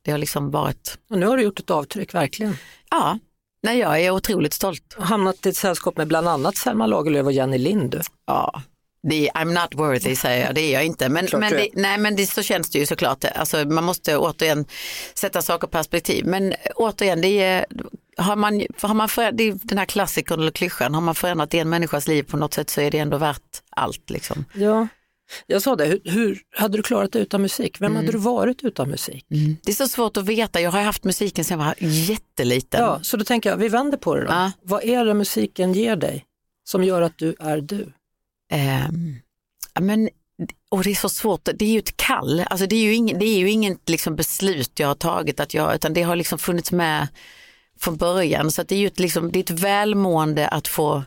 det 0.01 0.11
har 0.11 0.17
liksom 0.17 0.51
varit 0.51 0.97
Och 1.09 1.17
nu 1.17 1.25
har 1.25 1.37
du 1.37 1.43
gjort 1.43 1.59
ett 1.59 1.69
avtryck, 1.69 2.13
verkligen. 2.13 2.55
Ja, 2.89 3.19
nej, 3.63 3.79
jag 3.79 4.01
är 4.01 4.11
otroligt 4.11 4.53
stolt. 4.53 4.95
Och 4.97 5.05
hamnat 5.05 5.45
i 5.45 5.49
ett 5.49 5.57
sällskap 5.57 5.97
med 5.97 6.07
bland 6.07 6.27
annat 6.27 6.57
Selma 6.57 6.87
Lagerlöf 6.87 7.25
och 7.25 7.31
Jenny 7.31 7.57
Lind. 7.57 8.01
Ja, 8.25 8.61
det 9.03 9.27
är, 9.27 9.31
I'm 9.31 9.61
not 9.61 9.75
worthy 9.75 10.15
säger 10.15 10.45
jag, 10.45 10.55
det 10.55 10.61
är 10.61 10.73
jag 10.73 10.85
inte. 10.85 11.09
Men, 11.09 11.27
men, 11.33 11.53
det, 11.53 11.69
nej, 11.73 11.97
men 11.97 12.15
det, 12.15 12.25
så 12.25 12.41
känns 12.41 12.69
det 12.69 12.79
ju 12.79 12.85
såklart. 12.85 13.25
Alltså, 13.35 13.57
man 13.57 13.83
måste 13.83 14.17
återigen 14.17 14.65
sätta 15.13 15.41
saker 15.41 15.67
i 15.67 15.71
perspektiv. 15.71 16.25
Men 16.25 16.53
återigen, 16.75 17.21
det 17.21 17.41
är, 17.41 17.65
har 18.17 18.35
man, 18.35 18.61
har 18.81 18.93
man 18.93 19.09
förändrat, 19.09 19.37
det 19.37 19.51
den 19.63 19.77
här 19.77 19.85
klassikern 19.85 20.39
eller 20.39 20.51
klyschan, 20.51 20.93
har 20.93 21.01
man 21.01 21.15
förändrat 21.15 21.53
en 21.53 21.69
människas 21.69 22.07
liv 22.07 22.23
på 22.23 22.37
något 22.37 22.53
sätt 22.53 22.69
så 22.69 22.81
är 22.81 22.91
det 22.91 22.97
ändå 22.97 23.17
värt 23.17 23.61
allt. 23.69 24.09
Liksom. 24.09 24.45
Ja, 24.53 24.87
jag 25.47 25.61
sa 25.61 25.75
det, 25.75 25.85
hur, 25.85 26.01
hur 26.03 26.39
hade 26.55 26.77
du 26.77 26.83
klarat 26.83 27.11
dig 27.11 27.21
utan 27.21 27.41
musik? 27.41 27.81
Vem 27.81 27.91
mm. 27.91 27.95
hade 27.95 28.11
du 28.11 28.17
varit 28.17 28.63
utan 28.63 28.89
musik? 28.89 29.25
Mm. 29.31 29.57
Det 29.63 29.71
är 29.71 29.75
så 29.75 29.87
svårt 29.87 30.17
att 30.17 30.25
veta, 30.25 30.61
jag 30.61 30.71
har 30.71 30.81
haft 30.81 31.03
musiken 31.03 31.45
sedan 31.45 31.59
jag 31.59 31.65
var 31.65 31.75
jätteliten. 31.79 32.81
Ja, 32.81 32.99
så 33.03 33.17
då 33.17 33.25
tänker 33.25 33.49
jag, 33.49 33.57
vi 33.57 33.67
vänder 33.67 33.97
på 33.97 34.15
det 34.15 34.21
då. 34.21 34.27
Ja. 34.27 34.51
Vad 34.61 34.83
är 34.83 35.05
det 35.05 35.13
musiken 35.13 35.73
ger 35.73 35.95
dig 35.95 36.25
som 36.63 36.83
gör 36.83 37.01
att 37.01 37.17
du 37.17 37.35
är 37.39 37.61
du? 37.61 37.93
Eh, 38.51 38.89
men, 39.79 40.09
och 40.69 40.83
det 40.83 40.91
är 40.91 40.95
så 40.95 41.09
svårt, 41.09 41.49
det 41.55 41.65
är 41.65 41.71
ju 41.71 41.79
ett 41.79 41.97
kall, 41.97 42.43
alltså 42.49 42.67
det 42.67 42.75
är 42.75 42.83
ju, 42.83 42.95
ing, 42.95 43.19
det 43.19 43.25
är 43.25 43.37
ju 43.37 43.49
inget 43.49 43.89
liksom 43.89 44.15
beslut 44.15 44.79
jag 44.79 44.87
har 44.87 44.95
tagit, 44.95 45.39
att 45.39 45.53
jag, 45.53 45.75
utan 45.75 45.93
det 45.93 46.01
har 46.01 46.15
liksom 46.15 46.39
funnits 46.39 46.71
med 46.71 47.07
från 47.79 47.97
början. 47.97 48.51
Så 48.51 48.63
det 48.63 48.75
är 48.75 48.79
ju 48.79 48.87
ett, 48.87 48.99
liksom, 48.99 49.31
det 49.31 49.39
är 49.39 49.43
ett 49.43 49.59
välmående 49.59 50.47
att 50.47 50.67
få, 50.67 51.03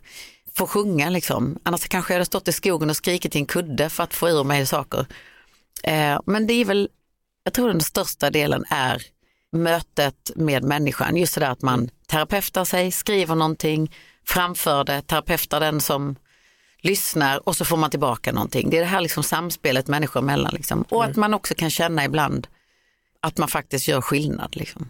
få 0.55 0.66
sjunga. 0.66 1.11
Liksom. 1.11 1.59
Annars 1.62 1.88
kanske 1.88 2.12
jag 2.12 2.16
hade 2.16 2.26
stått 2.26 2.49
i 2.49 2.53
skogen 2.53 2.91
och 2.91 2.97
skrikit 2.97 3.36
i 3.36 3.38
en 3.38 3.47
kudde 3.47 3.88
för 3.88 4.03
att 4.03 4.14
få 4.14 4.28
ur 4.28 4.45
mig 4.45 4.66
saker. 4.66 5.07
Eh, 5.82 6.20
men 6.26 6.47
det 6.47 6.55
är 6.55 6.64
väl, 6.64 6.88
jag 7.45 7.53
tror 7.55 7.68
den 7.68 7.80
största 7.80 8.30
delen 8.30 8.64
är 8.70 9.03
mötet 9.53 10.30
med 10.36 10.64
människan. 10.64 11.16
Just 11.16 11.34
det 11.34 11.41
där 11.41 11.51
att 11.51 11.62
man 11.62 11.91
terapeutar 12.07 12.64
sig, 12.64 12.93
skriver 12.93 13.34
någonting, 13.34 13.95
framför 14.26 14.84
det, 14.84 15.03
terapeutar 15.03 15.61
den 15.61 15.80
som 15.80 16.16
lyssnar 16.81 17.49
och 17.49 17.57
så 17.57 17.64
får 17.64 17.76
man 17.76 17.91
tillbaka 17.91 18.33
någonting. 18.33 18.70
Det 18.70 18.76
är 18.76 18.81
det 18.81 18.87
här 18.87 19.01
liksom 19.01 19.22
samspelet 19.22 19.89
människor 19.89 20.20
emellan. 20.20 20.55
Liksom. 20.55 20.83
Och 20.89 21.05
att 21.05 21.16
man 21.16 21.35
också 21.35 21.55
kan 21.55 21.70
känna 21.70 22.05
ibland 22.05 22.47
att 23.20 23.39
man 23.39 23.49
faktiskt 23.49 23.89
gör 23.89 24.01
skillnad. 24.01 24.57
Liksom. 24.57 24.89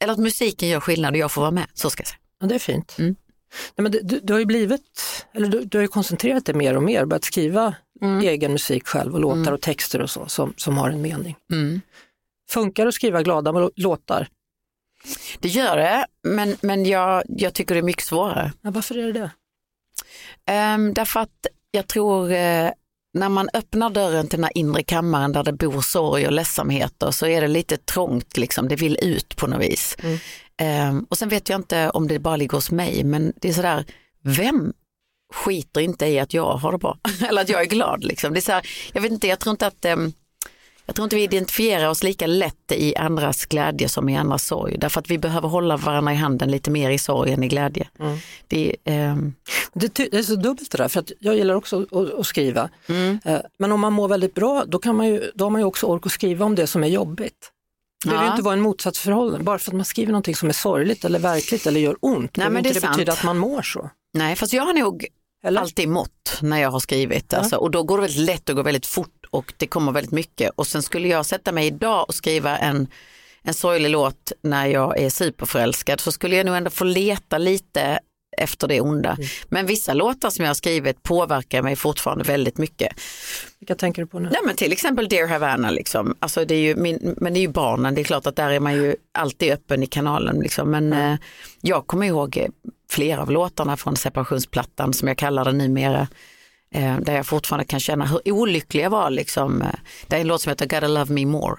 Eller 0.00 0.12
att 0.12 0.18
musiken 0.18 0.68
gör 0.68 0.80
skillnad 0.80 1.12
och 1.12 1.18
jag 1.18 1.32
får 1.32 1.40
vara 1.40 1.50
med, 1.50 1.66
så 1.74 1.90
ska 1.90 2.00
jag 2.00 2.08
säga. 2.08 2.18
Ja, 2.40 2.46
det 2.46 2.54
är 2.54 2.58
fint. 2.58 2.96
Mm. 2.98 3.16
Nej, 3.76 3.82
men 3.82 3.92
du, 3.92 4.20
du, 4.22 4.32
har 4.32 4.40
ju 4.40 4.46
blivit, 4.46 5.26
eller 5.32 5.48
du, 5.48 5.64
du 5.64 5.78
har 5.78 5.82
ju 5.82 5.88
koncentrerat 5.88 6.44
dig 6.44 6.54
mer 6.54 6.76
och 6.76 6.82
mer, 6.82 7.04
börjat 7.04 7.24
skriva 7.24 7.74
mm. 8.00 8.20
egen 8.20 8.52
musik 8.52 8.86
själv 8.86 9.14
och 9.14 9.20
låtar 9.20 9.40
mm. 9.40 9.54
och 9.54 9.60
texter 9.60 10.00
och 10.00 10.10
så 10.10 10.26
som, 10.26 10.54
som 10.56 10.78
har 10.78 10.90
en 10.90 11.02
mening. 11.02 11.36
Mm. 11.52 11.80
Funkar 12.50 12.84
det 12.84 12.88
att 12.88 12.94
skriva 12.94 13.22
glada 13.22 13.70
låtar? 13.76 14.28
Det 15.40 15.48
gör 15.48 15.76
det, 15.76 16.06
men, 16.22 16.56
men 16.60 16.86
jag, 16.86 17.22
jag 17.28 17.54
tycker 17.54 17.74
det 17.74 17.80
är 17.80 17.82
mycket 17.82 18.04
svårare. 18.04 18.52
Ja, 18.60 18.70
varför 18.70 18.98
är 18.98 19.06
det 19.06 19.12
det? 19.12 19.30
Um, 20.50 20.94
därför 20.94 21.20
att 21.20 21.46
jag 21.70 21.88
tror 21.88 22.24
uh, 22.30 22.70
när 23.14 23.28
man 23.28 23.48
öppnar 23.54 23.90
dörren 23.90 24.28
till 24.28 24.38
den 24.38 24.44
här 24.44 24.58
inre 24.58 24.82
kammaren 24.82 25.32
där 25.32 25.42
det 25.44 25.52
bor 25.52 25.80
sorg 25.80 26.26
och 26.26 26.32
ledsamheter 26.32 27.10
så 27.10 27.26
är 27.26 27.40
det 27.40 27.48
lite 27.48 27.76
trångt, 27.76 28.36
liksom. 28.36 28.68
det 28.68 28.76
vill 28.76 28.98
ut 29.02 29.36
på 29.36 29.46
något 29.46 29.60
vis. 29.60 29.96
Mm. 30.02 30.18
Um, 30.88 31.06
och 31.10 31.18
sen 31.18 31.28
vet 31.28 31.48
jag 31.48 31.58
inte 31.58 31.90
om 31.90 32.08
det 32.08 32.18
bara 32.18 32.36
ligger 32.36 32.56
hos 32.56 32.70
mig, 32.70 33.04
men 33.04 33.32
det 33.36 33.48
är 33.48 33.52
sådär, 33.52 33.84
vem 34.22 34.72
skiter 35.34 35.80
inte 35.80 36.06
i 36.06 36.18
att 36.18 36.34
jag 36.34 36.52
har 36.54 36.72
det 36.72 36.78
bra? 36.78 36.98
Eller 37.28 37.42
att 37.42 37.48
jag 37.48 37.60
är 37.60 37.66
glad. 37.66 38.04
Liksom. 38.04 38.32
Det 38.32 38.38
är 38.38 38.40
så 38.40 38.52
här, 38.52 38.66
jag 38.92 39.02
vet 39.02 39.12
inte, 39.12 39.28
jag 39.28 39.40
tror 39.40 39.50
inte 39.50 39.66
att 39.66 39.84
um, 39.84 40.12
jag 40.86 40.94
tror 40.94 41.04
inte 41.04 41.16
vi 41.16 41.22
identifierar 41.22 41.88
oss 41.88 42.02
lika 42.02 42.26
lätt 42.26 42.72
i 42.72 42.96
andras 42.96 43.46
glädje 43.46 43.88
som 43.88 44.08
i 44.08 44.16
andras 44.16 44.46
sorg. 44.46 44.78
Därför 44.78 45.00
att 45.00 45.10
vi 45.10 45.18
behöver 45.18 45.48
hålla 45.48 45.76
varandra 45.76 46.12
i 46.12 46.16
handen 46.16 46.50
lite 46.50 46.70
mer 46.70 46.90
i 46.90 46.98
sorg 46.98 47.32
än 47.32 47.42
i 47.42 47.48
glädje. 47.48 47.88
Mm. 47.98 48.18
Det, 48.46 48.76
eh... 48.84 49.16
det, 49.72 49.94
det, 49.94 50.14
är 50.14 50.22
så 50.22 50.34
dubbelt 50.34 50.70
det 50.70 50.78
där, 50.78 50.88
för 50.88 51.00
att 51.00 51.12
jag 51.18 51.36
gillar 51.36 51.54
också 51.54 51.86
att, 51.90 52.14
att 52.14 52.26
skriva. 52.26 52.68
Mm. 52.88 53.18
Eh, 53.24 53.40
men 53.58 53.72
om 53.72 53.80
man 53.80 53.92
mår 53.92 54.08
väldigt 54.08 54.34
bra, 54.34 54.64
då, 54.66 54.78
kan 54.78 54.96
man 54.96 55.06
ju, 55.06 55.30
då 55.34 55.44
har 55.44 55.50
man 55.50 55.60
ju 55.60 55.64
också 55.64 55.86
ork 55.86 56.06
att 56.06 56.12
skriva 56.12 56.44
om 56.44 56.54
det 56.54 56.66
som 56.66 56.84
är 56.84 56.88
jobbigt. 56.88 57.50
Det 58.04 58.08
behöver 58.08 58.26
ja. 58.26 58.32
inte 58.32 58.42
vara 58.42 58.54
en 58.54 58.60
motsatsförhållande, 58.60 59.44
bara 59.44 59.58
för 59.58 59.70
att 59.70 59.76
man 59.76 59.84
skriver 59.84 60.12
någonting 60.12 60.34
som 60.34 60.48
är 60.48 60.52
sorgligt 60.52 61.04
eller 61.04 61.18
verkligt 61.18 61.66
eller 61.66 61.80
gör 61.80 61.96
ont. 62.00 62.36
Nej, 62.36 62.50
men 62.50 62.62
det, 62.62 62.72
det 62.72 62.80
betyder 62.80 63.12
att 63.12 63.24
man 63.24 63.38
mår 63.38 63.62
så. 63.62 63.90
Nej, 64.14 64.36
fast 64.36 64.52
jag 64.52 64.62
har 64.62 64.74
nog 64.74 65.06
eller? 65.44 65.60
alltid 65.60 65.88
mått 65.88 66.38
när 66.40 66.58
jag 66.58 66.70
har 66.70 66.80
skrivit. 66.80 67.26
Ja. 67.32 67.38
Alltså, 67.38 67.56
och 67.56 67.70
då 67.70 67.82
går 67.82 67.98
det 67.98 68.02
väldigt 68.02 68.26
lätt 68.26 68.48
och 68.48 68.56
går 68.56 68.62
väldigt 68.62 68.86
fort 68.86 69.21
och 69.32 69.52
det 69.56 69.66
kommer 69.66 69.92
väldigt 69.92 70.12
mycket. 70.12 70.50
Och 70.54 70.66
sen 70.66 70.82
skulle 70.82 71.08
jag 71.08 71.26
sätta 71.26 71.52
mig 71.52 71.66
idag 71.66 72.04
och 72.08 72.14
skriva 72.14 72.58
en, 72.58 72.86
en 73.42 73.54
sorglig 73.54 73.90
låt 73.90 74.32
när 74.42 74.66
jag 74.66 74.98
är 74.98 75.10
superförälskad 75.10 76.00
så 76.00 76.12
skulle 76.12 76.36
jag 76.36 76.46
nog 76.46 76.56
ändå 76.56 76.70
få 76.70 76.84
leta 76.84 77.38
lite 77.38 77.98
efter 78.38 78.68
det 78.68 78.80
onda. 78.80 79.10
Mm. 79.10 79.26
Men 79.48 79.66
vissa 79.66 79.94
låtar 79.94 80.30
som 80.30 80.44
jag 80.44 80.50
har 80.50 80.54
skrivit 80.54 81.02
påverkar 81.02 81.62
mig 81.62 81.76
fortfarande 81.76 82.24
väldigt 82.24 82.58
mycket. 82.58 82.92
Vilka 83.58 83.74
tänker 83.74 84.02
du 84.02 84.08
på 84.08 84.18
nu? 84.18 84.28
Nej, 84.32 84.40
men 84.46 84.56
till 84.56 84.72
exempel 84.72 85.08
Dear 85.08 85.26
Havana, 85.26 85.70
liksom. 85.70 86.16
alltså, 86.18 86.44
det 86.44 86.54
är 86.54 86.60
ju 86.60 86.76
min, 86.76 87.14
men 87.20 87.34
det 87.34 87.38
är 87.38 87.42
ju 87.42 87.48
barnen, 87.48 87.94
det 87.94 88.00
är 88.00 88.04
klart 88.04 88.26
att 88.26 88.36
där 88.36 88.50
är 88.50 88.60
man 88.60 88.74
ju 88.74 88.96
alltid 89.12 89.52
öppen 89.52 89.82
i 89.82 89.86
kanalen. 89.86 90.40
Liksom. 90.40 90.70
Men 90.70 90.92
mm. 90.92 91.12
eh, 91.12 91.18
jag 91.60 91.86
kommer 91.86 92.06
ihåg 92.06 92.46
flera 92.90 93.22
av 93.22 93.30
låtarna 93.30 93.76
från 93.76 93.96
separationsplattan 93.96 94.92
som 94.92 95.08
jag 95.08 95.18
kallar 95.18 95.44
det 95.44 95.52
numera. 95.52 96.08
Eh, 96.74 96.98
där 97.00 97.14
jag 97.14 97.26
fortfarande 97.26 97.64
kan 97.64 97.80
känna 97.80 98.06
hur 98.06 98.32
olycklig 98.32 98.84
jag 98.84 98.90
var. 98.90 99.10
Liksom. 99.10 99.62
Eh, 99.62 99.68
det 100.06 100.16
är 100.16 100.20
en 100.20 100.26
låt 100.26 100.40
som 100.40 100.50
heter 100.50 100.66
Gotta 100.66 100.88
Love 100.88 101.14
Me 101.14 101.26
More. 101.26 101.56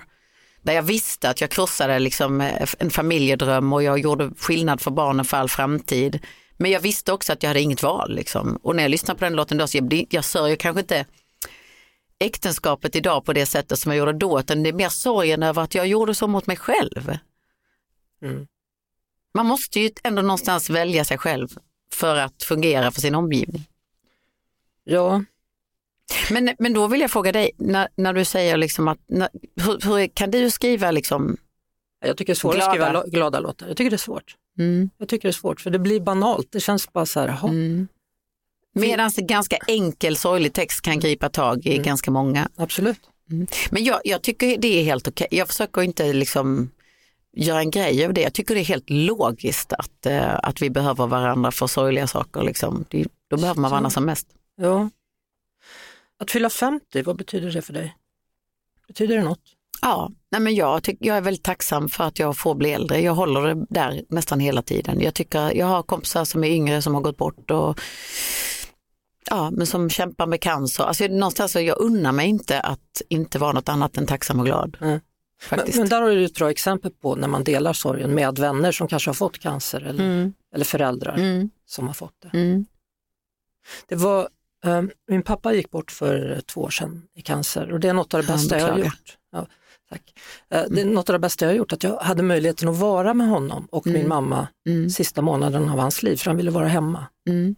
Där 0.62 0.74
jag 0.74 0.84
visste 0.84 1.30
att 1.30 1.42
jag 1.42 1.50
krossade 1.50 2.00
liksom, 2.00 2.42
eh, 2.42 2.70
en 2.80 2.90
familjedröm 2.90 3.74
och 3.74 3.84
jag 3.84 4.00
gjorde 4.00 4.32
skillnad 4.38 4.82
för 4.82 4.92
barnen 4.92 5.26
för 5.26 5.38
all 5.38 5.50
framtid. 5.50 6.20
Men 6.58 6.72
jag 6.72 6.80
visste 6.80 7.14
också 7.14 7.34
att 7.34 7.44
jag 7.44 7.50
hade 7.50 7.62
inget 7.62 7.84
val. 7.84 8.16
Liksom. 8.16 8.60
Och 8.64 8.76
när 8.76 8.84
jag 8.84 8.90
lyssnar 8.90 9.16
på 9.16 9.24
den 9.24 9.36
låten 9.36 9.58
då 9.58 9.68
så 9.68 9.78
jag, 9.78 10.06
jag 10.10 10.26
sörjer 10.26 10.56
kanske 10.56 10.80
inte 10.80 11.06
äktenskapet 12.20 12.96
idag 12.96 13.26
på 13.26 13.34
det 13.34 13.46
sättet 13.46 13.80
som 13.80 13.92
jag 13.92 14.00
gjorde 14.00 14.14
då, 14.14 14.40
utan 14.40 14.64
det 14.64 14.70
är 14.70 14.74
mer 14.74 14.90
sorgen 14.90 15.44
över 15.44 15.62
att 15.62 15.76
jag 15.76 15.88
gjorde 15.88 16.16
så 16.16 16.28
mot 16.28 16.48
mig 16.48 16.58
själv. 16.58 17.18
Mm. 18.22 18.48
Man 19.34 19.46
måste 19.46 19.80
ju 19.80 19.92
ändå 20.04 20.22
någonstans 20.22 20.70
välja 20.70 21.06
sig 21.06 21.18
själv 21.18 21.48
för 21.92 22.16
att 22.16 22.44
fungera 22.44 22.92
för 22.92 23.02
sin 23.02 23.16
omgivning. 23.16 23.68
Ja. 24.84 25.24
Men, 26.32 26.56
men 26.60 26.74
då 26.74 26.88
vill 26.88 27.02
jag 27.02 27.12
fråga 27.12 27.32
dig, 27.32 27.52
när, 27.58 27.88
när 27.96 28.14
du 28.14 28.26
säger 28.26 28.58
liksom 28.58 28.88
att, 28.88 29.00
när, 29.08 29.30
hur, 29.56 29.80
hur, 29.88 30.08
kan 30.08 30.32
du 30.32 30.52
skriva 30.52 30.92
liksom 30.92 31.38
Jag 32.06 32.18
tycker 32.18 32.34
det 32.34 32.38
är 32.38 32.40
svårt 32.40 32.56
glada. 32.56 32.72
att 32.72 32.78
skriva 32.78 33.04
glada 33.06 33.40
låtar. 33.40 33.68
Jag 33.68 33.78
tycker 33.78 33.90
det 33.90 33.96
är 33.96 33.98
svårt. 33.98 34.36
Mm. 34.58 34.90
Jag 34.98 35.08
tycker 35.08 35.28
det 35.28 35.30
är 35.30 35.34
svårt 35.34 35.62
för 35.62 35.70
det 35.70 35.80
blir 35.80 36.00
banalt. 36.00 36.48
Det 36.52 36.60
känns 36.60 36.94
bara 36.94 37.06
så 37.06 37.20
här, 37.20 37.28
jaha. 37.28 37.50
Mm. 37.50 37.88
Medan 38.76 39.12
ganska 39.18 39.58
enkel 39.68 40.18
sorglig 40.18 40.54
text 40.54 40.82
kan 40.82 41.00
gripa 41.00 41.30
tag 41.30 41.66
i 41.66 41.72
mm. 41.72 41.84
ganska 41.84 42.12
många. 42.12 42.50
Absolut. 42.56 43.00
Mm. 43.32 43.48
Men 43.72 43.84
jag, 43.84 44.02
jag, 44.04 44.22
tycker 44.22 44.58
det 44.58 44.80
är 44.80 44.84
helt 44.84 45.08
okej. 45.08 45.28
Jag 45.32 45.48
försöker 45.48 45.82
inte 45.82 46.14
liksom 46.14 46.72
göra 47.34 47.60
en 47.60 47.72
grej 47.72 48.06
av 48.06 48.14
det. 48.14 48.22
Jag 48.22 48.34
tycker 48.34 48.56
det 48.56 48.62
är 48.62 48.66
helt 48.66 48.90
logiskt 48.90 49.74
att, 49.74 50.06
uh, 50.08 50.36
att 50.44 50.62
vi 50.62 50.70
behöver 50.70 51.08
varandra 51.08 51.52
för 51.52 51.68
sorgliga 51.68 52.08
saker. 52.08 52.44
Liksom. 52.44 52.86
Då 53.30 53.38
behöver 53.38 53.62
man 53.62 53.72
varandra 53.72 53.90
som 53.90 54.06
mest. 54.06 54.28
Ja. 54.56 54.90
Att 56.20 56.32
fylla 56.32 56.50
50, 56.50 57.02
vad 57.02 57.18
betyder 57.18 57.52
det 57.52 57.62
för 57.62 57.74
dig? 57.74 57.96
Betyder 58.88 59.18
det 59.18 59.24
något? 59.24 59.42
Ja, 59.82 60.12
nej 60.32 60.42
men 60.42 60.56
jag, 60.56 60.84
tyck, 60.84 60.98
jag 61.00 61.18
är 61.18 61.22
väldigt 61.22 61.44
tacksam 61.44 61.90
för 61.90 62.04
att 62.04 62.20
jag 62.20 62.38
får 62.38 62.56
bli 62.56 62.72
äldre. 62.72 63.02
Jag 63.02 63.14
håller 63.14 63.42
det 63.42 63.66
där 63.70 64.04
nästan 64.10 64.40
hela 64.40 64.62
tiden. 64.62 65.02
Jag, 65.02 65.14
tycker, 65.14 65.58
jag 65.58 65.66
har 65.66 65.84
kompisar 65.84 66.26
som 66.26 66.44
är 66.44 66.48
yngre 66.48 66.82
som 66.82 66.94
har 66.94 67.02
gått 67.02 67.18
bort 67.18 67.52
och 67.52 67.80
ja, 69.30 69.52
men 69.52 69.68
som 69.68 69.90
kämpar 69.90 70.28
med 70.28 70.42
cancer. 70.42 70.84
Alltså, 70.84 71.08
någonstans 71.08 71.52
så 71.52 71.60
jag 71.60 71.80
unnar 71.80 72.12
mig 72.12 72.28
inte 72.28 72.60
att 72.60 73.02
inte 73.10 73.40
vara 73.40 73.52
något 73.52 73.70
annat 73.70 73.98
än 73.98 74.06
tacksam 74.06 74.40
och 74.40 74.46
glad. 74.46 74.78
Mm. 74.82 75.00
Men, 75.52 75.60
men, 75.76 75.90
där 75.90 76.02
har 76.02 76.10
du 76.10 76.26
ett 76.26 76.36
bra 76.36 76.52
exempel 76.52 76.92
på 76.92 77.16
när 77.16 77.28
man 77.28 77.44
delar 77.44 77.74
sorgen 77.74 78.16
med 78.16 78.40
vänner 78.40 78.72
som 78.72 78.88
kanske 78.88 79.10
har 79.10 79.16
fått 79.16 79.40
cancer 79.40 79.82
eller, 79.82 80.04
mm. 80.04 80.34
eller 80.56 80.66
föräldrar 80.66 81.14
mm. 81.18 81.50
som 81.66 81.88
har 81.88 81.94
fått 81.94 82.16
det. 82.22 82.38
Mm. 82.38 82.66
Det 83.88 83.96
var 83.96 84.30
min 85.08 85.22
pappa 85.24 85.54
gick 85.54 85.72
bort 85.72 85.92
för 85.92 86.42
två 86.46 86.62
år 86.62 86.70
sedan 86.70 87.08
i 87.16 87.22
cancer 87.22 87.72
och 87.72 87.80
det 87.80 87.90
är 87.90 87.94
något 87.94 88.14
av 88.14 88.22
det 88.22 88.28
bästa 88.28 88.60
jag 88.60 88.68
har 88.68 88.80
gjort. 88.80 89.18
Ja, 89.32 89.48
tack. 89.90 90.14
Mm. 90.50 90.76
Det 90.76 90.82
är 90.82 90.86
något 90.86 91.10
av 91.10 91.14
det 91.14 91.20
bästa 91.20 91.46
jag 91.46 91.50
har 91.50 91.58
gjort, 91.58 91.74
att 91.74 91.84
jag 91.84 91.98
hade 91.98 92.24
möjligheten 92.24 92.70
att 92.70 92.78
vara 92.78 93.14
med 93.14 93.28
honom 93.28 93.68
och 93.72 93.88
mm. 93.88 94.00
min 94.00 94.10
mamma 94.10 94.48
mm. 94.68 94.90
sista 94.90 95.22
månaden 95.22 95.70
av 95.70 95.80
hans 95.80 96.04
liv, 96.04 96.16
för 96.16 96.26
han 96.26 96.38
ville 96.38 96.52
vara 96.52 96.68
hemma. 96.68 97.06
Mm. 97.30 97.56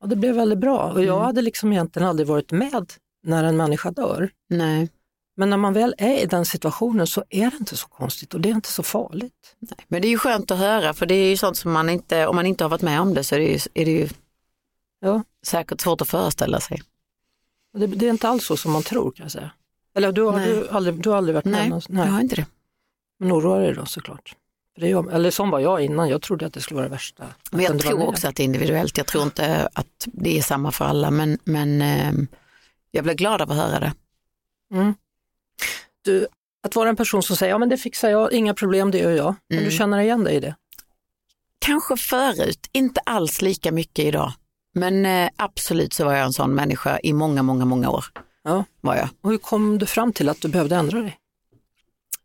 Ja, 0.00 0.06
det 0.06 0.16
blev 0.16 0.34
väldigt 0.34 0.58
bra 0.58 0.92
och 0.92 1.04
jag 1.04 1.16
mm. 1.16 1.26
hade 1.26 1.42
liksom 1.42 1.72
egentligen 1.72 2.08
aldrig 2.08 2.28
varit 2.28 2.52
med 2.52 2.92
när 3.22 3.44
en 3.44 3.56
människa 3.56 3.90
dör. 3.90 4.30
Nej. 4.48 4.88
Men 5.36 5.50
när 5.50 5.56
man 5.56 5.72
väl 5.72 5.94
är 5.98 6.22
i 6.22 6.26
den 6.26 6.44
situationen 6.44 7.06
så 7.06 7.24
är 7.28 7.50
det 7.50 7.56
inte 7.60 7.76
så 7.76 7.88
konstigt 7.88 8.34
och 8.34 8.40
det 8.40 8.48
är 8.48 8.54
inte 8.54 8.72
så 8.72 8.82
farligt. 8.82 9.56
Nej, 9.58 9.86
men 9.88 10.02
det 10.02 10.08
är 10.08 10.10
ju 10.10 10.18
skönt 10.18 10.50
att 10.50 10.58
höra 10.58 10.94
för 10.94 11.06
det 11.06 11.14
är 11.14 11.28
ju 11.28 11.36
sånt 11.36 11.56
som 11.56 11.72
man 11.72 11.88
inte, 11.88 12.26
om 12.26 12.36
man 12.36 12.46
inte 12.46 12.64
har 12.64 12.68
varit 12.68 12.82
med 12.82 13.00
om 13.00 13.14
det 13.14 13.24
så 13.24 13.34
är 13.34 13.38
det 13.38 13.46
ju, 13.46 13.58
är 13.74 13.84
det 13.84 13.90
ju 13.90 14.08
Ja. 15.00 15.22
Säkert 15.42 15.80
svårt 15.80 16.00
att 16.00 16.08
föreställa 16.08 16.60
sig. 16.60 16.82
Det, 17.72 17.86
det, 17.86 18.06
är 18.06 18.10
inte 18.10 18.28
alls 18.28 18.44
så 18.44 18.56
som 18.56 18.72
man 18.72 18.82
tror 18.82 19.10
kan 19.12 19.24
jag 19.24 19.32
säga. 19.32 19.50
Eller 19.94 20.12
du 20.12 20.22
har, 20.22 20.40
du 20.40 20.68
aldrig, 20.68 21.02
du 21.02 21.10
har 21.10 21.16
aldrig 21.16 21.34
varit 21.34 21.44
med 21.44 21.70
Nej, 21.70 21.80
Nej, 21.88 22.06
jag 22.06 22.12
har 22.12 22.20
inte 22.20 22.36
det. 22.36 22.46
Men 23.18 23.32
oroar 23.32 23.60
dig 23.60 23.74
då 23.74 23.86
såklart? 23.86 24.36
det 24.80 24.90
är, 24.90 25.10
eller 25.10 25.30
som 25.30 25.50
var 25.50 25.60
jag 25.60 25.84
innan, 25.84 26.08
jag 26.08 26.22
trodde 26.22 26.46
att 26.46 26.52
det 26.52 26.60
skulle 26.60 26.76
vara 26.76 26.88
det 26.88 26.94
värsta. 26.94 27.26
Men 27.50 27.64
jag 27.64 27.80
tror 27.80 28.08
också 28.08 28.28
att 28.28 28.36
det 28.36 28.42
är 28.42 28.44
individuellt, 28.44 28.98
jag 28.98 29.06
tror 29.06 29.24
inte 29.24 29.68
att 29.72 30.06
det 30.06 30.38
är 30.38 30.42
samma 30.42 30.72
för 30.72 30.84
alla 30.84 31.10
men, 31.10 31.38
men 31.44 31.82
eh, 31.82 32.12
jag 32.90 33.04
blir 33.04 33.14
glad 33.14 33.42
av 33.42 33.50
att 33.50 33.56
höra 33.56 33.80
det. 33.80 33.92
Mm. 34.74 34.94
Du, 36.02 36.26
att 36.62 36.76
vara 36.76 36.88
en 36.88 36.96
person 36.96 37.22
som 37.22 37.36
säger, 37.36 37.52
ja 37.52 37.58
men 37.58 37.68
det 37.68 37.76
fixar 37.76 38.10
jag, 38.10 38.32
inga 38.32 38.54
problem, 38.54 38.90
det 38.90 38.98
gör 38.98 39.10
jag. 39.10 39.34
Kan 39.48 39.58
mm. 39.58 39.64
du 39.64 39.76
känna 39.76 40.02
igen 40.02 40.24
dig 40.24 40.36
i 40.36 40.40
det? 40.40 40.54
Kanske 41.58 41.96
förut, 41.96 42.68
inte 42.72 43.00
alls 43.00 43.42
lika 43.42 43.72
mycket 43.72 44.04
idag. 44.04 44.32
Men 44.74 45.06
eh, 45.06 45.30
absolut 45.36 45.92
så 45.92 46.04
var 46.04 46.14
jag 46.14 46.24
en 46.24 46.32
sån 46.32 46.54
människa 46.54 46.98
i 47.02 47.12
många, 47.12 47.42
många, 47.42 47.64
många 47.64 47.90
år. 47.90 48.04
Ja. 48.44 48.64
Var 48.80 48.96
jag. 48.96 49.08
Och 49.20 49.30
hur 49.30 49.38
kom 49.38 49.78
du 49.78 49.86
fram 49.86 50.12
till 50.12 50.28
att 50.28 50.40
du 50.40 50.48
behövde 50.48 50.76
ändra 50.76 51.00
dig? 51.00 51.16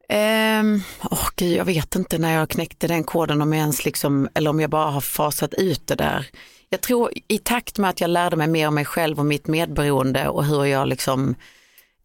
Um, 0.09 0.81
oh, 1.11 1.27
Gud, 1.35 1.57
jag 1.57 1.65
vet 1.65 1.95
inte 1.95 2.17
när 2.17 2.33
jag 2.33 2.49
knäckte 2.49 2.87
den 2.87 3.03
koden 3.03 3.41
om 3.41 3.53
jag 3.53 3.59
ens 3.59 3.85
liksom, 3.85 4.29
eller 4.33 4.49
om 4.49 4.59
jag 4.59 4.69
bara 4.69 4.91
har 4.91 5.01
fasat 5.01 5.53
ut 5.53 5.87
det 5.87 5.95
där. 5.95 6.27
Jag 6.69 6.81
tror 6.81 7.11
i 7.27 7.37
takt 7.37 7.77
med 7.77 7.89
att 7.89 8.01
jag 8.01 8.09
lärde 8.09 8.35
mig 8.35 8.47
mer 8.47 8.67
om 8.67 8.75
mig 8.75 8.85
själv 8.85 9.19
och 9.19 9.25
mitt 9.25 9.47
medberoende 9.47 10.27
och 10.27 10.45
hur 10.45 10.65
jag 10.65 10.87
liksom 10.87 11.35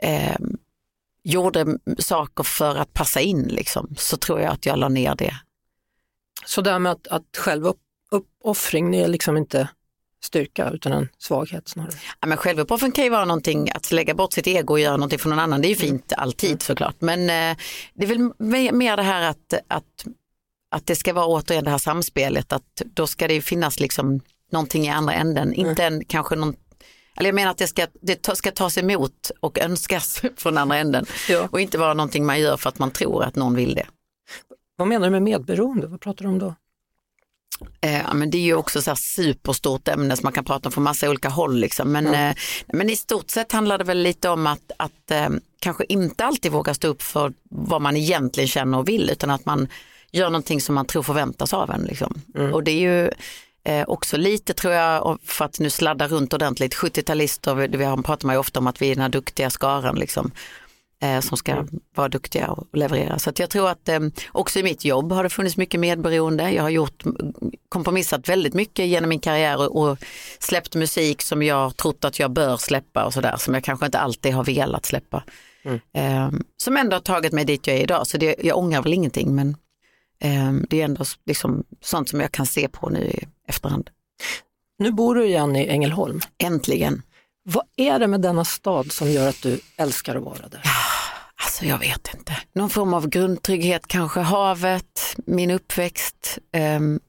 eh, 0.02 0.36
gjorde 1.22 1.78
saker 1.98 2.44
för 2.44 2.76
att 2.76 2.92
passa 2.92 3.20
in 3.20 3.42
liksom, 3.42 3.94
så 3.98 4.16
tror 4.16 4.40
jag 4.40 4.52
att 4.52 4.66
jag 4.66 4.78
la 4.78 4.88
ner 4.88 5.14
det. 5.14 5.34
Så 6.46 6.60
det 6.60 6.70
här 6.70 6.78
med 6.78 6.92
att, 6.92 7.08
att 7.08 7.36
självuppoffring, 7.36 8.90
det 8.90 9.02
är 9.02 9.08
liksom 9.08 9.36
inte 9.36 9.68
styrka 10.24 10.70
utan 10.70 10.92
en 10.92 11.08
svaghet 11.18 11.68
snarare. 11.68 11.92
Ja, 12.20 12.26
men 12.26 12.38
självuppoffring 12.38 12.92
kan 12.92 13.04
ju 13.04 13.10
vara 13.10 13.24
någonting, 13.24 13.70
att 13.74 13.92
lägga 13.92 14.14
bort 14.14 14.32
sitt 14.32 14.46
ego 14.46 14.74
och 14.74 14.80
göra 14.80 14.96
någonting 14.96 15.18
för 15.18 15.28
någon 15.28 15.38
annan, 15.38 15.62
det 15.62 15.68
är 15.68 15.70
ju 15.70 15.76
fint 15.76 16.12
alltid 16.16 16.50
mm. 16.50 16.60
såklart. 16.60 16.96
Men 16.98 17.20
eh, 17.20 17.56
det 17.94 18.04
är 18.04 18.06
väl 18.06 18.30
mer 18.72 18.96
det 18.96 19.02
här 19.02 19.22
att, 19.22 19.54
att, 19.68 20.06
att 20.70 20.86
det 20.86 20.96
ska 20.96 21.12
vara 21.12 21.26
återigen 21.26 21.64
det 21.64 21.70
här 21.70 21.78
samspelet, 21.78 22.52
att 22.52 22.82
då 22.84 23.06
ska 23.06 23.28
det 23.28 23.40
finnas 23.40 23.80
liksom 23.80 24.20
någonting 24.52 24.86
i 24.86 24.90
andra 24.90 25.14
änden, 25.14 25.48
mm. 25.48 25.68
inte 25.68 25.84
en, 25.84 26.04
kanske 26.04 26.36
någon 26.36 26.56
eller 27.16 27.28
jag 27.28 27.34
menar 27.34 27.50
att 27.50 27.58
det 27.58 27.66
ska, 27.66 27.86
det 28.02 28.36
ska 28.36 28.50
tas 28.50 28.78
emot 28.78 29.30
och 29.40 29.58
önskas 29.58 30.22
från 30.36 30.58
andra 30.58 30.76
änden 30.76 31.06
ja. 31.28 31.48
och 31.50 31.60
inte 31.60 31.78
vara 31.78 31.94
någonting 31.94 32.26
man 32.26 32.40
gör 32.40 32.56
för 32.56 32.68
att 32.68 32.78
man 32.78 32.90
tror 32.90 33.24
att 33.24 33.36
någon 33.36 33.54
vill 33.54 33.74
det. 33.74 33.86
Vad 34.76 34.88
menar 34.88 35.06
du 35.06 35.10
med 35.10 35.22
medberoende? 35.22 35.86
Vad 35.86 36.00
pratar 36.00 36.24
du 36.24 36.28
om 36.28 36.38
då? 36.38 36.54
Eh, 37.80 38.14
men 38.14 38.30
det 38.30 38.38
är 38.38 38.42
ju 38.42 38.54
också 38.54 38.82
så 38.82 38.96
superstort 38.96 39.88
ämne 39.88 40.16
som 40.16 40.26
man 40.26 40.32
kan 40.32 40.44
prata 40.44 40.68
om 40.68 40.72
från 40.72 40.84
massa 40.84 41.10
olika 41.10 41.28
håll. 41.28 41.60
Liksom. 41.60 41.92
Men, 41.92 42.06
mm. 42.06 42.30
eh, 42.30 42.36
men 42.66 42.90
i 42.90 42.96
stort 42.96 43.30
sett 43.30 43.52
handlar 43.52 43.78
det 43.78 43.84
väl 43.84 43.98
lite 43.98 44.28
om 44.28 44.46
att, 44.46 44.72
att 44.76 45.10
eh, 45.10 45.28
kanske 45.60 45.84
inte 45.88 46.24
alltid 46.24 46.52
våga 46.52 46.74
stå 46.74 46.88
upp 46.88 47.02
för 47.02 47.32
vad 47.50 47.82
man 47.82 47.96
egentligen 47.96 48.48
känner 48.48 48.78
och 48.78 48.88
vill 48.88 49.10
utan 49.10 49.30
att 49.30 49.46
man 49.46 49.68
gör 50.12 50.30
någonting 50.30 50.60
som 50.60 50.74
man 50.74 50.86
tror 50.86 51.02
förväntas 51.02 51.54
av 51.54 51.70
en. 51.70 51.82
Liksom. 51.82 52.22
Mm. 52.34 52.54
Och 52.54 52.64
det 52.64 52.70
är 52.70 52.80
ju 52.80 53.10
eh, 53.64 53.84
också 53.88 54.16
lite 54.16 54.54
tror 54.54 54.74
jag, 54.74 55.18
för 55.24 55.44
att 55.44 55.60
nu 55.60 55.70
sladda 55.70 56.08
runt 56.08 56.34
ordentligt, 56.34 56.74
70-talister, 56.74 57.54
vi, 57.54 57.66
vi 57.66 58.02
pratar 58.02 58.26
man 58.26 58.34
ju 58.34 58.40
ofta 58.40 58.60
om 58.60 58.66
att 58.66 58.82
vi 58.82 58.90
är 58.90 58.94
den 58.94 59.02
här 59.02 59.08
duktiga 59.08 59.50
skaran. 59.50 59.96
Liksom 59.96 60.30
eh, 61.02 61.20
som 61.20 61.36
ska 61.36 61.52
mm. 61.52 61.68
vara 61.94 62.08
duktiga 62.08 62.50
och 62.50 62.66
leverera. 62.72 63.18
Så 63.18 63.32
jag 63.36 63.50
tror 63.50 63.68
att 63.68 63.88
eh, 63.88 64.00
också 64.32 64.58
i 64.58 64.62
mitt 64.62 64.84
jobb 64.84 65.12
har 65.12 65.22
det 65.22 65.30
funnits 65.30 65.56
mycket 65.56 65.80
medberoende. 65.80 66.50
Jag 66.50 66.62
har 66.62 66.70
gjort, 66.70 67.02
kompromissat 67.68 68.28
väldigt 68.28 68.54
mycket 68.54 68.86
genom 68.86 69.08
min 69.08 69.20
karriär 69.20 69.60
och, 69.60 69.82
och 69.82 69.98
släppt 70.38 70.74
musik 70.74 71.22
som 71.22 71.42
jag 71.42 71.76
trott 71.76 72.04
att 72.04 72.18
jag 72.18 72.30
bör 72.30 72.56
släppa 72.56 73.04
och 73.04 73.12
sådär 73.12 73.36
som 73.36 73.54
jag 73.54 73.64
kanske 73.64 73.86
inte 73.86 73.98
alltid 73.98 74.34
har 74.34 74.44
velat 74.44 74.86
släppa. 74.86 75.24
Mm. 75.62 75.80
Eh, 75.92 76.40
som 76.56 76.76
ändå 76.76 76.96
har 76.96 77.00
tagit 77.00 77.32
mig 77.32 77.44
dit 77.44 77.66
jag 77.66 77.76
är 77.76 77.82
idag 77.82 78.06
så 78.06 78.18
det, 78.18 78.36
jag 78.42 78.58
ångrar 78.58 78.82
väl 78.82 78.94
ingenting 78.94 79.34
men 79.34 79.56
eh, 80.20 80.52
det 80.70 80.80
är 80.80 80.84
ändå 80.84 81.04
liksom 81.26 81.64
sånt 81.80 82.08
som 82.08 82.20
jag 82.20 82.32
kan 82.32 82.46
se 82.46 82.68
på 82.68 82.88
nu 82.88 83.00
i 83.00 83.26
efterhand. 83.48 83.90
Nu 84.78 84.92
bor 84.92 85.14
du 85.14 85.26
igen 85.26 85.56
i 85.56 85.66
Ängelholm. 85.66 86.20
Äntligen. 86.38 87.02
Vad 87.42 87.64
är 87.76 87.98
det 87.98 88.06
med 88.06 88.20
denna 88.20 88.44
stad 88.44 88.92
som 88.92 89.10
gör 89.10 89.28
att 89.28 89.42
du 89.42 89.60
älskar 89.76 90.16
att 90.16 90.22
vara 90.22 90.48
där? 90.48 90.62
Alltså 91.42 91.64
jag 91.64 91.78
vet 91.78 92.14
inte. 92.14 92.36
Någon 92.52 92.70
form 92.70 92.94
av 92.94 93.08
grundtrygghet, 93.08 93.86
kanske 93.86 94.20
havet, 94.20 95.16
min 95.16 95.50
uppväxt. 95.50 96.38
Um, 96.76 97.00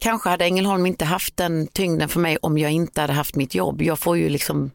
kanske 0.00 0.28
hade 0.28 0.44
Ängelholm 0.44 0.86
inte 0.86 1.04
haft 1.04 1.36
den 1.36 1.66
tyngden 1.66 2.08
för 2.08 2.20
mig 2.20 2.36
om 2.36 2.58
jag 2.58 2.72
inte 2.72 3.00
hade 3.00 3.12
haft 3.12 3.36
mitt 3.36 3.54
jobb. 3.54 3.82
Jag 3.82 3.98
får 3.98 4.16
ju 4.16 4.28
liksom 4.28 4.70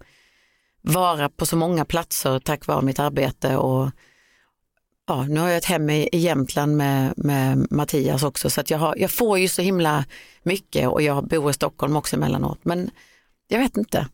vara 0.81 1.29
på 1.29 1.45
så 1.45 1.55
många 1.55 1.85
platser 1.85 2.39
tack 2.39 2.67
vare 2.67 2.81
mitt 2.81 2.99
arbete 2.99 3.57
och 3.57 3.89
ja, 5.07 5.23
nu 5.23 5.39
har 5.39 5.47
jag 5.47 5.57
ett 5.57 5.65
hem 5.65 5.89
i, 5.89 6.09
Jämtland 6.11 6.77
med, 6.77 7.13
med 7.17 7.67
Mattias 7.71 8.23
också 8.23 8.49
så 8.49 8.61
att 8.61 8.69
jag, 8.69 8.77
har, 8.77 8.95
jag 8.97 9.11
får 9.11 9.39
ju 9.39 9.47
så 9.47 9.61
himla 9.61 10.05
mycket 10.43 10.87
och 10.87 11.01
jag 11.01 11.27
bor 11.27 11.49
i 11.49 11.53
Stockholm 11.53 11.95
också 11.95 12.15
emellanåt. 12.15 12.59
Men 12.63 12.89
jag 13.47 13.59
vet 13.59 13.77
inte, 13.77 14.07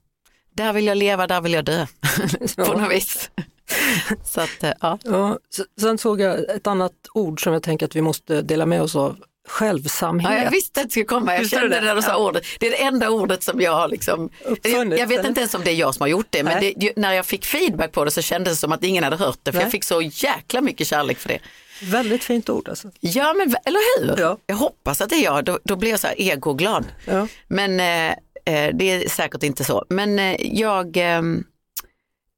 där 0.53 0.73
vill 0.73 0.85
jag 0.85 0.97
leva, 0.97 1.27
där 1.27 1.41
vill 1.41 1.53
jag 1.53 1.65
dö 1.65 1.85
på 2.65 2.73
något 2.73 2.91
vis. 2.91 3.31
Så 4.25 4.41
att, 4.41 4.63
eh, 4.63 4.71
ja. 4.81 4.97
ja. 5.03 5.39
Sen 5.81 5.97
såg 5.97 6.21
jag 6.21 6.49
ett 6.49 6.67
annat 6.67 6.93
ord 7.13 7.43
som 7.43 7.53
jag 7.53 7.63
tänker 7.63 7.85
att 7.85 7.95
vi 7.95 8.01
måste 8.01 8.41
dela 8.41 8.65
med 8.65 8.81
oss 8.81 8.95
av. 8.95 9.17
Självsamhet. 9.47 10.31
Ja, 10.31 10.43
jag 10.43 10.51
visste 10.51 10.79
att 10.79 10.85
det 10.85 10.91
skulle 10.91 11.05
komma, 11.05 11.35
jag 11.35 11.49
kände 11.49 11.69
det 11.69 11.81
när 11.81 11.95
du 11.95 12.01
sa 12.01 12.17
ordet. 12.17 12.43
Det 12.59 12.67
är 12.67 12.71
det 12.71 12.83
enda 12.83 13.09
ordet 13.09 13.43
som 13.43 13.61
jag 13.61 13.71
har 13.71 13.87
liksom, 13.87 14.29
jag, 14.63 14.99
jag 14.99 15.07
vet 15.07 15.25
inte 15.25 15.39
ens 15.39 15.53
om 15.53 15.61
det 15.63 15.71
är 15.71 15.75
jag 15.75 15.95
som 15.95 16.01
har 16.03 16.07
gjort 16.07 16.27
det, 16.29 16.43
men 16.43 16.73
det, 16.77 16.93
när 16.95 17.13
jag 17.13 17.25
fick 17.25 17.45
feedback 17.45 17.91
på 17.91 18.05
det 18.05 18.11
så 18.11 18.21
kändes 18.21 18.53
det 18.53 18.57
som 18.57 18.71
att 18.71 18.83
ingen 18.83 19.03
hade 19.03 19.15
hört 19.15 19.39
det, 19.43 19.51
för 19.51 19.57
Nej. 19.57 19.65
jag 19.65 19.71
fick 19.71 19.83
så 19.83 20.01
jäkla 20.01 20.61
mycket 20.61 20.87
kärlek 20.87 21.17
för 21.17 21.29
det. 21.29 21.39
Väldigt 21.83 22.23
fint 22.23 22.49
ord 22.49 22.69
alltså. 22.69 22.91
Ja, 22.99 23.33
men 23.33 23.55
eller 23.65 23.99
hur? 23.99 24.21
Ja. 24.21 24.37
Jag 24.45 24.55
hoppas 24.55 25.01
att 25.01 25.09
det 25.09 25.15
är 25.15 25.23
jag, 25.23 25.45
då, 25.45 25.59
då 25.63 25.75
blir 25.75 25.89
jag 25.89 25.99
så 25.99 26.07
här 26.07 26.15
egoglad. 26.17 26.85
Ja. 27.05 27.27
Men 27.47 27.79
eh, 27.79 28.15
Eh, 28.45 28.69
det 28.73 28.91
är 28.91 29.09
säkert 29.09 29.43
inte 29.43 29.63
så, 29.63 29.85
men 29.89 30.19
eh, 30.19 30.35
jag, 30.39 30.97
ehm, 30.97 31.43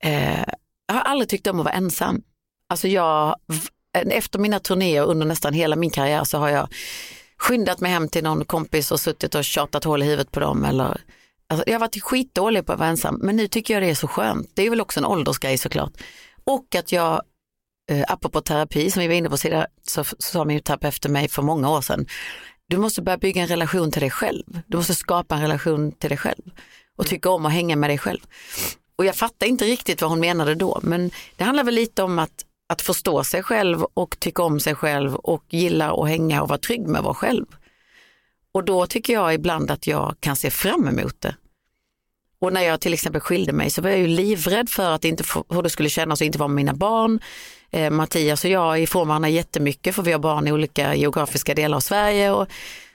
eh, 0.04 0.44
jag 0.88 0.96
har 0.96 1.02
aldrig 1.02 1.30
tyckt 1.30 1.48
om 1.48 1.60
att 1.60 1.66
vara 1.66 1.76
ensam. 1.76 2.22
Alltså 2.70 2.88
jag, 2.88 3.36
efter 3.94 4.40
mina 4.40 4.60
turnéer 4.60 5.04
under 5.04 5.26
nästan 5.26 5.54
hela 5.54 5.76
min 5.76 5.90
karriär 5.90 6.24
så 6.24 6.38
har 6.38 6.50
jag 6.50 6.68
skyndat 7.38 7.80
mig 7.80 7.92
hem 7.92 8.10
till 8.10 8.24
någon 8.24 8.46
kompis 8.46 8.92
och 8.92 9.00
suttit 9.00 9.36
och 9.36 9.44
tjatat 9.44 9.84
hål 9.84 10.04
i 10.04 10.06
huvudet 10.06 10.32
på 10.32 10.40
dem. 10.40 10.66
Eller, 10.66 11.02
alltså 11.48 11.64
jag 11.68 11.74
har 11.74 11.80
varit 11.80 12.04
skitdålig 12.04 12.66
på 12.66 12.74
att 12.74 12.80
vara 12.80 12.90
ensam, 12.90 13.20
men 13.22 13.36
nu 13.36 13.48
tycker 13.48 13.74
jag 13.74 13.84
det 13.84 13.90
är 13.90 13.96
så 13.96 14.08
skönt. 14.08 14.52
Det 14.54 14.66
är 14.66 14.70
väl 14.70 14.82
också 14.82 15.00
en 15.00 15.06
åldersgrej 15.06 15.58
såklart. 15.58 15.94
Och 16.44 16.76
att 16.76 16.92
jag, 16.92 17.22
eh, 17.92 18.06
apropå 18.08 18.42
terapi 18.42 18.92
som 18.92 19.02
vi 19.02 19.08
var 19.08 19.16
inne 19.16 19.30
på, 19.30 19.38
så 19.88 20.04
sa 20.20 20.46
min 20.46 20.60
terapeut 20.60 20.94
efter 20.94 21.10
mig 21.10 21.28
för 21.28 21.42
många 21.42 21.70
år 21.70 21.82
sedan, 21.82 22.06
du 22.68 22.78
måste 22.78 23.02
börja 23.02 23.18
bygga 23.18 23.42
en 23.42 23.48
relation 23.48 23.92
till 23.92 24.02
dig 24.02 24.12
själv. 24.12 24.62
Du 24.68 24.78
måste 24.78 24.96
skapa 24.96 25.36
en 25.36 25.42
relation 25.42 25.92
till 25.92 26.10
dig 26.10 26.18
själv 26.18 26.52
och 26.98 27.08
tycka 27.08 27.30
om 27.30 27.46
att 27.46 27.52
hänga 27.52 27.76
med 27.76 27.90
dig 27.90 27.98
själv. 27.98 28.20
Och 28.96 29.06
jag 29.06 29.16
fattar 29.16 29.48
inte 29.48 29.66
riktigt 29.66 30.02
vad 30.02 30.10
hon 30.10 30.20
menade 30.20 30.56
då, 30.56 30.80
men 30.84 31.12
det 31.36 31.44
handlar 31.44 31.64
väl 31.64 31.74
lite 31.74 32.04
om 32.04 32.20
att, 32.20 32.46
att 32.70 32.82
förstå 32.82 33.24
sig 33.24 33.44
själv 33.44 33.84
och 33.84 34.20
tycka 34.20 34.44
om 34.44 34.60
sig 34.60 34.76
själv 34.76 35.16
och 35.16 35.44
gilla 35.50 35.94
att 35.94 36.10
hänga 36.10 36.42
och 36.42 36.50
vara 36.50 36.60
trygg 36.60 36.88
med 36.88 37.00
att 37.00 37.06
vara 37.06 37.14
själv. 37.14 37.46
Och 38.54 38.64
då 38.64 38.88
tycker 38.88 39.14
jag 39.14 39.34
ibland 39.34 39.72
att 39.72 39.88
jag 39.88 40.16
kan 40.20 40.36
se 40.36 40.50
fram 40.50 40.88
emot 40.88 41.22
det. 41.22 41.36
Och 42.40 42.54
när 42.54 42.62
jag 42.62 42.82
till 42.82 42.94
exempel 42.94 43.22
skilde 43.22 43.54
mig 43.54 43.70
så 43.70 43.82
var 43.82 43.90
jag 43.90 44.00
ju 44.00 44.08
livrädd 44.08 44.70
för 44.70 44.92
att 44.92 45.06
inte 45.06 45.24
få, 45.24 45.46
hur 45.50 45.62
det 45.62 45.70
skulle 45.70 45.90
kännas 45.90 46.22
att 46.22 46.26
inte 46.26 46.38
vara 46.38 46.48
med 46.48 46.56
mina 46.56 46.74
barn. 46.74 47.20
Eh, 47.72 47.90
Mattias 47.90 48.44
och 48.46 48.52
jag 48.52 48.78
är 48.78 48.82
ifrån 48.82 49.08
varandra 49.08 49.30
jättemycket 49.30 49.96
för 49.96 50.04
vi 50.04 50.12
har 50.12 50.20
barn 50.20 50.48
i 50.48 50.52
olika 50.52 50.96
geografiska 50.96 51.56
delar 51.56 51.76
av 51.76 51.82
Sverige. 51.82 52.32
Och 52.32 52.48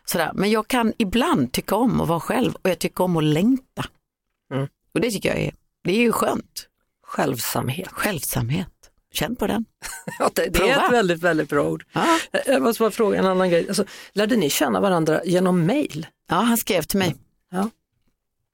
sådär. 0.05 0.31
Men 0.35 0.51
jag 0.51 0.69
kan 0.69 0.93
ibland 0.99 1.53
tycka 1.53 1.77
om 1.77 2.01
att 2.01 2.09
vara 2.09 2.21
själv 2.21 2.55
och 2.63 2.71
jag 2.71 2.79
tycker 2.79 3.05
om 3.05 3.17
att 3.17 3.25
längta. 3.25 3.85
Mm. 4.55 4.69
Och 4.95 5.01
det 5.01 5.11
tycker 5.11 5.29
jag 5.29 5.39
är, 5.39 5.55
det 5.89 5.95
är 5.95 6.01
ju 6.01 6.13
skönt. 6.13 6.67
Självsamhet. 7.07 7.89
Självsamhet. 7.93 8.69
Känn 9.13 9.37
på 9.37 9.47
den. 9.47 9.65
ja, 10.19 10.31
det, 10.35 10.49
det 10.49 10.71
är 10.71 10.87
ett 10.87 10.93
väldigt, 10.93 11.21
väldigt 11.21 11.49
bra 11.49 11.69
ord. 11.69 11.85
Ja. 11.93 12.19
Jag 12.47 12.63
måste 12.63 12.83
bara 12.83 12.91
fråga 12.91 13.19
en 13.19 13.27
annan 13.27 13.51
grej. 13.51 13.69
Alltså, 13.69 13.85
lärde 14.13 14.37
ni 14.37 14.51
känna 14.51 14.81
varandra 14.81 15.25
genom 15.25 15.67
mail? 15.67 16.07
Ja, 16.31 16.37
han 16.37 16.57
skrev 16.57 16.83
till 16.83 16.99
mig. 16.99 17.17
Ja. 17.51 17.71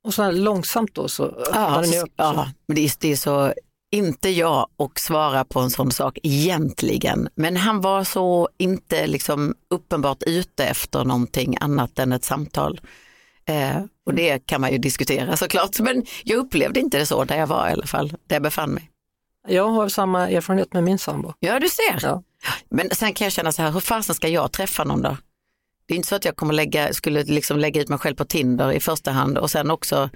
Och 0.05 0.15
så 0.15 0.23
här 0.23 0.33
långsamt 0.33 0.95
då 0.95 1.09
så 1.09 1.45
ja, 1.53 1.81
ni 1.81 2.01
upp? 2.01 2.13
Ja, 2.17 2.51
men 2.67 2.75
det 2.75 2.85
är, 2.85 2.93
det 3.01 3.13
är 3.13 3.17
så 3.17 3.53
inte 3.91 4.29
jag 4.29 4.69
och 4.77 5.01
svara 5.01 5.45
på 5.45 5.61
en 5.61 5.71
sån 5.71 5.91
sak 5.91 6.19
egentligen. 6.23 7.29
Men 7.35 7.57
han 7.57 7.81
var 7.81 8.05
så 8.05 8.49
inte 8.59 9.07
liksom 9.07 9.55
uppenbart 9.71 10.23
ute 10.27 10.65
efter 10.65 11.05
någonting 11.05 11.57
annat 11.61 11.99
än 11.99 12.13
ett 12.13 12.25
samtal. 12.25 12.81
Eh, 13.47 13.77
och 14.07 14.15
det 14.15 14.47
kan 14.47 14.61
man 14.61 14.73
ju 14.73 14.79
diskutera 14.79 15.37
såklart, 15.37 15.81
men 15.81 16.05
jag 16.25 16.39
upplevde 16.39 16.81
inte 16.81 16.99
det 16.99 17.07
så 17.07 17.25
där 17.25 17.37
jag 17.37 17.47
var 17.47 17.69
i 17.69 17.73
alla 17.73 17.87
fall, 17.87 18.09
där 18.09 18.37
jag 18.37 18.43
befann 18.43 18.71
mig. 18.71 18.91
Jag 19.49 19.69
har 19.69 19.89
samma 19.89 20.31
erfarenhet 20.31 20.73
med 20.73 20.85
min 20.85 20.99
sambo. 20.99 21.33
Ja, 21.41 21.61
du 21.61 21.69
ser. 21.69 21.99
Ja. 22.03 22.23
Men 22.69 22.91
sen 22.91 23.13
kan 23.15 23.25
jag 23.25 23.33
känna 23.33 23.53
så 23.53 23.63
här, 23.63 23.71
hur 23.71 23.81
fasen 23.81 24.15
ska 24.15 24.29
jag 24.29 24.53
träffa 24.53 24.85
någon 24.85 25.03
då? 25.03 25.17
Det 25.87 25.95
är 25.95 25.97
inte 25.97 26.09
så 26.09 26.15
att 26.17 26.25
jag 26.25 26.37
kommer 26.37 26.55
lägga, 26.55 26.93
skulle 26.93 27.23
liksom 27.23 27.59
lägga 27.59 27.81
ut 27.81 27.89
mig 27.89 27.99
själv 27.99 28.15
på 28.17 28.25
Tinder 28.25 28.73
i 28.73 28.81
första 28.81 29.11
hand 29.11 29.39
och 29.39 29.51
sen 29.51 29.71
också 29.71 30.11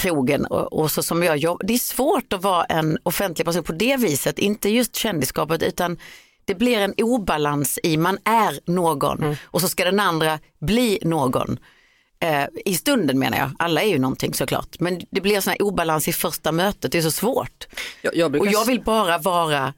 krogen 0.00 0.46
och, 0.46 0.72
och 0.72 0.90
så 0.90 1.02
som 1.02 1.22
jag 1.22 1.36
jobbar. 1.36 1.66
Det 1.66 1.74
är 1.74 1.78
svårt 1.78 2.32
att 2.32 2.42
vara 2.42 2.64
en 2.64 2.98
offentlig 3.02 3.46
person 3.46 3.64
på 3.64 3.72
det 3.72 3.96
viset, 3.96 4.38
inte 4.38 4.68
just 4.68 4.96
kändisskapet 4.96 5.62
utan 5.62 5.98
det 6.44 6.54
blir 6.54 6.78
en 6.78 6.94
obalans 6.98 7.78
i 7.82 7.96
man 7.96 8.18
är 8.24 8.70
någon 8.70 9.22
Mm. 9.22 9.36
och 9.44 9.60
så 9.60 9.68
ska 9.68 9.84
den 9.84 10.00
andra 10.00 10.38
bli 10.60 10.98
någon. 11.02 11.58
Eh, 12.24 12.46
I 12.64 12.74
stunden 12.74 13.18
menar 13.18 13.38
jag, 13.38 13.50
alla 13.58 13.82
är 13.82 13.86
ju 13.88 13.98
någonting 13.98 14.34
såklart. 14.34 14.80
Men 14.80 15.00
det 15.10 15.20
blir 15.20 15.40
sån 15.40 15.50
här 15.50 15.62
obalans 15.62 16.08
i 16.08 16.12
första 16.12 16.52
mötet, 16.52 16.92
det 16.92 16.98
är 16.98 17.02
så 17.02 17.10
svårt. 17.10 17.66
Jag, 18.02 18.16
jag 18.16 18.30
brukar 18.30 18.46
Och 18.46 18.52
jag 18.52 18.64
vill 18.64 18.80
bara 18.80 19.18
vara 19.18 19.74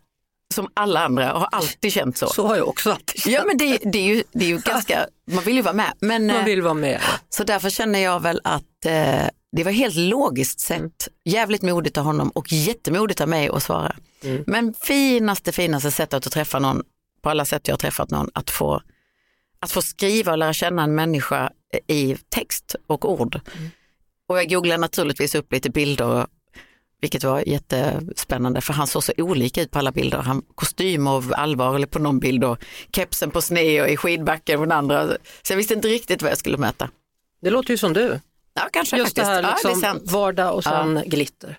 som 0.54 0.68
alla 0.74 1.04
andra 1.04 1.32
och 1.34 1.40
har 1.40 1.48
alltid 1.52 1.92
känt 1.92 2.18
så. 2.18 2.26
Så 2.26 2.46
har 2.46 2.56
jag 2.56 2.68
också 2.68 2.90
alltid 2.92 3.20
känt. 3.20 3.34
Ja 3.34 3.44
men 3.46 3.58
det, 3.58 3.78
det, 3.92 3.98
är 3.98 4.14
ju, 4.14 4.22
det 4.32 4.44
är 4.44 4.48
ju 4.48 4.58
ganska, 4.64 5.06
man 5.30 5.44
vill 5.44 5.56
ju 5.56 5.62
vara 5.62 5.74
med. 5.74 5.92
Men, 6.00 6.26
Man 6.26 6.36
eh, 6.36 6.44
vill 6.44 6.62
vara 6.62 6.74
med. 6.74 7.00
Så 7.28 7.44
därför 7.44 7.70
känner 7.70 7.98
jag 7.98 8.20
väl 8.22 8.40
att 8.44 8.86
eh, 8.86 9.26
det 9.56 9.64
var 9.64 9.72
helt 9.72 9.96
logiskt 9.96 10.60
sett 10.60 10.80
Mm. 10.80 10.92
jävligt 11.24 11.62
modigt 11.62 11.98
av 11.98 12.04
honom 12.04 12.30
och 12.30 12.52
jättemodigt 12.52 13.20
av 13.20 13.28
mig 13.28 13.48
att 13.48 13.62
svara. 13.62 13.96
Mm. 14.24 14.44
Men 14.46 14.74
finaste, 14.74 15.52
finaste 15.52 15.90
sättet 15.90 16.26
att 16.26 16.32
träffa 16.32 16.58
någon, 16.58 16.82
på 17.22 17.30
alla 17.30 17.44
sätt 17.44 17.68
jag 17.68 17.72
har 17.72 17.78
träffat 17.78 18.10
någon, 18.10 18.30
att 18.34 18.50
få, 18.50 18.82
att 19.66 19.72
få 19.72 19.82
skriva 19.82 20.32
och 20.32 20.38
lära 20.38 20.52
känna 20.52 20.82
en 20.82 20.94
människa 20.94 21.50
i 21.86 22.16
text 22.28 22.76
och 22.86 23.10
ord. 23.20 23.40
Mm. 23.56 23.70
Och 24.28 24.38
jag 24.38 24.48
googlade 24.48 24.80
naturligtvis 24.80 25.34
upp 25.34 25.52
lite 25.52 25.70
bilder, 25.70 26.26
vilket 27.00 27.24
var 27.24 27.48
jättespännande 27.48 28.60
för 28.60 28.72
han 28.72 28.86
såg 28.86 29.04
så 29.04 29.12
olika 29.16 29.62
ut 29.62 29.70
på 29.70 29.78
alla 29.78 29.92
bilder. 29.92 30.18
Han 30.18 30.42
kostym 30.54 31.06
av 31.06 31.34
allvar 31.36 31.74
eller 31.74 31.86
på 31.86 31.98
någon 31.98 32.18
bild 32.18 32.44
och 32.44 32.58
kepsen 32.92 33.30
på 33.30 33.42
sned 33.42 33.82
och 33.82 33.88
i 33.88 33.96
skidbacken 33.96 34.58
på 34.58 34.64
den 34.64 34.72
andra. 34.72 35.08
Så 35.42 35.52
jag 35.52 35.56
visste 35.56 35.74
inte 35.74 35.88
riktigt 35.88 36.22
vad 36.22 36.30
jag 36.30 36.38
skulle 36.38 36.58
möta. 36.58 36.90
Det 37.42 37.50
låter 37.50 37.70
ju 37.70 37.78
som 37.78 37.92
du. 37.92 38.20
Ja, 38.54 38.68
kanske 38.72 38.96
Just 38.96 39.16
det 39.16 39.22
faktiskt. 39.22 39.26
här 39.26 39.42
ja, 39.42 39.50
liksom, 39.50 39.80
det 39.80 39.86
är 39.86 39.92
sant. 39.92 40.10
vardag 40.10 40.54
och 40.54 40.64
sen 40.64 41.02
glitter. 41.06 41.56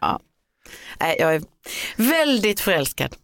Nej, 0.99 1.15
jag 1.19 1.35
är 1.35 1.41
väldigt 1.95 2.59
förälskad. 2.59 3.15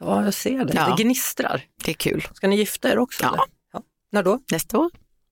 Ja, 0.00 0.24
jag 0.24 0.34
ser 0.34 0.64
det. 0.64 0.72
Ja. 0.74 0.94
Det 0.96 1.02
gnistrar. 1.02 1.62
Det 1.84 1.90
är 1.90 1.94
kul. 1.94 2.28
Ska 2.34 2.48
ni 2.48 2.56
gifta 2.56 2.92
er 2.92 2.98
också? 2.98 3.24
Ja. 3.24 3.28
eller? 3.28 3.57
Ja. 4.10 4.16
När 4.16 4.22
då? 4.22 4.38
Nästa 4.52 4.78
år? 4.78 4.90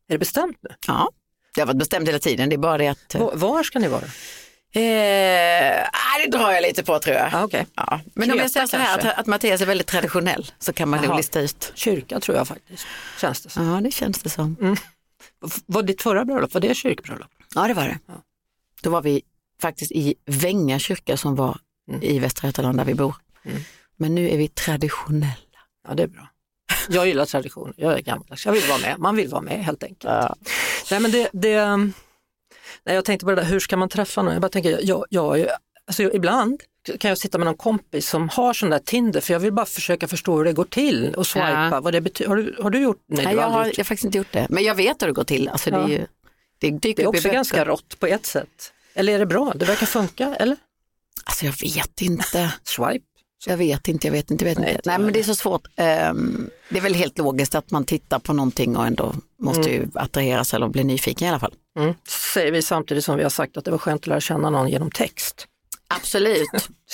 Är 0.08 0.14
det 0.14 0.18
bestämt 0.18 0.56
nu? 0.60 0.70
Ja. 0.86 1.10
Det 1.54 1.60
har 1.60 1.66
varit 1.66 1.78
bestämt 1.78 2.08
hela 2.08 2.18
tiden, 2.18 2.48
det 2.48 2.56
är 2.56 2.58
bara 2.58 2.78
det 2.78 2.88
att... 2.88 3.14
Eh, 3.14 3.20
Var, 3.20 3.34
var 3.34 3.62
ska 3.62 3.78
ni 3.78 3.88
vara? 3.88 4.04
nej, 4.74 6.26
det 6.30 6.38
drar 6.38 6.52
jag 6.52 6.62
lite 6.62 6.84
på 6.84 6.98
tror 6.98 7.16
jag. 7.16 7.30
Ah, 7.34 7.44
okay. 7.44 7.64
Ja. 7.74 8.00
Men 8.14 8.30
om 8.30 8.38
jag 8.38 8.44
Kreta 8.44 8.48
säger 8.52 8.66
så 8.66 8.76
här 8.76 8.86
kanske? 8.92 9.10
att, 9.12 9.18
att 9.18 9.26
Mattias 9.26 9.60
är 9.60 9.66
väldigt 9.66 9.86
traditionell 9.86 10.52
så 10.58 10.72
kan 10.72 10.88
man 10.88 11.00
nog 11.00 11.08
Jaha. 11.10 11.16
lista 11.16 11.40
ut. 11.40 11.72
Kyrka 11.74 12.20
tror 12.20 12.36
jag 12.36 12.48
faktiskt, 12.48 12.86
känns 13.20 13.40
det 13.42 13.50
som. 13.50 13.66
Ja, 13.66 13.80
det 13.80 13.90
känns 13.90 14.18
det 14.22 14.30
som. 14.30 14.56
V- 14.60 14.76
Var 15.66 15.82
ditt 15.82 16.02
förra 16.02 16.24
bröllop, 16.24 16.54
var 16.54 16.60
det 16.60 16.74
kyrkbröllop? 16.74 17.30
Ja, 17.54 17.66
det 17.68 17.74
var 17.74 17.84
det. 17.84 17.98
Då 18.82 18.90
var 18.90 19.02
vi 19.02 19.22
faktiskt 19.62 19.92
i 19.92 20.14
Vänga 20.26 20.78
kyrka 20.78 21.16
som 21.16 21.34
var 21.34 21.58
Mm. 21.88 22.02
i 22.02 22.18
Västra 22.18 22.48
Götaland 22.48 22.78
där 22.78 22.84
vi 22.84 22.94
bor. 22.94 23.14
Mm. 23.44 23.62
Men 23.96 24.14
nu 24.14 24.30
är 24.30 24.36
vi 24.38 24.48
traditionella. 24.48 25.32
Ja, 25.88 25.94
det 25.94 26.02
är 26.02 26.06
bra. 26.06 26.28
Jag 26.88 27.06
gillar 27.06 27.26
tradition, 27.26 27.72
jag 27.76 27.92
är 27.92 28.00
gammaldags. 28.00 28.46
Jag 28.46 28.52
vill 28.52 28.62
vara 28.68 28.78
med, 28.78 28.94
man 28.98 29.16
vill 29.16 29.28
vara 29.28 29.42
med 29.42 29.64
helt 29.64 29.82
enkelt. 29.82 30.12
Nej, 30.90 31.00
men 31.00 31.10
det, 31.10 31.28
det, 31.32 31.66
nej, 31.76 32.94
jag 32.94 33.04
tänkte 33.04 33.24
på 33.26 33.30
det 33.30 33.36
där, 33.36 33.44
hur 33.44 33.60
ska 33.60 33.76
man 33.76 33.88
träffa 33.88 34.22
någon? 34.22 34.32
Jag 34.32 34.42
bara 34.42 34.48
tänker, 34.48 34.80
jag, 34.82 35.04
jag, 35.10 35.46
alltså, 35.86 36.02
ibland 36.02 36.62
kan 36.98 37.08
jag 37.08 37.18
sitta 37.18 37.38
med 37.38 37.44
någon 37.46 37.56
kompis 37.56 38.08
som 38.08 38.28
har 38.28 38.52
sån 38.52 38.70
där 38.70 38.78
Tinder 38.78 39.20
för 39.20 39.32
jag 39.32 39.40
vill 39.40 39.52
bara 39.52 39.66
försöka 39.66 40.08
förstå 40.08 40.36
hur 40.36 40.44
det 40.44 40.52
går 40.52 40.64
till 40.64 41.14
och 41.14 41.26
swipa, 41.26 41.68
Ja. 41.72 41.80
vad 41.80 41.92
det 41.92 42.00
betyder. 42.00 42.28
Har 42.28 42.36
du, 42.36 42.56
har 42.62 42.70
du 42.70 42.78
gjort? 42.80 43.02
Nej, 43.06 43.24
Nej, 43.24 43.34
jag, 43.34 43.42
har, 43.42 43.64
jag 43.66 43.76
har 43.76 43.84
faktiskt 43.84 44.04
inte 44.04 44.18
gjort 44.18 44.32
det. 44.32 44.46
Men 44.50 44.64
jag 44.64 44.74
vet 44.74 45.02
hur 45.02 45.06
det 45.06 45.12
går 45.12 45.24
till. 45.24 45.48
Alltså, 45.48 45.70
det, 45.70 45.76
Ja. 45.76 45.84
är 45.84 45.88
ju, 45.88 46.06
det 46.58 46.70
Det 46.70 47.02
är 47.02 47.06
också 47.06 47.28
ganska 47.28 47.64
rått 47.64 47.98
på 48.00 48.06
ett 48.06 48.26
sätt. 48.26 48.72
Eller 48.94 49.14
är 49.14 49.18
det 49.18 49.26
bra? 49.26 49.52
Det 49.56 49.64
verkar 49.64 49.86
funka, 49.86 50.34
eller? 50.34 50.56
Alltså 51.24 51.44
jag 51.46 51.54
vet 51.62 52.00
inte. 52.02 52.54
Swipe? 52.64 53.04
Jag 53.46 53.56
vet 53.56 53.88
inte, 53.88 54.06
jag 54.06 54.12
vet 54.12 54.30
inte. 54.30 54.44
Jag 54.44 54.50
vet 54.50 54.58
Nej, 54.58 54.70
inte. 54.70 54.82
Nej, 54.84 54.94
jag 54.94 55.00
men 55.00 55.12
det 55.12 55.18
är 55.18 55.24
så 55.24 55.34
svårt. 55.34 55.66
Ehm, 55.76 56.50
det 56.68 56.78
är 56.78 56.82
väl 56.82 56.94
helt 56.94 57.18
logiskt 57.18 57.54
att 57.54 57.70
man 57.70 57.84
tittar 57.84 58.18
på 58.18 58.32
någonting 58.32 58.76
och 58.76 58.86
ändå 58.86 59.14
måste 59.38 59.70
ju 59.70 59.88
attraheras 59.94 60.54
eller 60.54 60.68
bli 60.68 60.84
nyfiken 60.84 61.26
i 61.26 61.28
alla 61.28 61.40
fall. 61.40 61.54
Mm. 61.78 61.94
Säger 62.34 62.52
vi 62.52 62.62
samtidigt 62.62 63.04
som 63.04 63.16
vi 63.16 63.22
har 63.22 63.30
sagt 63.30 63.56
att 63.56 63.64
det 63.64 63.70
var 63.70 63.78
skönt 63.78 64.02
att 64.02 64.06
lära 64.06 64.20
känna 64.20 64.50
någon 64.50 64.68
genom 64.68 64.90
text. 64.90 65.46
Absolut, 65.88 66.48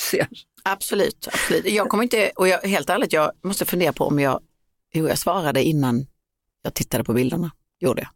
absolut, 0.63 1.27
absolut. 1.31 1.65
Jag 1.65 1.89
kommer 1.89 2.03
inte, 2.03 2.31
och 2.35 2.47
jag, 2.47 2.61
helt 2.61 2.89
ärligt, 2.89 3.13
jag 3.13 3.31
måste 3.43 3.65
fundera 3.65 3.93
på 3.93 4.05
om 4.05 4.19
jag, 4.19 4.39
hur 4.89 5.07
jag 5.07 5.17
svarade 5.17 5.63
innan 5.63 6.07
jag 6.61 6.73
tittade 6.73 7.03
på 7.03 7.13
bilderna. 7.13 7.51
Gjorde 7.79 8.01
jag. 8.01 8.09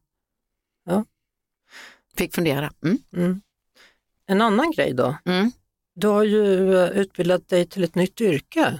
Ja. 0.93 1.05
Fick 2.17 2.35
fundera. 2.35 2.71
Mm. 2.83 2.97
Mm. 3.15 3.41
En 4.27 4.41
annan 4.41 4.71
grej 4.71 4.93
då. 4.93 5.15
Du 5.99 6.07
har 6.07 6.23
ju 6.23 6.75
eh, 6.83 6.89
utbildat 6.89 7.49
dig 7.49 7.65
till 7.65 7.83
ett 7.83 7.95
nytt 7.95 8.21
yrke. 8.21 8.79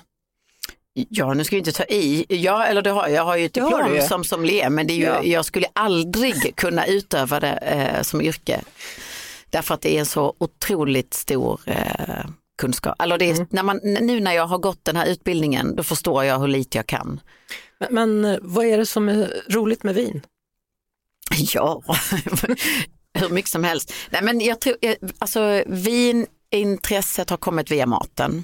Ja, 0.94 1.34
nu 1.34 1.44
ska 1.44 1.56
vi 1.56 1.60
inte 1.60 1.72
ta 1.72 1.84
i. 1.84 2.26
Ja, 2.30 2.66
eller 2.66 2.82
det 2.82 2.90
har, 2.90 3.08
jag 3.08 3.26
har 3.26 3.38
ju 3.38 3.46
ett 3.46 3.54
diplom 3.54 3.96
ju. 3.96 4.02
som 4.02 4.24
sommelier, 4.24 4.70
men 4.70 4.88
det 4.88 4.94
är 4.94 4.98
ju, 4.98 5.04
Ja. 5.04 5.24
jag 5.24 5.46
skulle 5.46 5.68
aldrig 5.74 6.56
kunna 6.56 6.86
utöva 6.86 7.40
det 7.40 7.52
eh, 7.54 8.02
som 8.02 8.22
yrke. 8.22 8.62
Därför 9.50 9.74
att 9.74 9.82
det 9.82 9.96
är 9.96 10.00
en 10.00 10.06
så 10.06 10.34
otroligt 10.38 11.14
stor 11.14 11.60
eh, 11.66 12.26
kunskap. 12.58 12.96
Alltså 13.00 13.18
det 13.18 13.26
är, 13.30 13.34
Mm. 13.36 13.48
när 13.50 13.64
man, 13.64 13.80
nu 13.84 14.20
när 14.20 14.32
jag 14.34 14.48
har 14.48 14.58
gått 14.58 14.86
den 14.86 14.96
här 14.96 15.06
utbildningen, 15.06 15.76
då 15.76 15.84
förstår 15.84 16.24
jag 16.24 16.40
hur 16.40 16.48
lite 16.48 16.78
jag 16.78 16.88
kan. 16.88 17.20
Men, 17.80 17.94
men 17.94 18.26
eh, 18.34 18.38
vad 18.42 18.66
är 18.66 18.78
det 18.78 18.86
som 18.86 19.10
är 19.10 19.42
roligt 19.50 19.84
med 19.84 19.96
vin? 19.96 20.22
Ja, 21.38 21.84
hur 23.14 23.30
mycket 23.30 23.52
som 23.52 23.64
helst. 23.64 23.94
Nej, 24.10 24.22
men 24.24 24.42
jag 24.42 24.62
tror, 24.62 24.76
eh, 24.82 24.96
alltså 25.20 25.64
vinintresset 26.52 27.30
har 27.30 27.38
kommit 27.38 27.72
via 27.72 27.86
maten. 27.86 28.44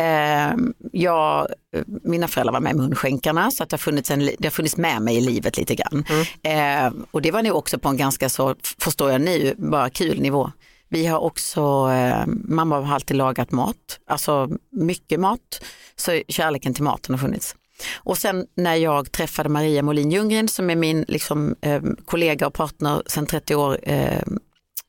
Eh, 0.00 0.56
jag, 0.92 1.48
mina 1.86 2.28
föräldrar 2.28 2.52
var 2.52 2.60
med 2.60 2.72
i 2.72 2.76
munskänkarna 2.76 3.50
så 3.50 3.62
att 3.62 3.70
det, 3.70 3.74
har 3.74 3.78
funnits 3.78 4.10
en, 4.10 4.18
det 4.18 4.44
har 4.44 4.50
funnits 4.50 4.76
med 4.76 5.02
mig 5.02 5.16
i 5.16 5.20
livet 5.20 5.56
lite 5.56 5.74
grann. 5.74 6.04
Eh, 6.42 6.92
och 7.10 7.22
det 7.22 7.30
var 7.30 7.42
nog 7.42 7.56
också 7.56 7.78
på 7.78 7.88
en 7.88 7.96
ganska 7.96 8.28
så, 8.28 8.54
förstår 8.78 9.10
jag 9.10 9.20
nu, 9.20 9.54
bara 9.58 9.90
kul 9.90 10.20
nivå. 10.20 10.52
Vi 10.88 11.06
har 11.06 11.18
också, 11.18 11.90
eh, 11.90 12.26
mamma 12.26 12.80
har 12.80 12.94
alltid 12.94 13.16
lagat 13.16 13.50
mat, 13.50 14.00
alltså 14.06 14.48
mycket 14.70 15.20
mat, 15.20 15.64
så 15.96 16.22
kärleken 16.28 16.74
till 16.74 16.84
maten 16.84 17.14
har 17.14 17.20
funnits. 17.20 17.54
Och 17.96 18.18
sen 18.18 18.46
när 18.54 18.74
jag 18.74 19.12
träffade 19.12 19.48
Maria 19.48 19.82
Molin 19.82 20.10
Ljunggren 20.10 20.48
som 20.48 20.70
är 20.70 20.76
min 20.76 21.04
liksom, 21.08 21.54
eh, 21.60 21.82
kollega 22.04 22.46
och 22.46 22.54
partner 22.54 23.02
sedan 23.06 23.26
30 23.26 23.54
år, 23.54 23.78
eh, 23.82 24.22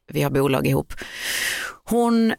vi 0.07 0.21
har 0.21 0.29
bolag 0.29 0.67
ihop. 0.67 0.93
Hon 1.83 2.33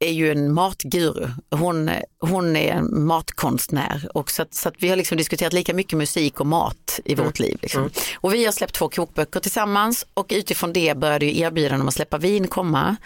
är 0.00 0.12
ju 0.12 0.30
en 0.30 0.52
matguru, 0.52 1.28
hon, 1.50 1.90
hon 2.20 2.56
är 2.56 2.72
en 2.72 3.04
matkonstnär 3.06 4.08
och 4.14 4.30
så 4.30 4.42
att, 4.42 4.54
så 4.54 4.68
att 4.68 4.74
vi 4.78 4.88
har 4.88 4.96
liksom 4.96 5.16
diskuterat 5.16 5.52
lika 5.52 5.74
mycket 5.74 5.98
musik 5.98 6.40
och 6.40 6.46
mat 6.46 7.00
i 7.04 7.14
vårt 7.14 7.38
liv. 7.38 7.58
Liksom. 7.62 7.90
Och 8.16 8.34
vi 8.34 8.44
har 8.44 8.52
släppt 8.52 8.74
två 8.74 8.88
kokböcker 8.88 9.40
tillsammans 9.40 10.06
och 10.14 10.26
utifrån 10.30 10.72
det 10.72 10.96
började 10.96 11.26
ju 11.26 11.40
erbjudanden 11.40 11.80
om 11.80 11.88
att 11.88 11.94
släppa 11.94 12.18
vin 12.18 12.48
komma. 12.48 12.96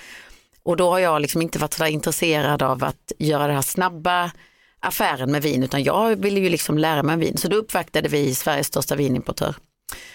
Och 0.65 0.77
då 0.77 0.91
har 0.91 0.99
jag 0.99 1.23
liksom 1.23 1.43
inte 1.43 1.59
varit 1.59 1.75
så 1.75 1.87
intresserad 1.87 2.63
av 2.63 2.85
att 2.85 3.13
göra 3.19 3.47
det 3.47 3.53
här 3.53 3.63
snabba 3.63 4.33
affären 4.81 5.33
med 5.33 5.43
vin 5.43 5.63
utan 5.63 5.83
jag 5.83 6.17
ville 6.17 6.41
ju 6.41 6.49
liksom 6.49 6.79
lära 6.79 7.03
mig 7.03 7.17
vin. 7.17 7.37
Så 7.37 7.49
då 7.49 7.57
uppvaktade 7.57 8.09
vi 8.09 8.35
Sveriges 8.35 8.67
största 8.67 8.97
vinimportör 8.97 9.55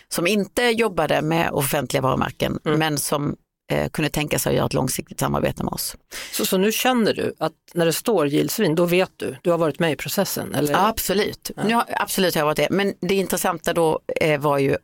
som 0.09 0.27
inte 0.27 0.63
jobbade 0.63 1.21
med 1.21 1.51
offentliga 1.51 2.01
varumärken 2.01 2.59
men 2.63 2.97
som 2.97 3.35
eh, 3.71 3.89
kunde 3.89 4.09
tänka 4.09 4.39
sig 4.39 4.49
att 4.49 4.55
göra 4.55 4.65
ett 4.65 4.73
långsiktigt 4.73 5.19
samarbete 5.19 5.63
med 5.63 5.73
oss. 5.73 5.95
Så, 6.31 6.45
så 6.45 6.57
nu 6.57 6.71
känner 6.71 7.13
du 7.13 7.33
att 7.39 7.53
när 7.73 7.85
det 7.85 7.93
står 7.93 8.27
gillsvin, 8.27 8.75
då 8.75 8.85
vet 8.85 9.11
du, 9.15 9.35
du 9.41 9.51
har 9.51 9.57
varit 9.57 9.79
med 9.79 9.91
i 9.91 9.95
processen? 9.95 10.55
Eller? 10.55 10.73
Ja, 10.73 10.87
absolut, 10.87 11.51
nu 11.67 11.73
har, 11.73 11.85
absolut 11.89 12.35
har 12.35 12.41
jag 12.41 12.45
varit 12.45 12.57
det. 12.57 12.67
Men 12.71 12.93
det 12.99 13.15
intressanta 13.15 13.73
då 13.73 13.99
eh, 14.21 14.39
var 14.39 14.57
ju, 14.57 14.77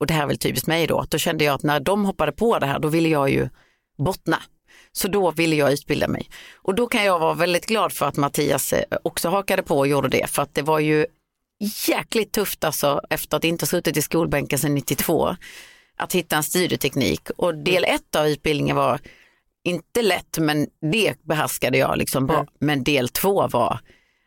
och 0.00 0.06
det 0.06 0.14
här 0.14 0.22
är 0.22 0.26
väl 0.26 0.38
typiskt 0.38 0.66
mig 0.66 0.86
då, 0.86 0.98
att 0.98 1.10
då 1.10 1.18
kände 1.18 1.44
jag 1.44 1.54
att 1.54 1.62
när 1.62 1.80
de 1.80 2.04
hoppade 2.04 2.32
på 2.32 2.58
det 2.58 2.66
här 2.66 2.78
då 2.78 2.88
ville 2.88 3.08
jag 3.08 3.30
ju 3.30 3.48
bottna. 3.98 4.42
Så 4.92 5.08
då 5.08 5.30
ville 5.30 5.56
jag 5.56 5.72
utbilda 5.72 6.08
mig. 6.08 6.28
Och 6.54 6.74
då 6.74 6.86
kan 6.86 7.04
jag 7.04 7.18
vara 7.18 7.34
väldigt 7.34 7.66
glad 7.66 7.92
för 7.92 8.06
att 8.06 8.16
Mattias 8.16 8.72
eh, 8.72 8.84
också 9.02 9.28
hakade 9.28 9.62
på 9.62 9.78
och 9.78 9.88
gjorde 9.88 10.08
det. 10.08 10.30
För 10.30 10.42
att 10.42 10.54
det 10.54 10.62
var 10.62 10.78
ju 10.78 11.06
jäkligt 11.88 12.32
tufft 12.32 12.64
alltså 12.64 13.00
efter 13.10 13.36
att 13.36 13.44
inte 13.44 13.66
suttit 13.66 13.96
i 13.96 14.02
skolbänken 14.02 14.58
sedan 14.58 14.74
92 14.74 15.36
att 15.98 16.14
hitta 16.14 16.36
en 16.36 16.42
studieteknik. 16.42 17.30
Och 17.36 17.54
del 17.54 17.84
ett 17.84 18.16
av 18.16 18.28
utbildningen 18.28 18.76
var 18.76 19.00
inte 19.64 20.02
lätt 20.02 20.38
men 20.38 20.66
det 20.92 21.14
behärskade 21.22 21.78
jag 21.78 21.98
liksom 21.98 22.26
bra. 22.26 22.46
Men 22.60 22.84
del 22.84 23.08
två 23.08 23.48
var, 23.48 23.80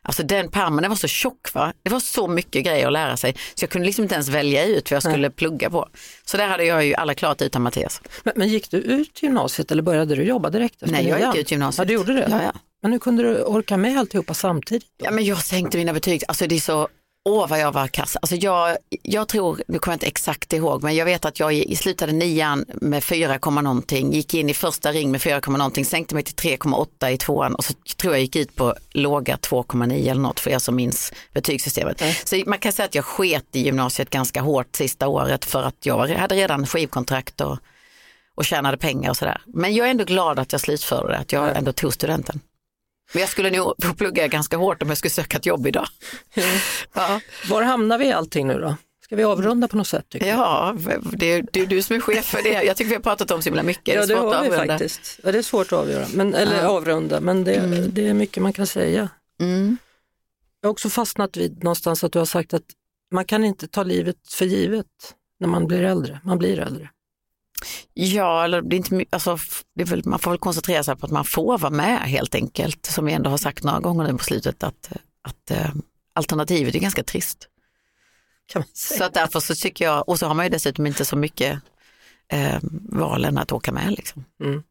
alltså 0.03 0.23
den 0.23 0.49
pärmen 0.49 0.81
den 0.81 0.89
var 0.89 0.95
så 0.95 1.07
tjock 1.07 1.53
va. 1.53 1.73
Det 1.83 1.89
var 1.89 1.99
så 1.99 2.27
mycket 2.27 2.65
grejer 2.65 2.87
att 2.87 2.93
lära 2.93 3.17
sig 3.17 3.35
så 3.55 3.63
jag 3.63 3.69
kunde 3.69 3.85
liksom 3.85 4.03
inte 4.03 4.15
ens 4.15 4.29
välja 4.29 4.65
ut 4.65 4.91
vad 4.91 4.95
jag 4.95 5.03
skulle 5.03 5.29
plugga 5.29 5.69
på. 5.69 5.89
Så 6.25 6.37
där 6.37 6.47
hade 6.47 6.63
jag 6.63 6.85
ju 6.85 6.93
alla 6.93 7.13
klart 7.13 7.41
utan 7.41 7.61
Mattias. 7.61 8.01
Men, 8.23 8.33
men 8.35 8.47
gick 8.47 8.71
du 8.71 8.77
ut 8.77 9.23
gymnasiet 9.23 9.71
eller 9.71 9.83
började 9.83 10.15
du 10.15 10.23
jobba 10.23 10.49
direkt 10.49 10.81
efter 10.81 10.91
Nej 10.91 11.07
jag 11.07 11.19
gick 11.19 11.35
ut 11.35 11.51
gymnasiet. 11.51 11.77
Ja, 11.77 11.85
du 11.85 11.93
gjorde 11.93 12.13
det? 12.13 12.27
Ja, 12.29 12.43
ja. 12.43 12.53
Men 12.81 12.91
hur 12.91 12.99
kunde 12.99 13.23
du 13.23 13.43
orka 13.43 13.77
med 13.77 13.99
alltihopa 13.99 14.33
samtidigt? 14.33 14.87
Då? 14.97 15.05
Ja 15.05 15.11
men 15.11 15.25
jag 15.25 15.37
sänkte 15.37 15.77
mina 15.77 15.93
betyg, 15.93 16.23
alltså 16.27 16.47
det 16.47 16.55
är 16.55 16.59
så, 16.59 16.87
Åh 17.23 17.47
vad 17.47 17.59
jag 17.59 17.71
var 17.71 17.87
kass. 17.87 18.17
Alltså 18.21 18.35
jag, 18.35 18.77
jag 18.89 19.27
tror, 19.27 19.61
nu 19.67 19.79
kommer 19.79 19.93
jag 19.93 19.95
inte 19.95 20.07
exakt 20.07 20.53
ihåg, 20.53 20.83
men 20.83 20.95
jag 20.95 21.05
vet 21.05 21.25
att 21.25 21.39
jag 21.39 21.53
i 21.53 21.75
slutade 21.75 22.11
nian 22.11 22.65
med 22.67 23.03
4, 23.03 23.37
någonting, 23.51 24.13
gick 24.13 24.33
in 24.33 24.49
i 24.49 24.53
första 24.53 24.91
ring 24.91 25.11
med 25.11 25.21
4, 25.21 25.39
någonting, 25.47 25.85
sänkte 25.85 26.15
mig 26.15 26.23
till 26.23 26.35
3,8 26.57 27.09
i 27.09 27.17
tvåan 27.17 27.55
och 27.55 27.65
så 27.65 27.73
tror 27.97 28.13
jag 28.13 28.21
gick 28.21 28.35
ut 28.35 28.55
på 28.55 28.75
låga 28.91 29.35
2,9 29.35 30.11
eller 30.11 30.21
något 30.21 30.39
för 30.39 30.51
er 30.51 30.59
som 30.59 30.75
minns 30.75 31.13
betygssystemet. 31.33 32.01
Mm. 32.01 32.13
Så 32.23 32.43
man 32.45 32.59
kan 32.59 32.71
säga 32.71 32.85
att 32.85 32.95
jag 32.95 33.05
sket 33.05 33.55
i 33.55 33.59
gymnasiet 33.59 34.09
ganska 34.09 34.41
hårt 34.41 34.75
sista 34.75 35.07
året 35.07 35.45
för 35.45 35.63
att 35.63 35.85
jag 35.85 36.07
hade 36.07 36.35
redan 36.35 36.65
skivkontrakt 36.65 37.41
och, 37.41 37.57
och 38.35 38.45
tjänade 38.45 38.77
pengar 38.77 39.09
och 39.09 39.17
sådär. 39.17 39.41
Men 39.45 39.75
jag 39.75 39.87
är 39.87 39.91
ändå 39.91 40.03
glad 40.03 40.39
att 40.39 40.51
jag 40.51 40.61
slutförde 40.61 41.07
det, 41.07 41.17
att 41.17 41.31
jag 41.31 41.57
ändå 41.57 41.73
tog 41.73 41.93
studenten. 41.93 42.39
Men 43.13 43.21
jag 43.21 43.29
skulle 43.29 43.49
nog 43.49 43.97
plugga 43.97 44.27
ganska 44.27 44.57
hårt 44.57 44.83
om 44.83 44.89
jag 44.89 44.97
skulle 44.97 45.11
söka 45.11 45.37
ett 45.37 45.45
jobb 45.45 45.67
idag. 45.67 45.87
Mm. 46.33 46.49
Ja. 46.93 47.21
Var 47.49 47.61
hamnar 47.61 47.97
vi 47.97 48.05
i 48.05 48.11
allting 48.11 48.47
nu 48.47 48.59
då? 48.59 48.75
Ska 49.03 49.15
vi 49.15 49.23
avrunda 49.23 49.67
på 49.67 49.77
något 49.77 49.87
sätt? 49.87 50.05
Ja, 50.09 50.75
det 51.13 51.25
är, 51.25 51.45
det 51.53 51.59
är 51.59 51.65
du 51.65 51.81
som 51.81 51.95
är 51.95 51.99
chef 51.99 52.25
för 52.25 52.43
det. 52.43 52.63
Jag 52.63 52.77
tycker 52.77 52.89
vi 52.89 52.95
har 52.95 53.01
pratat 53.01 53.31
om 53.31 53.41
så 53.41 53.45
himla 53.49 53.63
mycket. 53.63 53.95
Ja, 53.95 54.01
det, 54.01 54.13
det 54.13 54.19
har 54.19 54.43
vi 54.43 54.51
faktiskt. 54.51 55.19
Ja, 55.23 55.31
det 55.31 55.37
är 55.37 55.41
svårt 55.41 55.67
att 55.67 55.79
avgöra, 55.79 56.07
men, 56.13 56.33
eller 56.33 56.63
ja. 56.63 56.67
avrunda, 56.67 57.21
men 57.21 57.43
det, 57.43 57.55
mm. 57.55 57.93
det 57.93 58.07
är 58.07 58.13
mycket 58.13 58.43
man 58.43 58.53
kan 58.53 58.67
säga. 58.67 59.09
Mm. 59.39 59.77
Jag 60.61 60.67
har 60.67 60.71
också 60.71 60.89
fastnat 60.89 61.37
vid 61.37 61.63
någonstans 61.63 62.03
att 62.03 62.11
du 62.11 62.19
har 62.19 62.25
sagt 62.25 62.53
att 62.53 62.63
man 63.11 63.25
kan 63.25 63.45
inte 63.45 63.67
ta 63.67 63.83
livet 63.83 64.17
för 64.29 64.45
givet 64.45 64.87
när 65.39 65.47
man 65.47 65.67
blir 65.67 65.81
äldre. 65.81 66.19
Man 66.23 66.37
blir 66.37 66.59
äldre. 66.59 66.89
Ja, 67.93 68.43
eller 68.43 68.61
det 68.61 68.75
är 68.75 68.77
inte, 68.77 69.05
alltså, 69.09 69.37
det 69.75 69.81
är 69.81 69.87
väl, 69.87 70.01
man 70.05 70.19
får 70.19 70.31
väl 70.31 70.39
koncentrera 70.39 70.83
sig 70.83 70.95
på 70.95 71.05
att 71.05 71.11
man 71.11 71.25
får 71.25 71.57
vara 71.57 71.71
med 71.71 71.99
helt 71.99 72.35
enkelt. 72.35 72.85
Som 72.85 73.05
vi 73.05 73.13
ändå 73.13 73.29
har 73.29 73.37
sagt 73.37 73.63
några 73.63 73.79
gånger 73.79 74.03
nu 74.03 74.17
på 74.17 74.23
slutet 74.23 74.63
att, 74.63 74.91
att 75.21 75.51
äh, 75.51 75.71
alternativet 76.13 76.75
är 76.75 76.79
ganska 76.79 77.03
trist. 77.03 77.47
Så 78.73 79.03
att 79.03 79.13
därför 79.13 79.39
så 79.39 79.55
tycker 79.55 79.85
jag, 79.85 80.09
och 80.09 80.19
så 80.19 80.25
har 80.25 80.33
man 80.33 80.45
ju 80.45 80.49
dessutom 80.49 80.87
inte 80.87 81.05
så 81.05 81.15
mycket 81.15 81.61
äh, 82.27 82.59
valen 82.89 83.37
att 83.37 83.51
åka 83.51 83.71
med. 83.71 83.91
Liksom. 83.91 84.25
Mm. 84.43 84.63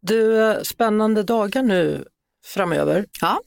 Du, 0.00 0.42
eh, 0.42 0.62
spännande 0.62 1.22
dagar 1.22 1.62
nu 1.62 2.04
framöver. 2.44 3.06
Ja. 3.20 3.40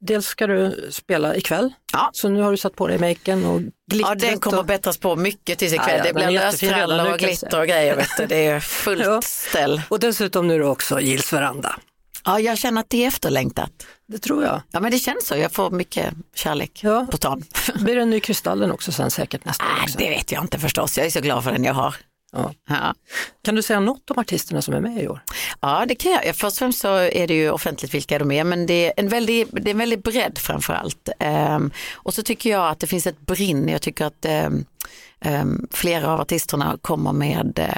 Dels 0.00 0.26
ska 0.26 0.46
du 0.46 0.88
spela 0.92 1.36
ikväll, 1.36 1.72
ja. 1.92 2.10
så 2.12 2.28
nu 2.28 2.40
har 2.40 2.50
du 2.50 2.56
satt 2.56 2.76
på 2.76 2.86
dig 2.86 2.98
maken 2.98 3.44
och 3.44 3.60
glittret. 3.90 4.22
Ja, 4.22 4.28
den 4.28 4.40
kommer 4.40 4.56
och... 4.56 4.60
att 4.60 4.66
bättras 4.66 4.98
på 4.98 5.16
mycket 5.16 5.58
tills 5.58 5.72
ikväll. 5.72 5.88
Ja, 5.90 5.96
ja, 5.96 6.02
det 6.04 6.14
blir 6.14 6.30
lösfrallor 6.30 7.12
och 7.12 7.18
glitter 7.18 7.60
och 7.60 7.66
grejer. 7.66 7.96
Vet 7.96 8.16
du. 8.18 8.26
Det 8.26 8.46
är 8.46 8.60
fullt 8.84 9.04
ja. 9.04 9.20
ställ. 9.22 9.82
Och 9.88 10.00
dessutom 10.00 10.48
nu 10.48 10.64
också 10.64 11.00
Gills 11.00 11.32
veranda. 11.32 11.76
Ja, 12.24 12.40
jag 12.40 12.58
känner 12.58 12.80
att 12.80 12.90
det 12.90 13.04
är 13.04 13.08
efterlängtat. 13.08 13.86
Det 14.06 14.18
tror 14.18 14.44
jag. 14.44 14.62
Ja, 14.70 14.80
men 14.80 14.90
det 14.90 14.98
känns 14.98 15.26
så. 15.26 15.36
Jag 15.36 15.52
får 15.52 15.70
mycket 15.70 16.14
kärlek 16.34 16.80
ja. 16.82 17.06
på 17.10 17.16
stan. 17.16 17.44
Blir 17.74 17.96
det 17.96 18.02
en 18.02 18.10
ny 18.10 18.20
Kristallen 18.20 18.72
också 18.72 18.92
sen 18.92 19.10
säkert 19.10 19.44
nästa 19.44 19.64
år? 19.64 19.82
Också? 19.82 19.98
Det 19.98 20.10
vet 20.10 20.32
jag 20.32 20.44
inte 20.44 20.58
förstås. 20.58 20.98
Jag 20.98 21.06
är 21.06 21.10
så 21.10 21.20
glad 21.20 21.44
för 21.44 21.52
den 21.52 21.64
jag 21.64 21.74
har. 21.74 21.96
Ja. 22.32 22.54
Ja. 22.68 22.94
Kan 23.42 23.54
du 23.54 23.62
säga 23.62 23.80
något 23.80 24.10
om 24.10 24.18
artisterna 24.18 24.62
som 24.62 24.74
är 24.74 24.80
med 24.80 25.02
i 25.02 25.08
år? 25.08 25.20
Ja, 25.60 25.84
det 25.88 25.94
kan 25.94 26.12
jag. 26.12 26.36
Först 26.36 26.44
och 26.44 26.58
främst 26.58 26.80
så 26.80 26.96
är 26.96 27.26
det 27.26 27.34
ju 27.34 27.50
offentligt 27.50 27.94
vilka 27.94 28.18
de 28.18 28.30
är, 28.30 28.44
men 28.44 28.66
det 28.66 28.86
är 28.86 28.92
en 28.96 29.08
väldig, 29.08 29.48
det 29.52 29.70
är 29.70 29.74
en 29.74 29.78
väldig 29.78 30.02
bredd 30.02 30.38
framför 30.38 30.74
allt. 30.74 31.08
Um, 31.20 31.70
och 31.94 32.14
så 32.14 32.22
tycker 32.22 32.50
jag 32.50 32.68
att 32.68 32.80
det 32.80 32.86
finns 32.86 33.06
ett 33.06 33.20
brinn. 33.20 33.68
Jag 33.68 33.82
tycker 33.82 34.04
att 34.04 34.26
um, 34.46 34.64
um, 35.24 35.66
flera 35.70 36.12
av 36.12 36.20
artisterna 36.20 36.78
kommer 36.80 37.12
med 37.12 37.74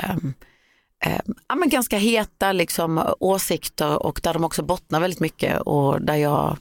ja, 1.48 1.54
men 1.54 1.68
ganska 1.68 1.98
heta 1.98 2.52
liksom, 2.52 3.14
åsikter 3.20 4.02
och 4.02 4.20
där 4.22 4.32
de 4.32 4.44
också 4.44 4.62
bottnar 4.62 5.00
väldigt 5.00 5.20
mycket 5.20 5.60
och 5.60 6.02
där 6.02 6.16
jag 6.16 6.56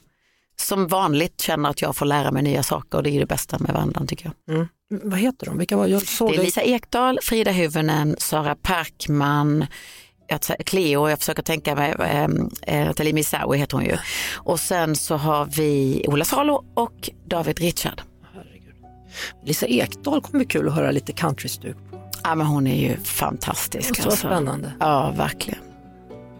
som 0.60 0.86
vanligt 0.86 1.40
känner 1.40 1.70
att 1.70 1.82
jag 1.82 1.96
får 1.96 2.06
lära 2.06 2.30
mig 2.30 2.42
nya 2.42 2.62
saker 2.62 2.98
och 2.98 3.04
det 3.04 3.10
är 3.10 3.20
det 3.20 3.26
bästa 3.26 3.58
med 3.58 3.74
vandraren 3.74 4.06
tycker 4.06 4.32
jag. 4.46 4.56
Mm. 4.56 4.68
Vad 5.02 5.18
heter 5.18 5.46
de? 5.46 5.58
Vilka 5.58 5.76
var 5.76 5.86
jag 5.86 6.06
såg 6.06 6.30
det 6.30 6.36
är 6.36 6.42
Lisa 6.42 6.62
Ekdahl, 6.62 7.18
Frida 7.22 7.50
Hyvönen, 7.50 8.16
Sara 8.18 8.54
Parkman, 8.54 9.66
Cleo, 10.66 11.08
jag 11.08 11.18
försöker 11.18 11.42
tänka 11.42 11.74
mig, 11.74 11.94
äh, 12.62 12.92
Talimi 12.92 13.24
Sawi 13.24 13.58
heter 13.58 13.76
hon 13.76 13.84
ju. 13.84 13.96
Och 14.36 14.60
sen 14.60 14.96
så 14.96 15.16
har 15.16 15.46
vi 15.46 16.04
Ola 16.08 16.24
Salo 16.24 16.64
och 16.74 17.10
David 17.26 17.58
Richard. 17.58 18.02
Herregud. 18.34 18.74
Lisa 19.44 19.66
Ekdahl 19.66 20.20
kommer 20.20 20.38
bli 20.38 20.46
kul 20.46 20.68
att 20.68 20.74
höra 20.74 20.90
lite 20.90 21.12
countrystuk 21.12 21.76
på. 21.90 22.00
Ja 22.22 22.34
men 22.34 22.46
hon 22.46 22.66
är 22.66 22.88
ju 22.88 22.96
fantastisk. 22.96 23.96
Så 23.96 24.02
alltså. 24.02 24.26
spännande. 24.26 24.72
Ja 24.80 25.14
verkligen. 25.16 25.60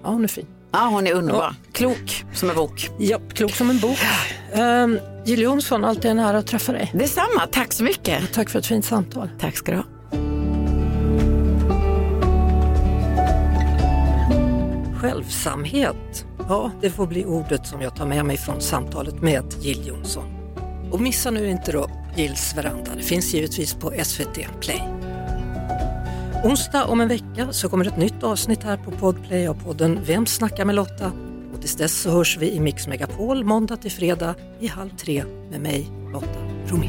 Ja 0.02 0.08
hon 0.08 0.24
är 0.24 0.28
fin. 0.28 0.46
Ja, 0.72 0.88
hon 0.92 1.06
är 1.06 1.12
underbar. 1.12 1.42
Ja. 1.42 1.54
Klok 1.72 2.24
som 2.32 2.50
en 2.50 2.56
bok. 2.56 2.90
Ja, 2.98 3.18
klok 3.34 3.50
som 3.50 3.70
en 3.70 3.78
bok. 3.78 3.98
Um, 4.54 4.98
Jill 5.24 5.40
Johnson, 5.42 5.84
alltid 5.84 6.10
en 6.10 6.18
ära 6.18 6.38
att 6.38 6.46
träffa 6.46 6.72
dig. 6.72 6.90
Detsamma, 6.94 7.46
tack 7.52 7.72
så 7.72 7.84
mycket. 7.84 8.22
Och 8.22 8.32
tack 8.32 8.50
för 8.50 8.58
ett 8.58 8.66
fint 8.66 8.84
samtal. 8.84 9.30
Tack 9.40 9.56
ska 9.56 9.72
du 9.72 9.76
ha. 9.78 9.84
Självsamhet. 15.00 16.26
Ja, 16.48 16.70
det 16.80 16.90
får 16.90 17.06
bli 17.06 17.24
ordet 17.24 17.66
som 17.66 17.80
jag 17.80 17.96
tar 17.96 18.06
med 18.06 18.24
mig 18.24 18.36
från 18.36 18.60
samtalet 18.60 19.22
med 19.22 19.44
Jill 19.60 19.86
Johnson. 19.86 20.24
Och 20.92 21.00
missa 21.00 21.30
nu 21.30 21.50
inte 21.50 21.72
då 21.72 21.90
Jills 22.16 22.54
veranda. 22.56 22.90
Det 22.96 23.02
finns 23.02 23.34
givetvis 23.34 23.74
på 23.74 23.92
SVT 24.04 24.38
Play. 24.60 24.99
Onsdag 26.44 26.84
om 26.84 27.00
en 27.00 27.08
vecka 27.08 27.52
så 27.52 27.68
kommer 27.68 27.84
ett 27.84 27.96
nytt 27.96 28.22
avsnitt 28.22 28.62
här 28.62 28.76
på 28.76 28.90
Podplay 28.90 29.46
av 29.46 29.54
podden 29.54 30.00
Vem 30.06 30.26
snackar 30.26 30.64
med 30.64 30.74
Lotta? 30.74 31.12
Och 31.54 31.60
tills 31.60 31.76
dess 31.76 32.00
så 32.00 32.10
hörs 32.10 32.38
vi 32.38 32.52
i 32.52 32.60
Mix 32.60 32.86
Megapol 32.86 33.44
måndag 33.44 33.76
till 33.76 33.90
fredag 33.90 34.34
i 34.60 34.66
halv 34.66 34.90
tre 34.90 35.24
med 35.50 35.60
mig, 35.60 35.90
Lotta 36.12 36.38
Romé. 36.66 36.88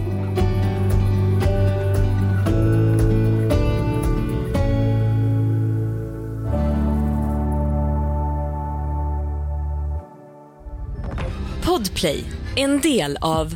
Podplay, 11.63 12.23
en 12.55 12.81
del 12.81 13.17
av 13.21 13.55